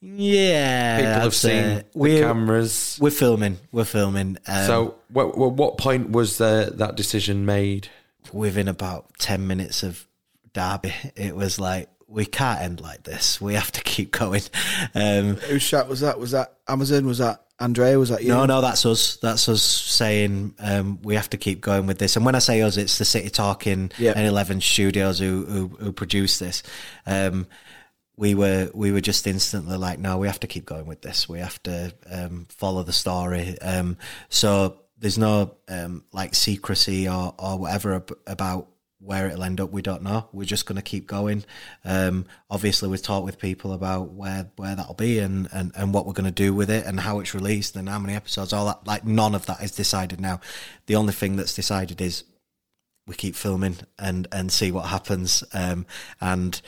Yeah, 0.02 0.98
people 0.98 1.22
have 1.22 1.36
seen 1.36 1.64
the 1.64 1.86
we're, 1.94 2.22
cameras. 2.22 2.98
We're 3.02 3.10
filming. 3.10 3.58
We're 3.72 3.86
filming. 3.86 4.38
Um, 4.48 4.66
so, 4.66 4.96
what, 5.08 5.38
what 5.38 5.78
point 5.78 6.10
was 6.10 6.40
the, 6.40 6.74
that 6.76 6.98
decision 6.98 7.46
made? 7.46 7.88
within 8.32 8.68
about 8.68 9.18
10 9.20 9.46
minutes 9.48 9.84
of 9.84 10.08
Derby, 10.54 10.94
it 11.16 11.36
was 11.36 11.60
like, 11.60 11.90
we 12.14 12.26
can't 12.26 12.62
end 12.62 12.80
like 12.82 13.04
this. 13.04 13.42
We 13.42 13.56
have 13.56 13.72
to 13.74 13.82
keep 13.82 14.12
going. 14.12 14.44
Um, 14.96 15.36
Whose 15.38 15.62
shot 15.64 15.88
was 15.90 16.02
that? 16.02 16.20
Was 16.20 16.32
that 16.32 16.54
Amazon? 16.68 17.06
Was 17.06 17.18
that 17.18 17.42
Andrea? 17.60 17.98
Was 18.00 18.10
that 18.10 18.22
you? 18.24 18.30
no, 18.30 18.46
no, 18.46 18.62
that's 18.62 18.86
us. 18.86 19.18
That's 19.18 19.50
us 19.50 19.62
saying 19.64 20.54
um, 20.60 21.02
we 21.02 21.16
have 21.16 21.30
to 21.32 21.38
keep 21.38 21.62
going 21.62 21.88
with 21.88 21.98
this. 22.00 22.16
And 22.16 22.26
when 22.26 22.36
I 22.36 22.40
say 22.40 22.62
us, 22.62 22.78
it's 22.78 22.98
the 22.98 23.06
City 23.06 23.30
Talking 23.30 23.92
Yeah. 23.98 24.14
and 24.16 24.26
Eleven 24.28 24.62
Studios 24.62 25.20
who 25.20 25.46
who, 25.46 25.68
who 25.80 25.92
produced 25.92 26.40
this. 26.40 26.64
Um, 27.06 27.48
we 28.16 28.36
were 28.36 28.70
we 28.74 28.92
were 28.92 29.02
just 29.02 29.26
instantly 29.26 29.78
like, 29.78 29.98
no, 30.00 30.18
we 30.20 30.28
have 30.28 30.40
to 30.42 30.48
keep 30.48 30.66
going 30.66 30.86
with 30.86 31.02
this. 31.02 31.28
We 31.28 31.40
have 31.40 31.62
to 31.64 31.94
um, 32.12 32.46
follow 32.50 32.84
the 32.84 32.94
story. 32.94 33.60
Um, 33.60 33.98
so 34.30 34.82
there's 35.00 35.18
no 35.18 35.56
um, 35.68 36.04
like 36.14 36.36
secrecy 36.36 37.08
or 37.10 37.34
or 37.40 37.58
whatever 37.58 37.96
ab- 37.96 38.18
about 38.28 38.68
where 39.04 39.28
it'll 39.28 39.44
end 39.44 39.60
up. 39.60 39.72
We 39.72 39.82
don't 39.82 40.04
know. 40.04 40.28
We're 40.32 40.46
just 40.46 40.66
going 40.66 40.78
to 40.78 40.82
keep 40.82 41.08
going. 41.08 41.44
Um, 41.84 42.26
obviously, 42.50 42.90
we've 42.90 43.02
talked 43.02 43.26
with 43.26 43.40
people 43.40 43.74
about 43.74 44.12
where 44.12 44.50
where 44.56 44.76
that'll 44.76 44.94
be 44.94 45.20
and, 45.20 45.48
and, 45.52 45.72
and 45.76 45.94
what 45.94 46.06
we're 46.06 46.14
going 46.14 46.26
to 46.26 46.32
do 46.32 46.54
with 46.54 46.70
it 46.70 46.86
and 46.86 47.00
how 47.00 47.20
it's 47.20 47.34
released 47.34 47.76
and 47.76 47.90
how 47.90 48.00
many 48.00 48.16
episodes. 48.16 48.54
All 48.54 48.66
that 48.68 48.86
like 48.88 49.06
none 49.06 49.36
of 49.36 49.46
that 49.48 49.62
is 49.62 49.72
decided 49.72 50.20
now. 50.20 50.40
The 50.86 50.96
only 50.96 51.14
thing 51.14 51.36
that's 51.36 51.54
decided 51.54 52.02
is 52.02 52.24
we 53.06 53.16
keep 53.16 53.36
filming 53.36 53.78
and 54.00 54.28
and 54.32 54.52
see 54.52 54.72
what 54.72 54.86
happens. 54.86 55.44
Um, 55.54 55.86
and 56.22 56.62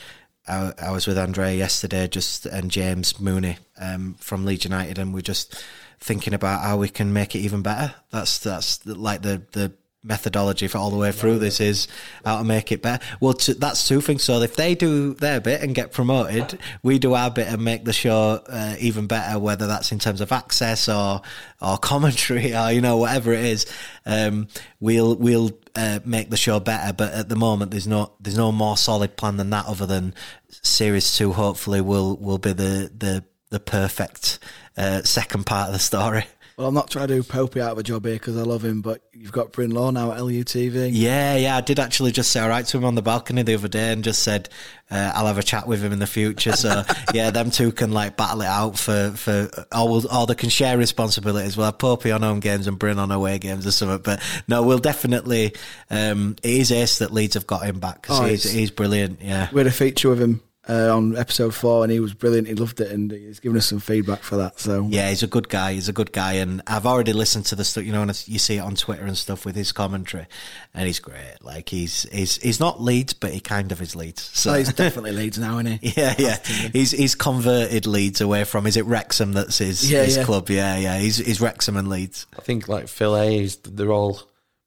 I, 0.48 0.72
I 0.80 0.90
was 0.90 1.06
with 1.06 1.18
Andrea 1.18 1.54
yesterday, 1.54 2.06
just 2.08 2.46
and 2.46 2.70
James 2.70 3.18
Mooney 3.20 3.58
um, 3.78 4.14
from 4.20 4.44
Leeds 4.44 4.64
United, 4.64 4.98
and 4.98 5.12
we're 5.12 5.20
just 5.20 5.64
thinking 5.98 6.34
about 6.34 6.62
how 6.62 6.76
we 6.76 6.88
can 6.88 7.12
make 7.12 7.34
it 7.34 7.40
even 7.40 7.62
better. 7.62 7.94
That's 8.10 8.38
that's 8.38 8.84
like 8.86 9.22
the 9.22 9.42
the 9.52 9.72
methodology 10.06 10.68
for 10.68 10.78
all 10.78 10.90
the 10.90 10.96
way 10.96 11.12
through 11.12 11.38
this 11.38 11.60
is 11.60 11.88
how 12.24 12.38
to 12.38 12.44
make 12.44 12.72
it 12.72 12.82
better. 12.82 13.04
Well, 13.20 13.34
that's 13.58 13.86
two 13.86 14.00
things. 14.00 14.22
So 14.22 14.40
if 14.40 14.56
they 14.56 14.74
do 14.74 15.14
their 15.14 15.40
bit 15.40 15.62
and 15.62 15.74
get 15.74 15.92
promoted, 15.92 16.58
we 16.82 16.98
do 16.98 17.14
our 17.14 17.30
bit 17.30 17.48
and 17.48 17.62
make 17.62 17.84
the 17.84 17.92
show 17.92 18.42
uh, 18.48 18.76
even 18.78 19.06
better. 19.06 19.38
Whether 19.38 19.66
that's 19.66 19.92
in 19.92 19.98
terms 19.98 20.20
of 20.20 20.32
access 20.32 20.88
or 20.88 21.22
or 21.60 21.78
commentary 21.82 22.54
or 22.54 22.70
you 22.70 22.80
know 22.80 22.96
whatever 22.96 23.32
it 23.32 23.44
is, 23.44 23.66
um, 24.06 24.48
we'll 24.80 25.16
we'll 25.16 25.50
uh, 25.74 26.00
make 26.04 26.30
the 26.30 26.36
show 26.36 26.60
better. 26.60 26.92
But 26.92 27.12
at 27.12 27.28
the 27.28 27.36
moment, 27.36 27.72
there's 27.72 27.86
no 27.86 28.12
there's 28.20 28.38
no 28.38 28.52
more 28.52 28.76
solid 28.76 29.16
plan 29.16 29.36
than 29.36 29.50
that. 29.50 29.66
Other 29.66 29.86
than 29.86 30.14
series 30.48 31.16
two, 31.16 31.32
hopefully 31.32 31.80
will 31.80 32.16
will 32.16 32.38
be 32.38 32.52
the 32.52 32.90
the 32.96 33.24
the 33.50 33.60
perfect 33.60 34.38
uh, 34.76 35.02
second 35.02 35.46
part 35.46 35.68
of 35.68 35.72
the 35.72 35.78
story. 35.78 36.26
Well, 36.56 36.68
I'm 36.68 36.74
not 36.74 36.88
trying 36.88 37.08
to 37.08 37.16
do 37.16 37.22
Popey 37.22 37.60
out 37.60 37.72
of 37.72 37.78
a 37.78 37.82
job 37.82 38.06
here 38.06 38.14
because 38.14 38.38
I 38.38 38.40
love 38.40 38.64
him, 38.64 38.80
but 38.80 39.02
you've 39.12 39.30
got 39.30 39.52
Bryn 39.52 39.72
Law 39.72 39.90
now 39.90 40.12
at 40.12 40.20
LUTV. 40.20 40.88
Yeah, 40.90 41.36
yeah, 41.36 41.54
I 41.54 41.60
did 41.60 41.78
actually 41.78 42.12
just 42.12 42.32
say 42.32 42.40
all 42.40 42.48
right 42.48 42.64
to 42.64 42.78
him 42.78 42.86
on 42.86 42.94
the 42.94 43.02
balcony 43.02 43.42
the 43.42 43.52
other 43.56 43.68
day 43.68 43.92
and 43.92 44.02
just 44.02 44.22
said 44.22 44.48
uh, 44.90 45.12
I'll 45.14 45.26
have 45.26 45.36
a 45.36 45.42
chat 45.42 45.66
with 45.68 45.82
him 45.82 45.92
in 45.92 45.98
the 45.98 46.06
future. 46.06 46.52
So 46.52 46.82
yeah, 47.12 47.30
them 47.30 47.50
two 47.50 47.72
can 47.72 47.92
like 47.92 48.16
battle 48.16 48.40
it 48.40 48.46
out 48.46 48.78
for 48.78 49.10
for 49.10 49.50
or, 49.70 49.86
we'll, 49.86 50.16
or 50.16 50.26
they 50.26 50.34
can 50.34 50.48
share 50.48 50.78
responsibilities. 50.78 51.58
We'll 51.58 51.66
have 51.66 51.76
Popey 51.76 52.14
on 52.14 52.22
home 52.22 52.40
games 52.40 52.66
and 52.66 52.78
Bryn 52.78 52.98
on 52.98 53.10
away 53.10 53.38
games 53.38 53.66
or 53.66 53.72
something. 53.72 54.00
But 54.02 54.22
no, 54.48 54.62
we'll 54.62 54.78
definitely. 54.78 55.52
Um, 55.90 56.36
it 56.42 56.52
is 56.52 56.72
Ace 56.72 57.00
that 57.00 57.12
Leeds 57.12 57.34
have 57.34 57.46
got 57.46 57.66
him 57.66 57.80
back 57.80 58.00
because 58.00 58.20
Oh, 58.20 58.24
he's, 58.24 58.50
he's 58.50 58.70
brilliant. 58.70 59.20
Yeah. 59.20 59.50
We 59.52 59.60
had 59.60 59.66
a 59.66 59.70
feature 59.70 60.08
with 60.08 60.22
him 60.22 60.40
uh, 60.68 60.94
on 60.96 61.16
episode 61.16 61.54
four, 61.54 61.84
and 61.84 61.92
he 61.92 62.00
was 62.00 62.12
brilliant. 62.14 62.48
He 62.48 62.54
loved 62.54 62.80
it, 62.80 62.90
and 62.90 63.10
he's 63.12 63.38
given 63.40 63.56
us 63.56 63.66
some 63.66 63.78
feedback 63.78 64.20
for 64.22 64.36
that. 64.36 64.58
So 64.58 64.86
Yeah, 64.90 65.08
he's 65.08 65.22
a 65.22 65.26
good 65.28 65.48
guy. 65.48 65.74
He's 65.74 65.88
a 65.88 65.92
good 65.92 66.12
guy, 66.12 66.34
and 66.34 66.60
I've 66.66 66.86
already 66.86 67.12
listened 67.12 67.46
to 67.46 67.54
the 67.54 67.64
stuff. 67.64 67.84
You 67.84 67.92
know, 67.92 68.02
and 68.02 68.28
you 68.28 68.38
see 68.38 68.56
it 68.56 68.60
on 68.60 68.74
Twitter 68.74 69.04
and 69.04 69.16
stuff 69.16 69.44
with 69.44 69.54
his 69.54 69.70
commentary, 69.72 70.26
and 70.74 70.86
he's 70.86 70.98
great. 70.98 71.36
Like 71.40 71.68
he's 71.68 72.02
he's 72.10 72.36
he's 72.38 72.58
not 72.60 72.82
Leeds, 72.82 73.12
but 73.12 73.32
he 73.32 73.40
kind 73.40 73.70
of 73.70 73.80
is 73.80 73.94
Leeds. 73.94 74.22
So 74.22 74.50
so 74.50 74.58
he's 74.58 74.72
definitely 74.72 75.12
Leeds 75.12 75.38
now, 75.38 75.58
isn't 75.58 75.78
he? 75.82 75.92
Yeah, 75.96 76.14
yeah. 76.18 76.38
He's 76.72 76.90
he's 76.90 77.14
converted 77.14 77.86
Leeds 77.86 78.20
away 78.20 78.44
from. 78.44 78.66
Is 78.66 78.76
it 78.76 78.84
Wrexham 78.86 79.32
that's 79.34 79.58
his 79.58 79.90
Yeah, 79.90 80.04
his 80.04 80.16
yeah. 80.16 80.24
club? 80.24 80.50
Yeah, 80.50 80.76
yeah. 80.76 80.98
He's 80.98 81.18
he's 81.18 81.40
Wrexham 81.40 81.76
and 81.76 81.88
Leeds. 81.88 82.26
I 82.36 82.42
think 82.42 82.68
like 82.68 82.88
Phil 82.88 83.14
Hayes, 83.16 83.56
they're 83.56 83.92
all, 83.92 84.20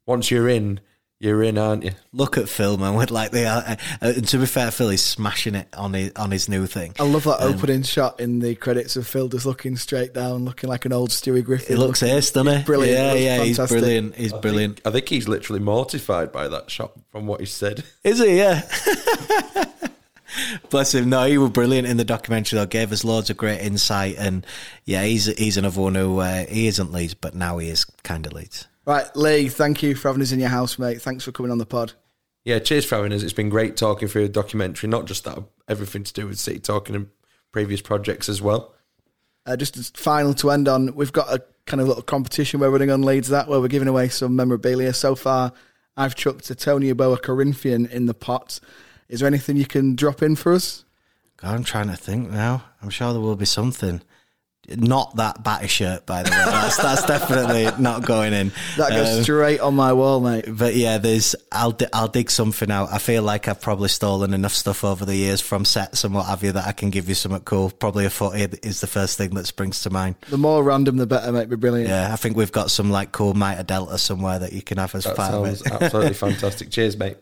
once 0.05 0.31
you're 0.31 0.47
in, 0.49 0.79
you're 1.19 1.43
in, 1.43 1.57
aren't 1.57 1.83
you? 1.83 1.91
Look 2.13 2.37
at 2.37 2.47
Phil, 2.47 2.77
man. 2.77 2.93
With 2.95 3.11
like 3.11 3.31
the 3.31 3.45
uh, 3.45 3.61
uh, 4.01 4.13
and 4.15 4.27
to 4.29 4.37
be 4.37 4.45
fair, 4.45 4.71
Phil 4.71 4.89
is 4.89 5.03
smashing 5.03 5.53
it 5.55 5.67
on 5.75 5.93
his 5.93 6.11
on 6.15 6.31
his 6.31 6.47
new 6.47 6.65
thing. 6.65 6.93
I 6.99 7.03
love 7.03 7.25
that 7.25 7.41
opening 7.41 7.83
shot 7.83 8.19
in 8.21 8.39
the 8.39 8.55
credits 8.55 8.95
of 8.95 9.05
Phil 9.05 9.27
just 9.27 9.45
looking 9.45 9.75
straight 9.75 10.13
down, 10.13 10.45
looking 10.45 10.69
like 10.69 10.85
an 10.85 10.93
old 10.93 11.09
Stewie 11.09 11.43
Griffin. 11.43 11.75
It 11.75 11.79
looks 11.79 12.01
looking- 12.01 12.17
ace, 12.17 12.31
doesn't 12.31 12.53
it? 12.53 12.65
brilliant. 12.65 13.17
It 13.17 13.21
Yeah, 13.23 13.37
looks 13.37 13.57
yeah. 13.57 13.63
He's 13.65 13.71
brilliant. 13.71 14.15
He's 14.15 14.33
brilliant. 14.33 14.81
I 14.85 14.91
think 14.91 15.09
he's 15.09 15.27
literally 15.27 15.59
mortified 15.59 16.31
by 16.31 16.47
that 16.47 16.71
shot 16.71 16.93
from 17.11 17.27
what 17.27 17.41
he 17.41 17.45
said. 17.45 17.83
Is 18.03 18.19
he? 18.19 18.37
Yeah. 18.37 18.61
Bless 20.69 20.93
him. 20.93 21.09
No, 21.09 21.25
he 21.25 21.37
was 21.39 21.49
brilliant 21.49 21.87
in 21.87 21.97
the 21.97 22.05
documentary. 22.05 22.59
Though, 22.59 22.65
gave 22.67 22.91
us 22.91 23.03
loads 23.03 23.29
of 23.31 23.37
great 23.37 23.61
insight, 23.61 24.15
and 24.17 24.45
yeah, 24.85 25.03
he's 25.03 25.25
he's 25.25 25.57
another 25.57 25.81
one 25.81 25.95
who 25.95 26.19
uh, 26.19 26.45
he 26.45 26.67
isn't 26.67 26.91
Leeds, 26.91 27.15
but 27.15 27.33
now 27.33 27.57
he 27.57 27.67
is 27.69 27.83
kind 28.03 28.25
of 28.27 28.33
Leeds. 28.33 28.67
Right, 28.89 29.15
Lee, 29.15 29.49
thank 29.49 29.83
you 29.83 29.93
for 29.93 30.07
having 30.07 30.23
us 30.23 30.31
in 30.31 30.39
your 30.39 30.49
house, 30.49 30.79
mate. 30.79 30.99
Thanks 30.99 31.23
for 31.23 31.31
coming 31.31 31.51
on 31.51 31.59
the 31.59 31.65
pod. 31.67 31.93
Yeah, 32.43 32.57
cheers 32.57 32.85
for 32.85 32.95
having 32.95 33.13
us. 33.13 33.21
It's 33.21 33.33
been 33.33 33.49
great 33.49 33.77
talking 33.77 34.07
through 34.07 34.23
the 34.23 34.33
documentary, 34.33 34.89
not 34.89 35.05
just 35.05 35.25
that, 35.25 35.37
everything 35.67 36.03
to 36.05 36.11
do 36.11 36.25
with 36.25 36.39
City 36.39 36.57
Talking 36.57 36.95
and 36.95 37.07
previous 37.51 37.81
projects 37.81 38.27
as 38.29 38.41
well. 38.41 38.73
Uh, 39.45 39.55
just 39.55 39.77
as 39.77 39.91
final 39.91 40.33
to 40.33 40.49
end 40.49 40.67
on, 40.67 40.95
we've 40.95 41.13
got 41.13 41.31
a 41.31 41.43
kind 41.67 41.81
of 41.81 41.87
little 41.87 42.01
competition 42.01 42.59
we're 42.59 42.71
running 42.71 42.89
on 42.89 43.03
Leeds 43.03 43.27
that 43.27 43.47
where 43.47 43.59
we're 43.59 43.67
giving 43.67 43.87
away 43.87 44.09
some 44.09 44.35
memorabilia. 44.35 44.91
So 44.91 45.13
far, 45.13 45.53
I've 45.95 46.15
chucked 46.15 46.49
a 46.49 46.55
Tony 46.55 46.91
Yeboah 46.91 47.21
Corinthian 47.21 47.85
in 47.85 48.07
the 48.07 48.15
pot. 48.15 48.59
Is 49.07 49.19
there 49.19 49.27
anything 49.27 49.55
you 49.55 49.67
can 49.67 49.95
drop 49.95 50.23
in 50.23 50.35
for 50.35 50.51
us? 50.51 50.83
God, 51.37 51.53
I'm 51.53 51.63
trying 51.63 51.89
to 51.89 51.95
think 51.95 52.31
now. 52.31 52.63
I'm 52.81 52.89
sure 52.89 53.13
there 53.13 53.21
will 53.21 53.35
be 53.35 53.45
something. 53.45 54.01
Not 54.77 55.15
that 55.15 55.43
batty 55.43 55.67
shirt, 55.67 56.05
by 56.05 56.23
the 56.23 56.29
way. 56.29 56.35
That's, 56.37 56.77
that's 56.77 57.03
definitely 57.05 57.69
not 57.81 58.05
going 58.05 58.33
in. 58.33 58.51
That 58.77 58.89
goes 58.91 59.17
Um, 59.17 59.23
straight 59.23 59.59
on 59.59 59.75
my 59.75 59.93
wall, 59.93 60.19
mate. 60.19 60.45
but 60.47 60.75
yeah, 60.75 60.97
there's. 60.97 61.35
I'll 61.51 61.71
di- 61.71 61.87
I'll 61.93 62.07
dig 62.07 62.29
something 62.31 62.69
out. 62.69 62.89
I 62.91 62.97
feel 62.99 63.23
like 63.23 63.47
I've 63.47 63.61
probably 63.61 63.89
stolen 63.89 64.33
enough 64.33 64.53
stuff 64.53 64.83
over 64.83 65.05
the 65.05 65.15
years 65.15 65.41
from 65.41 65.65
sets 65.65 66.03
and 66.03 66.13
what 66.13 66.25
have 66.27 66.43
you 66.43 66.51
that 66.51 66.67
I 66.67 66.71
can 66.71 66.89
give 66.89 67.09
you 67.09 67.15
something 67.15 67.41
cool. 67.41 67.69
Probably 67.71 68.05
a 68.05 68.09
footy 68.09 68.43
is 68.63 68.81
the 68.81 68.87
first 68.87 69.17
thing 69.17 69.31
that 69.35 69.45
springs 69.47 69.81
to 69.83 69.89
mind. 69.89 70.15
The 70.29 70.37
more 70.37 70.63
random, 70.63 70.97
the 70.97 71.07
better, 71.07 71.31
mate. 71.31 71.49
Be 71.49 71.55
brilliant. 71.55 71.89
Yeah, 71.89 72.11
I 72.13 72.15
think 72.15 72.37
we've 72.37 72.51
got 72.51 72.69
some 72.71 72.91
like 72.91 73.11
cool 73.11 73.33
Mitre 73.33 73.63
Delta 73.63 73.97
somewhere 73.97 74.39
that 74.39 74.53
you 74.53 74.61
can 74.61 74.77
have 74.77 74.93
as 74.95 75.05
That 75.05 75.15
part 75.15 75.33
of 75.33 75.45
it. 75.45 75.61
absolutely 75.71 76.13
fantastic. 76.13 76.69
Cheers, 76.69 76.97
mate. 76.97 77.17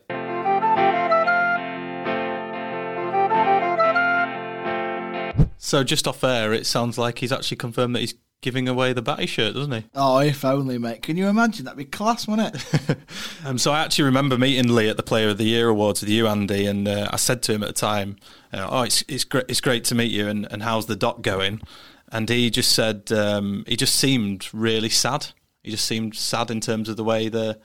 So 5.58 5.84
just 5.84 6.06
off 6.06 6.24
air, 6.24 6.52
it 6.52 6.66
sounds 6.66 6.96
like 6.96 7.18
he's 7.18 7.32
actually 7.32 7.56
confirmed 7.58 7.94
that 7.94 8.00
he's 8.00 8.14
giving 8.40 8.68
away 8.68 8.92
the 8.92 9.02
Batty 9.02 9.26
shirt, 9.26 9.54
doesn't 9.54 9.72
he? 9.72 9.84
Oh, 9.94 10.18
if 10.18 10.44
only, 10.44 10.78
mate. 10.78 11.02
Can 11.02 11.16
you 11.16 11.26
imagine? 11.26 11.64
That'd 11.64 11.78
be 11.78 11.84
class, 11.84 12.26
wouldn't 12.26 12.54
it? 12.54 12.98
Um, 13.44 13.56
so 13.56 13.70
I 13.70 13.80
actually 13.80 14.04
remember 14.06 14.36
meeting 14.36 14.74
Lee 14.74 14.88
at 14.88 14.96
the 14.96 15.02
Player 15.02 15.28
of 15.28 15.38
the 15.38 15.44
Year 15.44 15.68
awards 15.68 16.00
with 16.00 16.10
you, 16.10 16.26
Andy, 16.26 16.66
and 16.66 16.88
uh, 16.88 17.08
I 17.10 17.16
said 17.16 17.40
to 17.44 17.52
him 17.52 17.62
at 17.62 17.68
the 17.68 17.72
time, 17.72 18.16
uh, 18.52 18.66
"Oh, 18.68 18.82
it's 18.82 19.04
it's 19.06 19.22
great, 19.22 19.44
it's 19.48 19.60
great 19.60 19.84
to 19.84 19.94
meet 19.94 20.10
you, 20.10 20.26
and, 20.26 20.46
and 20.50 20.62
how's 20.62 20.86
the 20.86 20.96
doc 20.96 21.22
going?" 21.22 21.62
And 22.10 22.28
he 22.28 22.50
just 22.50 22.72
said 22.72 23.10
um, 23.12 23.64
he 23.68 23.76
just 23.76 23.94
seemed 23.94 24.48
really 24.52 24.88
sad. 24.88 25.28
He 25.62 25.70
just 25.70 25.84
seemed 25.84 26.16
sad 26.16 26.50
in 26.50 26.60
terms 26.60 26.88
of 26.88 26.96
the 26.96 27.04
way 27.04 27.28
the 27.28 27.60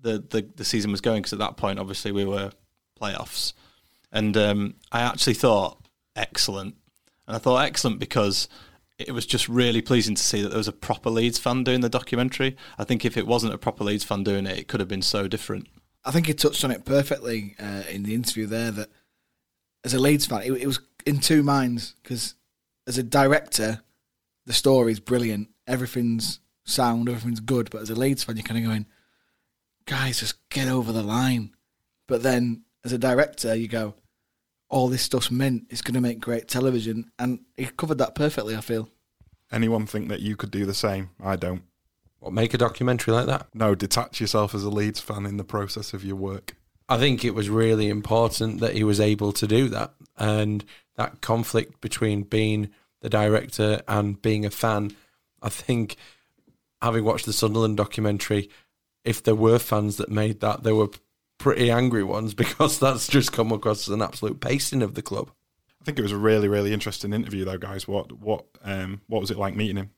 the 0.00 0.24
the, 0.30 0.48
the 0.54 0.64
season 0.64 0.92
was 0.92 1.00
going 1.00 1.22
because 1.22 1.32
at 1.32 1.40
that 1.40 1.56
point, 1.56 1.80
obviously, 1.80 2.12
we 2.12 2.24
were 2.24 2.52
playoffs, 3.00 3.52
and 4.12 4.36
um, 4.36 4.74
I 4.92 5.00
actually 5.02 5.34
thought 5.34 5.84
excellent, 6.14 6.76
and 7.26 7.36
I 7.36 7.38
thought 7.38 7.64
excellent 7.64 7.98
because 7.98 8.48
it 8.98 9.12
was 9.12 9.26
just 9.26 9.48
really 9.48 9.82
pleasing 9.82 10.14
to 10.14 10.22
see 10.22 10.42
that 10.42 10.48
there 10.48 10.58
was 10.58 10.68
a 10.68 10.72
proper 10.72 11.10
Leeds 11.10 11.38
fan 11.38 11.64
doing 11.64 11.80
the 11.80 11.88
documentary. 11.88 12.56
I 12.78 12.84
think 12.84 13.04
if 13.04 13.16
it 13.16 13.26
wasn't 13.26 13.52
a 13.52 13.58
proper 13.58 13.84
Leeds 13.84 14.04
fan 14.04 14.24
doing 14.24 14.46
it, 14.46 14.58
it 14.58 14.68
could 14.68 14.80
have 14.80 14.88
been 14.88 15.02
so 15.02 15.28
different. 15.28 15.68
I 16.04 16.12
think 16.12 16.26
he 16.26 16.34
touched 16.34 16.64
on 16.64 16.70
it 16.70 16.84
perfectly 16.84 17.56
uh, 17.60 17.82
in 17.90 18.04
the 18.04 18.14
interview 18.14 18.46
there. 18.46 18.70
That 18.70 18.88
as 19.84 19.92
a 19.92 19.98
Leeds 19.98 20.26
fan, 20.26 20.42
it, 20.42 20.52
it 20.52 20.66
was 20.66 20.80
in 21.04 21.20
two 21.20 21.42
minds 21.42 21.94
because 22.02 22.34
as 22.86 22.96
a 22.96 23.02
director, 23.02 23.82
the 24.46 24.52
story's 24.52 25.00
brilliant, 25.00 25.48
everything's 25.66 26.40
sound, 26.64 27.08
everything's 27.08 27.40
good. 27.40 27.70
But 27.70 27.82
as 27.82 27.90
a 27.90 27.94
Leeds 27.94 28.24
fan, 28.24 28.36
you're 28.36 28.44
kind 28.44 28.64
of 28.64 28.70
going, 28.70 28.86
guys, 29.84 30.20
just 30.20 30.48
get 30.48 30.68
over 30.68 30.92
the 30.92 31.02
line. 31.02 31.54
But 32.08 32.22
then 32.22 32.62
as 32.84 32.92
a 32.92 32.98
director, 32.98 33.54
you 33.54 33.68
go, 33.68 33.94
all 34.68 34.88
this 34.88 35.02
stuff's 35.02 35.30
meant 35.30 35.64
it's 35.70 35.82
going 35.82 35.94
to 35.94 36.00
make 36.00 36.20
great 36.20 36.48
television, 36.48 37.10
and 37.18 37.40
he 37.56 37.66
covered 37.66 37.98
that 37.98 38.14
perfectly. 38.14 38.56
I 38.56 38.60
feel. 38.60 38.88
Anyone 39.52 39.86
think 39.86 40.08
that 40.08 40.20
you 40.20 40.36
could 40.36 40.50
do 40.50 40.66
the 40.66 40.74
same? 40.74 41.10
I 41.22 41.36
don't. 41.36 41.62
What, 42.18 42.32
make 42.32 42.54
a 42.54 42.58
documentary 42.58 43.14
like 43.14 43.26
that? 43.26 43.46
No, 43.54 43.74
detach 43.74 44.20
yourself 44.20 44.54
as 44.54 44.64
a 44.64 44.70
Leeds 44.70 45.00
fan 45.00 45.26
in 45.26 45.36
the 45.36 45.44
process 45.44 45.94
of 45.94 46.04
your 46.04 46.16
work. 46.16 46.56
I 46.88 46.98
think 46.98 47.24
it 47.24 47.34
was 47.34 47.48
really 47.48 47.88
important 47.88 48.60
that 48.60 48.74
he 48.74 48.82
was 48.82 49.00
able 49.00 49.32
to 49.32 49.46
do 49.46 49.68
that. 49.68 49.92
And 50.16 50.64
that 50.96 51.20
conflict 51.20 51.80
between 51.80 52.22
being 52.22 52.70
the 53.02 53.08
director 53.08 53.82
and 53.86 54.20
being 54.20 54.44
a 54.44 54.50
fan. 54.50 54.96
I 55.42 55.48
think 55.48 55.96
having 56.82 57.04
watched 57.04 57.26
the 57.26 57.32
Sunderland 57.32 57.76
documentary, 57.76 58.50
if 59.04 59.22
there 59.22 59.34
were 59.34 59.58
fans 59.58 59.96
that 59.96 60.08
made 60.08 60.40
that, 60.40 60.62
they 60.62 60.72
were 60.72 60.88
pretty 61.46 61.70
angry 61.70 62.02
ones 62.02 62.34
because 62.42 62.80
that's 62.80 63.06
just 63.06 63.32
come 63.32 63.52
across 63.52 63.86
as 63.86 63.94
an 63.94 64.02
absolute 64.02 64.40
pasting 64.40 64.82
of 64.82 64.94
the 64.94 65.02
club. 65.02 65.30
I 65.80 65.84
think 65.84 65.96
it 65.96 66.02
was 66.02 66.10
a 66.10 66.16
really, 66.16 66.48
really 66.48 66.72
interesting 66.72 67.12
interview, 67.12 67.44
though, 67.44 67.56
guys. 67.56 67.86
What, 67.86 68.10
what, 68.10 68.46
um, 68.64 69.00
what 69.06 69.20
was 69.20 69.30
it 69.30 69.38
like 69.38 69.54
meeting 69.54 69.76
him? 69.76 69.90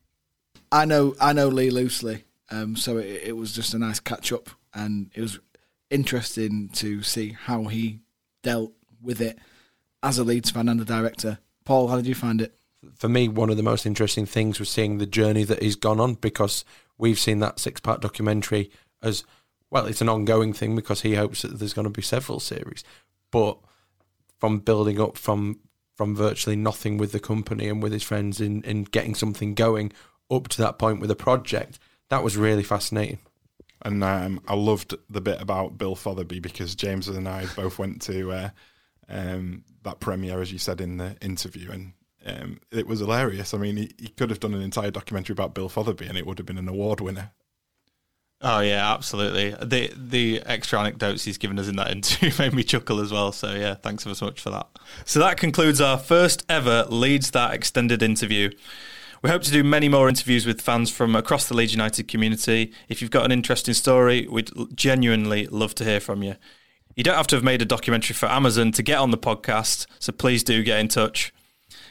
I 0.70 0.84
know 0.84 1.14
I 1.18 1.32
know 1.32 1.49
Lee 1.49 1.70
loosely, 1.70 2.24
um, 2.51 2.76
so 2.76 2.99
it, 2.99 3.22
it 3.24 3.36
was 3.38 3.55
just 3.55 3.72
a 3.72 3.78
nice 3.78 3.99
catch 3.99 4.30
up, 4.30 4.51
and 4.74 5.11
it 5.14 5.22
was 5.22 5.38
interesting 5.88 6.68
to 6.74 7.03
see 7.03 7.30
how 7.30 7.64
he 7.64 8.01
dealt 8.42 8.74
with 9.01 9.22
it 9.22 9.38
as 10.03 10.18
a 10.18 10.24
Leeds 10.24 10.51
fan 10.51 10.68
and 10.68 10.82
a 10.82 10.84
director. 10.84 11.38
Paul, 11.64 11.88
how 11.88 11.96
did 11.96 12.07
you 12.07 12.14
find 12.14 12.42
it? 12.42 12.59
For 12.94 13.09
me, 13.09 13.26
one 13.28 13.49
of 13.49 13.57
the 13.57 13.62
most 13.62 13.86
interesting 13.86 14.26
things 14.26 14.61
was 14.61 14.68
seeing 14.68 14.99
the 14.99 15.07
journey 15.07 15.44
that 15.44 15.62
he's 15.62 15.76
gone 15.76 16.01
on 16.01 16.14
because 16.14 16.66
we've 16.99 17.18
seen 17.18 17.38
that 17.38 17.59
six 17.59 17.80
part 17.80 18.03
documentary 18.03 18.70
as 19.03 19.24
well. 19.70 19.86
It's 19.86 20.00
an 20.00 20.08
ongoing 20.08 20.52
thing 20.52 20.76
because 20.76 21.02
he 21.02 21.14
hopes 21.14 21.42
that 21.42 21.58
there's 21.58 21.74
going 21.74 21.86
to 21.86 21.90
be 21.90 22.02
several 22.02 22.40
series, 22.40 22.84
but 23.30 23.58
from 24.38 24.60
building 24.60 25.00
up 25.00 25.16
from 25.16 25.60
from 25.94 26.14
virtually 26.14 26.54
nothing 26.54 26.96
with 26.96 27.10
the 27.10 27.18
company 27.18 27.68
and 27.68 27.82
with 27.82 27.92
his 27.92 28.04
friends 28.04 28.40
in, 28.40 28.62
in 28.62 28.84
getting 28.84 29.16
something 29.16 29.52
going 29.54 29.92
up 30.30 30.46
to 30.46 30.62
that 30.62 30.78
point 30.78 31.00
with 31.00 31.10
a 31.10 31.16
project, 31.16 31.80
that 32.08 32.22
was 32.22 32.36
really 32.36 32.62
fascinating. 32.62 33.18
And 33.82 34.04
um, 34.04 34.40
I 34.46 34.54
loved 34.54 34.94
the 35.10 35.20
bit 35.20 35.40
about 35.40 35.76
Bill 35.76 35.96
Fotherby 35.96 36.40
because 36.40 36.76
James 36.76 37.08
and 37.08 37.28
I 37.28 37.46
both 37.56 37.80
went 37.80 38.00
to 38.02 38.30
uh, 38.30 38.50
um, 39.08 39.64
that 39.82 40.00
premiere, 40.00 40.40
as 40.40 40.52
you 40.52 40.58
said 40.58 40.80
in 40.80 40.98
the 40.98 41.16
interview, 41.20 41.70
and 41.70 41.92
um, 42.26 42.60
it 42.70 42.86
was 42.86 43.00
hilarious. 43.00 43.54
I 43.54 43.58
mean, 43.58 43.76
he, 43.76 43.90
he, 43.98 44.08
could 44.08 44.30
have 44.30 44.40
done 44.40 44.54
an 44.54 44.62
entire 44.62 44.90
documentary 44.90 45.32
about 45.32 45.54
Bill 45.54 45.68
Fotherby, 45.68 46.08
and 46.08 46.18
it 46.18 46.26
would 46.26 46.38
have 46.38 46.46
been 46.46 46.58
an 46.58 46.68
award 46.68 47.00
winner. 47.00 47.30
Oh 48.41 48.61
yeah, 48.61 48.93
absolutely. 48.93 49.51
The 49.51 49.93
the 49.97 50.43
extra 50.47 50.78
anecdotes 50.78 51.24
he's 51.24 51.39
given 51.39 51.59
us 51.59 51.66
in 51.66 51.76
that 51.76 51.91
interview 51.93 52.30
made 52.39 52.55
me 52.55 52.62
chuckle 52.62 53.01
as 53.01 53.12
well. 53.12 53.32
So 53.32 53.55
yeah, 53.55 53.74
thanks 53.74 54.05
so 54.05 54.24
much 54.24 54.41
for 54.41 54.51
that. 54.51 54.68
So 55.05 55.18
that 55.20 55.39
concludes 55.39 55.80
our 55.80 55.99
first 55.99 56.45
ever 56.49 56.84
Leeds 56.89 57.32
That 57.32 57.53
extended 57.53 58.03
interview. 58.03 58.51
We 59.20 59.30
hope 59.30 59.43
to 59.43 59.51
do 59.51 59.64
many 59.64 59.89
more 59.89 60.09
interviews 60.09 60.47
with 60.47 60.61
fans 60.61 60.91
from 60.91 61.16
across 61.16 61.49
the 61.49 61.55
Leeds 61.55 61.72
United 61.72 62.07
community. 62.07 62.72
If 62.89 63.03
you've 63.03 63.11
got 63.11 63.24
an 63.24 63.32
interesting 63.32 63.74
story, 63.74 64.28
we'd 64.28 64.51
genuinely 64.76 65.49
love 65.49 65.74
to 65.76 65.84
hear 65.84 65.99
from 65.99 66.22
you. 66.22 66.36
You 66.95 67.03
don't 67.03 67.16
have 67.16 67.26
to 67.28 67.36
have 67.36 67.45
made 67.45 67.61
a 67.61 67.64
documentary 67.64 68.14
for 68.14 68.26
Amazon 68.26 68.70
to 68.72 68.82
get 68.82 68.99
on 68.99 69.11
the 69.11 69.18
podcast, 69.18 69.86
so 69.99 70.12
please 70.12 70.45
do 70.45 70.62
get 70.62 70.78
in 70.78 70.86
touch. 70.86 71.32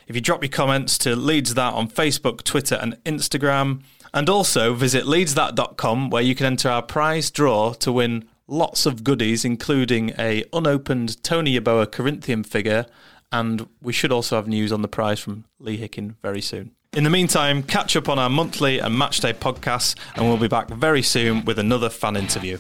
If 0.08 0.16
you 0.16 0.22
drop 0.22 0.42
your 0.42 0.50
comments 0.50 0.98
to 1.00 1.18
Leeds 1.18 1.54
That 1.56 1.74
on 1.74 1.90
Facebook, 1.90 2.44
Twitter, 2.44 2.76
and 2.76 2.96
Instagram, 3.04 3.84
and 4.14 4.30
also 4.30 4.74
visit 4.74 5.06
leedsthat.com 5.06 6.10
where 6.10 6.24
you 6.24 6.36
can 6.36 6.46
enter 6.46 6.70
our 6.70 6.82
prize 6.82 7.32
draw 7.32 7.74
to 7.74 7.92
win 7.92 8.28
lots 8.48 8.86
of 8.86 9.04
goodies, 9.04 9.44
including 9.44 10.14
a 10.18 10.44
unopened 10.54 11.22
Tony 11.24 11.60
Yeboah 11.60 11.92
Corinthian 11.92 12.44
figure, 12.44 12.86
and 13.32 13.68
we 13.82 13.94
should 13.94 14.12
also 14.12 14.36
have 14.38 14.48
news 14.48 14.72
on 14.72 14.82
the 14.82 14.88
prize 14.88 15.20
from 15.20 15.46
Lee 15.60 15.78
Hickin 15.78 16.16
very 16.22 16.42
soon. 16.42 16.72
In 16.94 17.04
the 17.04 17.10
meantime, 17.10 17.62
catch 17.62 17.96
up 17.96 18.08
on 18.10 18.18
our 18.18 18.30
monthly 18.30 18.80
and 18.80 18.96
matchday 18.96 19.34
podcasts, 19.34 19.96
and 20.16 20.28
we'll 20.28 20.38
be 20.38 20.48
back 20.48 20.70
very 20.70 21.04
soon 21.04 21.44
with 21.46 21.60
another 21.60 21.90
fan 21.90 22.16
interview. 22.16 22.58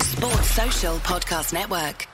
Sports 0.00 0.50
Social 0.50 0.96
Podcast 0.98 1.52
Network. 1.52 2.06